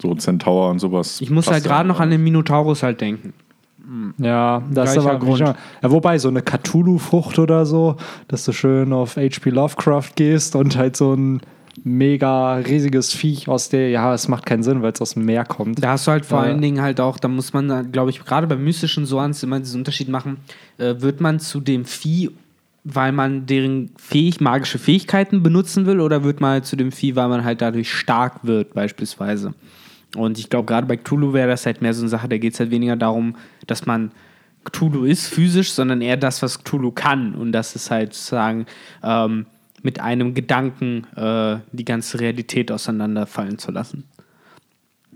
So 0.00 0.14
Zentaur 0.14 0.70
und 0.70 0.78
sowas. 0.78 1.20
ich 1.20 1.30
muss 1.30 1.50
halt 1.50 1.64
gerade 1.64 1.88
noch 1.88 2.00
an 2.00 2.10
den 2.10 2.22
Minotaurus 2.22 2.82
halt 2.82 3.00
denken. 3.00 3.32
ja, 4.18 4.62
das 4.70 4.90
ist 4.92 4.98
aber 4.98 5.18
Grund. 5.18 5.40
ja, 5.40 5.54
wobei 5.82 6.18
so 6.18 6.28
eine 6.28 6.42
Cthulhu-Frucht 6.42 7.38
oder 7.38 7.64
so, 7.64 7.96
dass 8.28 8.44
du 8.44 8.52
schön 8.52 8.92
auf 8.92 9.16
HP 9.16 9.50
Lovecraft 9.50 10.10
gehst 10.16 10.54
und 10.56 10.76
halt 10.76 10.96
so 10.96 11.14
ein 11.14 11.40
mega 11.84 12.54
riesiges 12.56 13.12
Viech 13.12 13.48
aus 13.48 13.68
der, 13.68 13.90
ja, 13.90 14.12
es 14.14 14.28
macht 14.28 14.46
keinen 14.46 14.62
Sinn, 14.62 14.82
weil 14.82 14.92
es 14.92 15.00
aus 15.00 15.14
dem 15.14 15.24
Meer 15.24 15.44
kommt. 15.44 15.82
Da 15.82 15.90
hast 15.90 16.06
du 16.06 16.10
halt 16.12 16.24
vor 16.26 16.38
Ja. 16.42 16.50
allen 16.50 16.60
Dingen 16.62 16.80
halt 16.80 17.00
auch, 17.00 17.18
da 17.18 17.28
muss 17.28 17.52
man, 17.52 17.92
glaube 17.92 18.10
ich, 18.10 18.24
gerade 18.24 18.46
bei 18.46 18.56
mystischen 18.56 19.06
Soans 19.06 19.42
immer 19.42 19.60
diesen 19.60 19.80
Unterschied 19.80 20.08
machen, 20.08 20.38
äh, 20.78 20.94
wird 20.98 21.20
man 21.20 21.38
zu 21.40 21.60
dem 21.60 21.84
Vieh, 21.84 22.30
weil 22.84 23.12
man 23.12 23.46
deren 23.46 23.90
fähig, 23.98 24.40
magische 24.40 24.78
Fähigkeiten 24.78 25.42
benutzen 25.42 25.86
will, 25.86 26.00
oder 26.00 26.24
wird 26.24 26.40
man 26.40 26.50
halt 26.52 26.66
zu 26.66 26.76
dem 26.76 26.92
Vieh, 26.92 27.16
weil 27.16 27.28
man 27.28 27.44
halt 27.44 27.60
dadurch 27.60 27.90
stark 27.92 28.40
wird, 28.44 28.74
beispielsweise. 28.74 29.54
Und 30.16 30.38
ich 30.38 30.48
glaube, 30.48 30.66
gerade 30.66 30.86
bei 30.86 30.96
Cthulhu 30.96 31.32
wäre 31.32 31.48
das 31.48 31.66
halt 31.66 31.82
mehr 31.82 31.92
so 31.92 32.02
eine 32.02 32.08
Sache, 32.08 32.28
da 32.28 32.38
geht 32.38 32.54
es 32.54 32.60
halt 32.60 32.70
weniger 32.70 32.96
darum, 32.96 33.36
dass 33.66 33.86
man 33.86 34.12
Cthulhu 34.64 35.04
ist 35.04 35.26
physisch, 35.26 35.72
sondern 35.72 36.00
eher 36.00 36.16
das, 36.16 36.42
was 36.42 36.62
Cthulhu 36.64 36.90
kann. 36.90 37.34
Und 37.34 37.52
das 37.52 37.76
ist 37.76 37.90
halt 37.90 38.14
sozusagen 38.14 38.66
ähm, 39.02 39.46
mit 39.86 40.00
einem 40.00 40.34
Gedanken 40.34 41.06
äh, 41.14 41.58
die 41.70 41.84
ganze 41.84 42.18
Realität 42.18 42.72
auseinanderfallen 42.72 43.56
zu 43.56 43.70
lassen. 43.70 44.02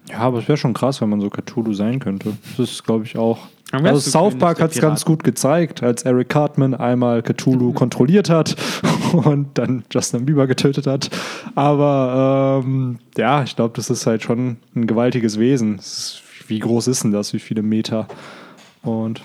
Ja, 0.08 0.18
aber 0.18 0.38
es 0.38 0.46
wäre 0.46 0.56
schon 0.56 0.74
krass, 0.74 1.00
wenn 1.00 1.08
man 1.08 1.20
so 1.20 1.28
Cthulhu 1.28 1.72
sein 1.72 1.98
könnte. 1.98 2.36
Das 2.56 2.70
ist, 2.70 2.84
glaube 2.84 3.04
ich, 3.04 3.18
auch. 3.18 3.48
Also 3.72 3.98
South 3.98 4.38
Park 4.38 4.60
hat 4.60 4.70
es 4.70 4.80
ganz 4.80 5.04
gut 5.04 5.24
gezeigt, 5.24 5.82
als 5.82 6.04
Eric 6.04 6.28
Cartman 6.28 6.74
einmal 6.74 7.20
Cthulhu 7.22 7.72
kontrolliert 7.74 8.30
hat 8.30 8.54
und 9.12 9.58
dann 9.58 9.82
Justin 9.90 10.24
Bieber 10.24 10.46
getötet 10.46 10.86
hat. 10.86 11.10
Aber 11.56 12.62
ähm, 12.64 13.00
ja, 13.16 13.42
ich 13.42 13.56
glaube, 13.56 13.74
das 13.74 13.90
ist 13.90 14.06
halt 14.06 14.22
schon 14.22 14.58
ein 14.76 14.86
gewaltiges 14.86 15.40
Wesen. 15.40 15.80
Es 15.80 15.98
ist, 15.98 16.22
wie 16.48 16.60
groß 16.60 16.86
ist 16.86 17.02
denn 17.02 17.10
das? 17.10 17.32
Wie 17.32 17.40
viele 17.40 17.62
Meter? 17.62 18.06
Und 18.82 19.20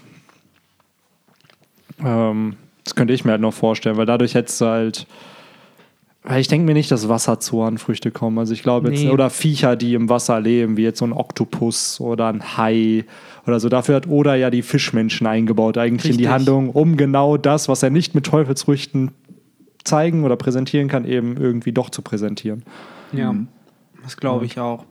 ähm, 2.04 2.56
das 2.84 2.96
könnte 2.96 3.14
ich 3.14 3.26
mir 3.26 3.32
halt 3.32 3.42
noch 3.42 3.54
vorstellen, 3.54 3.98
weil 3.98 4.06
dadurch 4.06 4.34
hättest 4.34 4.62
du 4.62 4.66
halt. 4.66 5.08
Weil 6.28 6.42
ich 6.42 6.48
denke 6.48 6.66
mir 6.66 6.74
nicht, 6.74 6.92
dass 6.92 7.08
Wasserzoanfrüchte 7.08 8.10
kommen. 8.12 8.40
Also 8.40 8.54
ich 8.54 8.64
glaube 8.64 8.90
jetzt, 8.90 9.04
Nee. 9.04 9.12
oder 9.12 9.30
Viecher, 9.30 9.76
die 9.76 9.94
im 9.94 10.10
Wasser 10.10 10.40
leben, 10.40 10.76
wie 10.76 10.84
jetzt 10.84 11.00
so 11.00 11.06
ein 11.06 11.14
Oktopus 11.14 12.00
oder 12.02 12.28
ein 12.28 12.58
Hai 12.58 13.06
oder 13.46 13.60
so. 13.60 13.70
Dafür 13.70 13.96
hat 13.96 14.08
Oda 14.08 14.36
ja 14.36 14.50
die 14.50 14.64
Fischmenschen 14.64 15.28
eingebaut, 15.28 15.78
eigentlich 15.78 16.12
in 16.12 16.18
die 16.18 16.24
Richtig. 16.24 16.34
Handlung, 16.34 16.70
um 16.72 16.98
genau 16.98 17.38
das, 17.38 17.70
was 17.70 17.84
er 17.84 17.92
nicht 17.92 18.16
mit 18.16 18.26
Teufelsfrüchten 18.26 19.12
zeigen 19.84 20.24
oder 20.24 20.36
präsentieren 20.36 20.88
kann, 20.88 21.06
eben 21.06 21.38
irgendwie 21.38 21.72
doch 21.72 21.92
zu 21.92 22.02
präsentieren. 22.02 22.64
Ja, 23.12 23.36
das 24.04 24.18
glaube 24.18 24.46
ich 24.46 24.60
auch. 24.60 24.84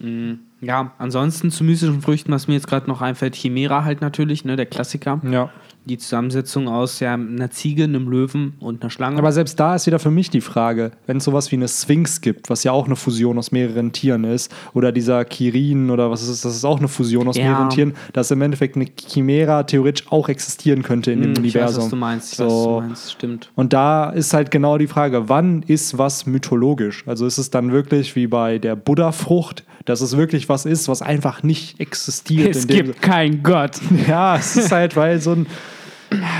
Mhm. 0.00 0.40
Ja, 0.60 0.92
ansonsten 0.98 1.50
zu 1.50 1.62
mystischen 1.64 2.00
Früchten, 2.02 2.32
was 2.32 2.48
mir 2.48 2.54
jetzt 2.54 2.66
gerade 2.66 2.88
noch 2.88 3.02
einfällt, 3.02 3.36
Chimera 3.36 3.84
halt 3.84 4.00
natürlich, 4.00 4.44
ne, 4.44 4.56
der 4.56 4.66
Klassiker. 4.66 5.20
Ja. 5.30 5.50
Die 5.86 5.98
Zusammensetzung 5.98 6.66
aus 6.68 6.98
ja, 7.00 7.14
einer 7.14 7.50
Ziege, 7.52 7.84
einem 7.84 8.08
Löwen 8.08 8.54
und 8.58 8.82
einer 8.82 8.90
Schlange. 8.90 9.18
Aber 9.18 9.30
selbst 9.30 9.60
da 9.60 9.76
ist 9.76 9.86
wieder 9.86 10.00
für 10.00 10.10
mich 10.10 10.30
die 10.30 10.40
Frage, 10.40 10.90
wenn 11.06 11.18
es 11.18 11.24
sowas 11.24 11.52
wie 11.52 11.56
eine 11.56 11.68
Sphinx 11.68 12.20
gibt, 12.20 12.50
was 12.50 12.64
ja 12.64 12.72
auch 12.72 12.86
eine 12.86 12.96
Fusion 12.96 13.38
aus 13.38 13.52
mehreren 13.52 13.92
Tieren 13.92 14.24
ist, 14.24 14.52
oder 14.74 14.90
dieser 14.90 15.24
Kirin 15.24 15.90
oder 15.90 16.10
was 16.10 16.22
ist 16.22 16.28
es, 16.28 16.40
das 16.40 16.56
ist 16.56 16.64
auch 16.64 16.78
eine 16.78 16.88
Fusion 16.88 17.28
aus 17.28 17.36
Ja. 17.36 17.44
mehreren 17.44 17.70
Tieren, 17.70 17.94
dass 18.12 18.30
im 18.32 18.42
Endeffekt 18.42 18.74
eine 18.74 18.86
Chimera 18.98 19.62
theoretisch 19.62 20.06
auch 20.10 20.28
existieren 20.28 20.82
könnte 20.82 21.12
in 21.12 21.22
dem 21.22 21.36
Hm, 21.36 21.44
ich 21.44 21.54
weiß, 21.54 21.76
Universum. 21.76 21.82
was 21.84 21.90
du 21.90 21.96
meinst. 21.96 22.32
Ich 22.32 22.38
so. 22.38 22.44
weiß, 22.44 22.52
was 22.52 22.64
du 22.64 22.80
meinst. 22.88 23.12
Stimmt. 23.12 23.50
Und 23.54 23.72
da 23.72 24.10
ist 24.10 24.34
halt 24.34 24.50
genau 24.50 24.78
die 24.78 24.88
Frage, 24.88 25.28
wann 25.28 25.62
ist 25.62 25.96
was 25.98 26.26
mythologisch? 26.26 27.04
Also 27.06 27.26
ist 27.26 27.38
es 27.38 27.50
dann 27.50 27.70
wirklich 27.70 28.16
wie 28.16 28.26
bei 28.26 28.58
der 28.58 28.74
Buddha-Frucht, 28.74 29.64
dass 29.84 30.00
es 30.00 30.16
wirklich 30.16 30.48
was 30.48 30.66
ist, 30.66 30.88
was 30.88 31.00
einfach 31.00 31.44
nicht 31.44 31.78
existiert. 31.78 32.56
Es 32.56 32.66
gibt 32.66 33.00
keinen 33.02 33.44
Gott. 33.44 33.72
ja, 34.08 34.36
es 34.36 34.56
ist 34.56 34.72
halt, 34.72 34.96
weil 34.96 35.20
so 35.20 35.30
ein, 35.32 35.46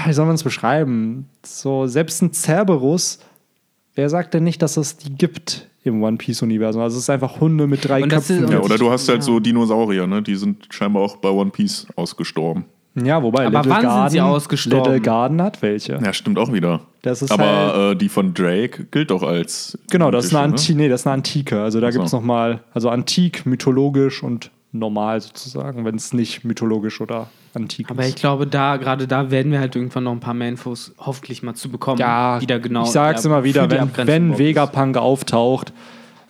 wie 0.06 0.12
soll 0.12 0.26
man 0.26 0.34
es 0.34 0.42
beschreiben? 0.44 1.26
So, 1.44 1.86
selbst 1.86 2.22
ein 2.22 2.32
Cerberus, 2.32 3.18
wer 3.94 4.08
sagt 4.10 4.34
denn 4.34 4.44
nicht, 4.44 4.62
dass 4.62 4.76
es 4.76 4.96
die 4.96 5.14
gibt 5.14 5.68
im 5.84 6.02
One 6.02 6.16
Piece-Universum? 6.16 6.82
Also 6.82 6.96
es 6.96 7.04
ist 7.04 7.10
einfach 7.10 7.40
Hunde 7.40 7.66
mit 7.66 7.86
drei 7.88 8.02
Und 8.02 8.08
Köpfen. 8.08 8.44
ist- 8.44 8.50
Ja, 8.50 8.60
oder 8.60 8.78
du 8.78 8.90
hast 8.90 9.08
halt 9.08 9.18
ja. 9.18 9.22
so 9.24 9.40
Dinosaurier, 9.40 10.06
ne? 10.06 10.22
Die 10.22 10.34
sind 10.36 10.66
scheinbar 10.70 11.02
auch 11.02 11.16
bei 11.16 11.28
One 11.30 11.50
Piece 11.50 11.86
ausgestorben. 11.96 12.64
Ja, 12.98 13.22
wobei 13.22 13.44
Aber 13.46 13.58
Little 13.58 13.70
wann 13.72 13.80
sind 13.82 13.88
Garden, 13.90 14.10
sie 14.10 14.20
ausgestorben? 14.22 14.84
Little 14.92 15.00
Garden 15.02 15.42
hat 15.42 15.60
welche. 15.60 16.00
Ja, 16.02 16.14
stimmt 16.14 16.38
auch 16.38 16.50
wieder. 16.50 16.80
Das 17.02 17.20
ist 17.20 17.30
Aber 17.30 17.44
halt- 17.44 17.92
äh, 17.92 17.96
die 17.96 18.08
von 18.08 18.32
Drake 18.32 18.84
gilt 18.90 19.10
doch 19.10 19.22
als. 19.22 19.78
Genau, 19.90 20.10
das 20.10 20.24
ist 20.26 20.34
eine, 20.34 20.44
Anti 20.44 20.74
nee, 20.74 20.88
das 20.88 21.02
ist 21.02 21.06
eine 21.06 21.14
Antike. 21.14 21.60
Also 21.60 21.78
da 21.80 21.88
Ach 21.88 21.92
so. 21.92 21.98
gibt 21.98 22.06
es 22.06 22.12
nochmal, 22.12 22.60
also 22.72 22.88
antik, 22.88 23.44
mythologisch 23.44 24.22
und 24.22 24.50
normal 24.78 25.20
sozusagen, 25.20 25.84
wenn 25.84 25.96
es 25.96 26.12
nicht 26.12 26.44
mythologisch 26.44 27.00
oder 27.00 27.28
antik 27.54 27.90
Aber 27.90 28.02
ist. 28.02 28.10
ich 28.10 28.16
glaube, 28.16 28.46
da, 28.46 28.76
gerade 28.76 29.06
da 29.06 29.30
werden 29.30 29.50
wir 29.50 29.60
halt 29.60 29.74
irgendwann 29.74 30.04
noch 30.04 30.12
ein 30.12 30.20
paar 30.20 30.34
mehr 30.34 30.48
Infos 30.48 30.92
hoffentlich 30.98 31.42
mal 31.42 31.54
zu 31.54 31.68
bekommen. 31.68 31.98
Ja, 31.98 32.40
wieder 32.40 32.60
genau. 32.60 32.84
ich 32.84 32.90
sag's 32.90 33.24
ja, 33.24 33.30
immer 33.30 33.44
wieder, 33.44 33.70
wenn, 33.70 33.90
wenn. 34.06 34.38
Vegapunk 34.38 34.96
auftaucht, 34.96 35.72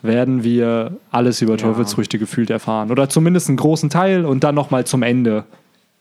werden 0.01 0.43
wir 0.43 0.97
alles 1.11 1.41
über 1.41 1.57
Teufelsfrüchte 1.57 2.19
gefühlt 2.19 2.49
erfahren. 2.49 2.91
Oder 2.91 3.09
zumindest 3.09 3.49
einen 3.49 3.57
großen 3.57 3.89
Teil 3.89 4.25
und 4.25 4.43
dann 4.43 4.55
nochmal 4.55 4.85
zum 4.85 5.03
Ende. 5.03 5.43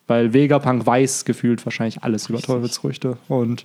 Weil 0.07 0.33
Vegapunk 0.33 0.87
weiß 0.87 1.25
gefühlt 1.25 1.65
wahrscheinlich 1.67 2.03
alles 2.03 2.29
über 2.29 2.41
Teufelsfrüchte. 2.41 3.17
Und 3.29 3.65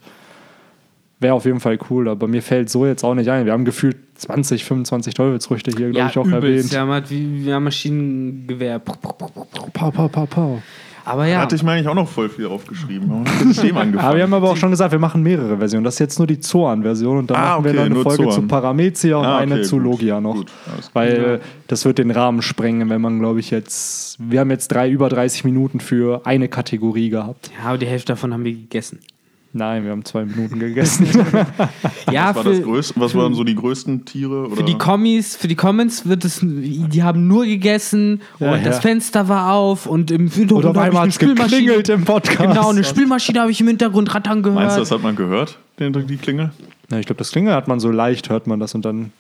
wäre 1.22 1.34
auf 1.34 1.46
jeden 1.46 1.60
Fall 1.62 1.78
cool. 1.90 2.10
Aber 2.10 2.28
mir 2.28 2.42
fällt 2.42 2.70
so 2.70 2.86
jetzt 2.86 3.04
auch 3.04 3.16
nicht 3.16 3.30
ein. 3.30 3.46
Wir 3.46 3.54
haben 3.54 3.66
gefühlt 3.66 3.96
20, 4.16 4.66
25 4.66 5.14
Teufelsfrüchte 5.14 5.72
hier, 5.72 5.88
glaube 5.92 5.98
Ja, 6.00 6.10
ich, 6.10 6.18
auch 6.18 6.26
übelst. 6.26 6.44
erwähnt. 6.44 6.72
Wir 6.72 6.80
haben 6.82 6.92
halt 6.92 7.10
wie, 7.10 7.46
wir 7.46 7.56
haben 7.56 7.64
Maschinengewehr. 7.64 8.80
Pau, 8.80 8.94
pau, 8.96 10.08
pau, 10.10 10.26
pau. 10.26 10.62
Aber 11.04 11.24
Da 11.24 11.30
ja, 11.30 11.40
hatte 11.42 11.56
ich, 11.56 11.64
meine 11.64 11.82
ich, 11.82 11.88
auch 11.88 11.96
noch 11.96 12.08
voll 12.08 12.30
viel 12.30 12.46
aufgeschrieben. 12.46 13.26
Aber 13.98 14.16
wir 14.16 14.22
haben 14.24 14.34
aber 14.36 14.52
auch 14.52 14.56
schon 14.58 14.70
gesagt, 14.70 14.92
wir 14.92 15.00
machen 15.00 15.24
mehrere 15.24 15.58
Versionen. 15.58 15.84
Das 15.84 15.96
ist 15.96 16.00
jetzt 16.00 16.20
nur 16.20 16.28
die 16.28 16.40
Zoan-Version 16.40 17.18
und 17.18 17.32
dann 17.32 17.38
Ah, 17.38 17.50
machen 17.58 17.64
wir 17.64 17.72
okay, 17.72 17.80
noch 17.80 17.86
eine 17.88 18.04
Folge 18.04 18.24
Zoan. 18.26 18.34
zu 18.36 18.42
Paramezia 18.44 19.18
und 19.18 19.26
Ah, 19.26 19.38
eine 19.40 19.56
okay, 19.56 19.64
zu 19.64 19.78
gut. 19.78 19.84
Logia 19.86 20.22
noch. 20.22 20.36
Gut, 20.36 20.52
alles 20.72 20.92
klar. 20.92 21.04
Weil 21.06 21.42
das 21.68 21.86
wird 21.86 21.98
den 21.98 22.12
Rahmen 22.12 22.44
sprengen, 22.44 22.88
wenn 22.92 23.02
man, 23.02 23.18
glaube 23.18 23.40
ich, 23.40 23.50
jetzt. 23.50 24.18
Wir 24.20 24.42
haben 24.42 24.52
jetzt 24.52 24.68
drei 24.68 24.90
über 24.92 25.10
30 25.10 25.44
Minuten 25.44 25.80
für 25.80 26.22
eine 26.26 26.48
Kategorie 26.50 27.10
gehabt. 27.10 27.50
ja, 27.60 27.70
aber 27.70 27.80
die 27.80 27.88
Hälfte 27.88 28.14
davon 28.14 28.32
haben 28.32 28.44
wir 28.44 28.54
gegessen. 28.54 29.00
Nein, 29.54 29.84
wir 29.84 29.92
haben 29.92 30.06
zwei 30.06 30.26
Minuten 30.26 30.60
gegessen. 30.60 31.08
Ja, 32.12 32.30
was, 32.30 32.38
war 32.38 32.44
das 32.44 32.58
für, 32.58 32.64
größte, 32.64 32.94
was 33.00 33.16
waren 33.16 33.34
so 33.34 33.44
die 33.44 33.56
größten 33.56 34.04
Tiere? 34.06 34.48
Oder? 34.48 34.56
für 34.58 34.64
die 34.64 34.78
Kommis, 34.78 35.36
für 35.36 35.48
die 35.48 35.56
Comments 35.56 36.06
wird 36.06 36.26
es, 36.26 36.40
die 36.42 37.04
haben 37.04 37.28
nur 37.28 37.46
gegessen 37.46 38.22
Ja, 38.40 38.54
und 38.54 38.66
das 38.66 38.78
ja. 38.78 38.82
Fenster 38.82 39.30
war 39.30 39.54
auf 39.54 39.86
und 39.86 40.12
im 40.12 40.28
Hintergrund 40.28 40.66
Und 40.66 40.72
auf 40.72 40.78
hab 40.78 40.92
ich 40.92 40.98
eine 40.98 41.02
hat 41.02 41.10
es 41.10 41.20
geklingelt 41.20 41.90
im 41.90 42.04
Podcast. 42.04 42.40
Genau, 42.40 42.70
eine 42.70 42.84
Spülmaschine 42.84 43.40
habe 43.40 43.52
ich 43.52 43.62
im 43.62 43.68
Hintergrund 43.68 44.14
rattern 44.14 44.44
gehört. 44.44 44.62
Meinst 44.62 44.76
du, 44.76 44.82
das 44.82 44.92
hat 44.92 45.02
man 45.02 45.16
gehört, 45.16 45.58
den, 45.80 45.94
die 46.06 46.18
Klingel? 46.18 46.52
Ja, 46.92 47.00
ich 47.00 47.06
glaube, 47.06 47.20
das 47.20 47.32
Klingel 47.32 47.54
hat 47.54 47.68
man 47.68 47.80
so 47.80 47.92
leicht, 47.92 48.30
hört 48.30 48.48
man 48.48 48.60
das 48.60 48.76
und 48.76 48.84
dann 48.84 49.12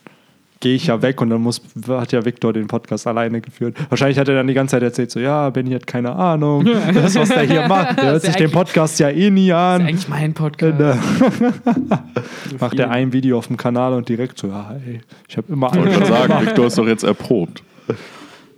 gehe 0.62 0.76
ich 0.76 0.88
ja 0.88 1.02
weg 1.02 1.20
und 1.22 1.30
dann 1.30 1.42
muss, 1.42 1.62
hat 1.90 2.12
ja 2.14 2.24
Victor 2.24 2.54
den 2.54 2.68
Podcast 2.68 3.06
alleine 3.08 3.42
geführt. 3.42 3.76
Wahrscheinlich 3.90 4.18
hat 4.18 4.30
er 4.30 4.36
dann 4.36 4.48
die 4.48 4.54
ganze 4.54 4.72
Zeit 4.78 4.84
erzählt, 4.84 5.12
so, 5.12 5.20
ja, 5.20 5.50
Benny 5.50 5.72
hat 5.72 5.86
keine 5.86 6.16
Ahnung, 6.16 6.66
das, 6.94 7.16
was 7.16 7.30
der 7.30 7.44
hier 7.44 7.68
macht. 7.68 7.98
Der 7.98 8.12
hört 8.12 8.22
sich 8.22 8.36
den 8.36 8.52
Podcast 8.52 9.00
ja 9.00 9.10
eh 9.10 9.30
nie 9.30 9.50
das 9.50 9.58
ist 9.58 9.82
an. 9.82 9.88
eigentlich 9.88 10.08
mein 10.08 10.34
Podcast. 10.34 10.80
Äh, 10.80 10.96
Macht 12.60 12.80
er 12.80 12.92
ein 12.92 13.12
Video 13.12 13.38
auf 13.38 13.48
dem 13.48 13.58
Kanal 13.58 13.94
und 13.94 14.08
direkt 14.08 14.38
so, 14.38 14.48
ja, 14.48 14.76
ey, 14.86 15.02
ich 15.28 15.36
habe 15.36 15.52
immer 15.52 15.72
Ich 15.74 15.80
wollte 15.80 16.06
sagen, 16.06 16.46
Victor 16.46 16.68
ist 16.68 16.78
doch 16.78 16.88
jetzt 16.88 17.04
erprobt. 17.04 17.64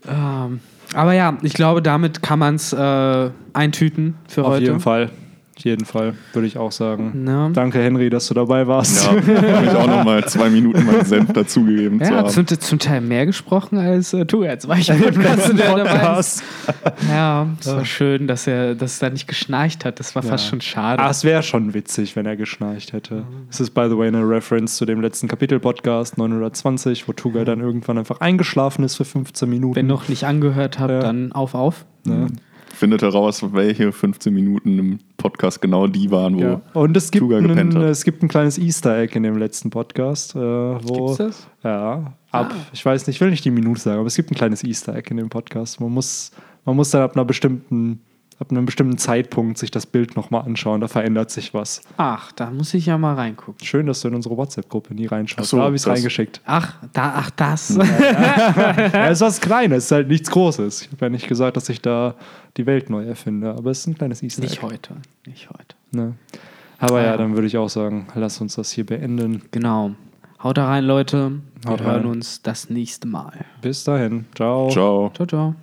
Ähm, 0.08 0.60
aber 0.94 1.14
ja, 1.14 1.38
ich 1.42 1.54
glaube, 1.54 1.82
damit 1.82 2.22
kann 2.22 2.40
man 2.40 2.56
es 2.56 2.74
äh, 2.74 3.30
eintüten 3.54 4.16
für 4.28 4.44
Auf 4.44 4.52
heute. 4.52 4.66
jeden 4.66 4.80
Fall. 4.80 5.10
Auf 5.64 5.66
jeden 5.66 5.86
Fall, 5.86 6.14
würde 6.34 6.46
ich 6.46 6.58
auch 6.58 6.74
sagen. 6.74 7.24
Ne? 7.24 7.50
Danke, 7.54 7.80
Henry, 7.82 8.10
dass 8.10 8.28
du 8.28 8.34
dabei 8.34 8.68
warst. 8.68 9.06
Ja, 9.06 9.12
habe 9.14 9.66
ich 9.66 9.72
auch 9.72 9.88
noch 9.88 10.04
mal 10.04 10.22
zwei 10.26 10.50
Minuten 10.50 10.86
meinen 10.86 11.06
Senf 11.06 11.32
dazugegeben 11.32 12.04
zu 12.04 12.12
Ja, 12.12 12.18
haben. 12.18 12.28
zum, 12.28 12.46
zum 12.46 12.80
Teil 12.80 13.00
mehr 13.00 13.26
gesprochen 13.26 13.78
als 13.78 14.12
äh, 14.14 14.26
du 14.26 14.44
jetzt, 14.44 14.68
war 14.68 14.78
ich 14.78 14.90
im 14.90 15.00
Podcast, 15.00 15.52
in 15.52 15.56
der 15.56 15.74
dabei 15.78 16.20
ist. 16.20 16.44
Ja, 17.10 17.48
es 17.62 17.68
war 17.68 17.86
schön, 17.86 18.28
dass 18.28 18.46
er, 18.46 18.76
dass 18.76 19.02
er 19.02 19.08
da 19.08 19.14
nicht 19.14 19.26
geschnarcht 19.30 19.86
hat. 19.86 20.02
Das 20.02 20.14
war 20.16 20.22
fast 20.24 20.48
schon 20.48 20.60
schade. 20.60 21.02
Ah, 21.02 21.10
es 21.10 21.24
wäre 21.24 21.44
schon 21.44 21.74
witzig, 21.74 22.18
wenn 22.18 22.26
er 22.26 22.36
geschnarcht 22.36 22.92
hätte. 22.92 23.24
Es 23.50 23.62
ist, 23.62 23.70
by 23.70 23.86
the 23.90 23.98
way, 23.98 24.10
eine 24.10 24.28
Reference 24.28 24.76
zu 24.76 24.84
dem 24.84 25.00
letzten 25.00 25.30
Kapitel-Podcast 25.30 26.18
920, 26.18 27.08
wo 27.08 27.14
Tuga 27.14 27.46
dann 27.46 27.62
irgendwann 27.62 27.98
einfach 27.98 28.20
eingeschlafen 28.20 28.84
ist 28.84 28.98
für 28.98 29.06
15 29.06 29.50
Minuten. 29.50 29.78
Wenn 29.78 29.88
noch 29.88 30.10
nicht 30.10 30.26
angehört 30.26 30.80
habt, 30.80 30.92
Ja. 30.92 31.00
dann 31.00 31.32
auf, 31.32 31.56
auf. 31.56 31.86
Ne? 32.04 32.28
Findet 32.74 33.02
heraus, 33.02 33.44
welche 33.54 33.92
15 33.92 34.34
Minuten 34.34 34.80
im 34.80 35.00
Podcast 35.18 35.62
genau 35.62 35.88
die 35.88 36.12
waren, 36.12 36.36
wo. 36.36 36.42
Ja. 36.42 36.62
Und 36.74 36.98
es 36.98 37.12
gibt, 37.12 37.22
Tuga 37.22 37.40
gepennt 37.40 37.76
ein, 37.76 37.82
hat. 37.84 37.90
es 37.90 38.04
gibt 38.04 38.24
ein 38.24 38.28
kleines 38.28 38.58
Easter 38.58 38.98
Egg 38.98 39.16
in 39.16 39.24
dem 39.24 39.38
letzten 39.38 39.70
Podcast, 39.70 40.36
äh, 40.36 40.40
wo 40.40 41.06
Gibt's 41.08 41.18
das? 41.18 41.48
ja 41.64 42.14
ab, 42.34 42.54
ich 42.74 42.84
weiß 42.84 43.08
nicht, 43.08 43.18
ich 43.18 43.22
will 43.22 43.30
nicht 43.30 43.46
die 43.46 43.52
Minute 43.52 43.80
sagen, 43.80 44.00
aber 44.00 44.08
es 44.08 44.16
gibt 44.16 44.32
ein 44.32 44.36
kleines 44.36 44.64
Easter 44.64 44.96
Egg 44.96 45.10
in 45.10 45.18
dem 45.18 45.30
Podcast. 45.30 45.80
Man 45.80 45.92
muss, 45.92 46.32
man 46.66 46.76
muss 46.76 46.90
dann 46.90 47.04
ab 47.04 47.16
einer 47.16 47.26
bestimmten, 47.26 48.02
ab 48.40 48.52
einem 48.52 48.66
bestimmten 48.66 48.98
Zeitpunkt 48.98 49.58
sich 49.58 49.72
das 49.72 49.86
Bild 49.86 50.16
nochmal 50.16 50.44
anschauen, 50.44 50.82
da 50.82 50.88
verändert 50.88 51.32
sich 51.32 51.54
was. 51.54 51.82
Ach, 51.98 52.32
da 52.32 52.50
muss 52.52 52.74
ich 52.74 52.86
ja 52.86 52.98
mal 52.98 53.14
reingucken. 53.16 53.66
Schön, 53.66 53.86
dass 53.88 54.02
du 54.02 54.08
in 54.10 54.16
unsere 54.16 54.36
WhatsApp-Gruppe 54.38 54.94
nie 54.94 55.06
reinschaust. 55.06 55.48
Ach 55.48 55.50
so, 55.50 55.58
da 55.58 55.64
habe 55.64 55.76
ich 55.76 55.82
es 55.82 55.88
reingeschickt. 55.88 56.42
Ach, 56.46 56.76
da, 56.94 57.14
ach, 57.18 57.30
das. 57.32 57.78
Ja, 57.78 59.08
es 59.08 59.18
ist 59.18 59.22
was 59.22 59.42
Kleines, 59.42 59.78
es 59.80 59.86
ist 59.86 59.92
halt 59.92 60.08
nichts 60.08 60.30
Großes. 60.32 60.82
Ich 60.84 60.92
habe 60.92 61.06
ja 61.06 61.10
nicht 61.10 61.28
gesagt, 61.28 61.58
dass 61.58 61.70
ich 61.70 61.82
da 61.82 62.16
die 62.58 62.66
Welt 62.66 62.90
neu 62.90 63.04
erfinde, 63.06 63.52
aber 63.54 63.72
es 63.72 63.80
ist 63.80 63.88
ein 63.88 63.96
kleines 63.96 64.22
Easter 64.24 64.44
Egg. 64.44 64.52
Nicht 64.52 64.62
heute. 64.62 64.96
Nicht 65.26 65.50
heute. 65.50 65.76
Ne? 65.92 66.14
Aber 66.80 66.98
Ah, 66.98 67.02
ja, 67.02 67.06
ja. 67.12 67.18
dann 67.18 67.34
würde 67.36 67.48
ich 67.48 67.58
auch 67.58 67.70
sagen, 67.70 68.08
lass 68.16 68.42
uns 68.42 68.56
das 68.56 68.72
hier 68.72 68.86
beenden. 68.86 69.42
Genau. 69.52 69.92
Haut 70.44 70.58
da 70.58 70.68
rein, 70.68 70.84
Leute. 70.84 71.32
Wir 71.62 71.72
Haut 71.72 71.82
hören 71.82 72.02
rein. 72.02 72.06
uns 72.06 72.42
das 72.42 72.70
nächste 72.70 73.08
Mal. 73.08 73.46
Bis 73.62 73.84
dahin. 73.86 74.26
Ciao. 74.36 74.70
Ciao. 74.70 75.12
Ciao, 75.16 75.26
ciao. 75.26 75.56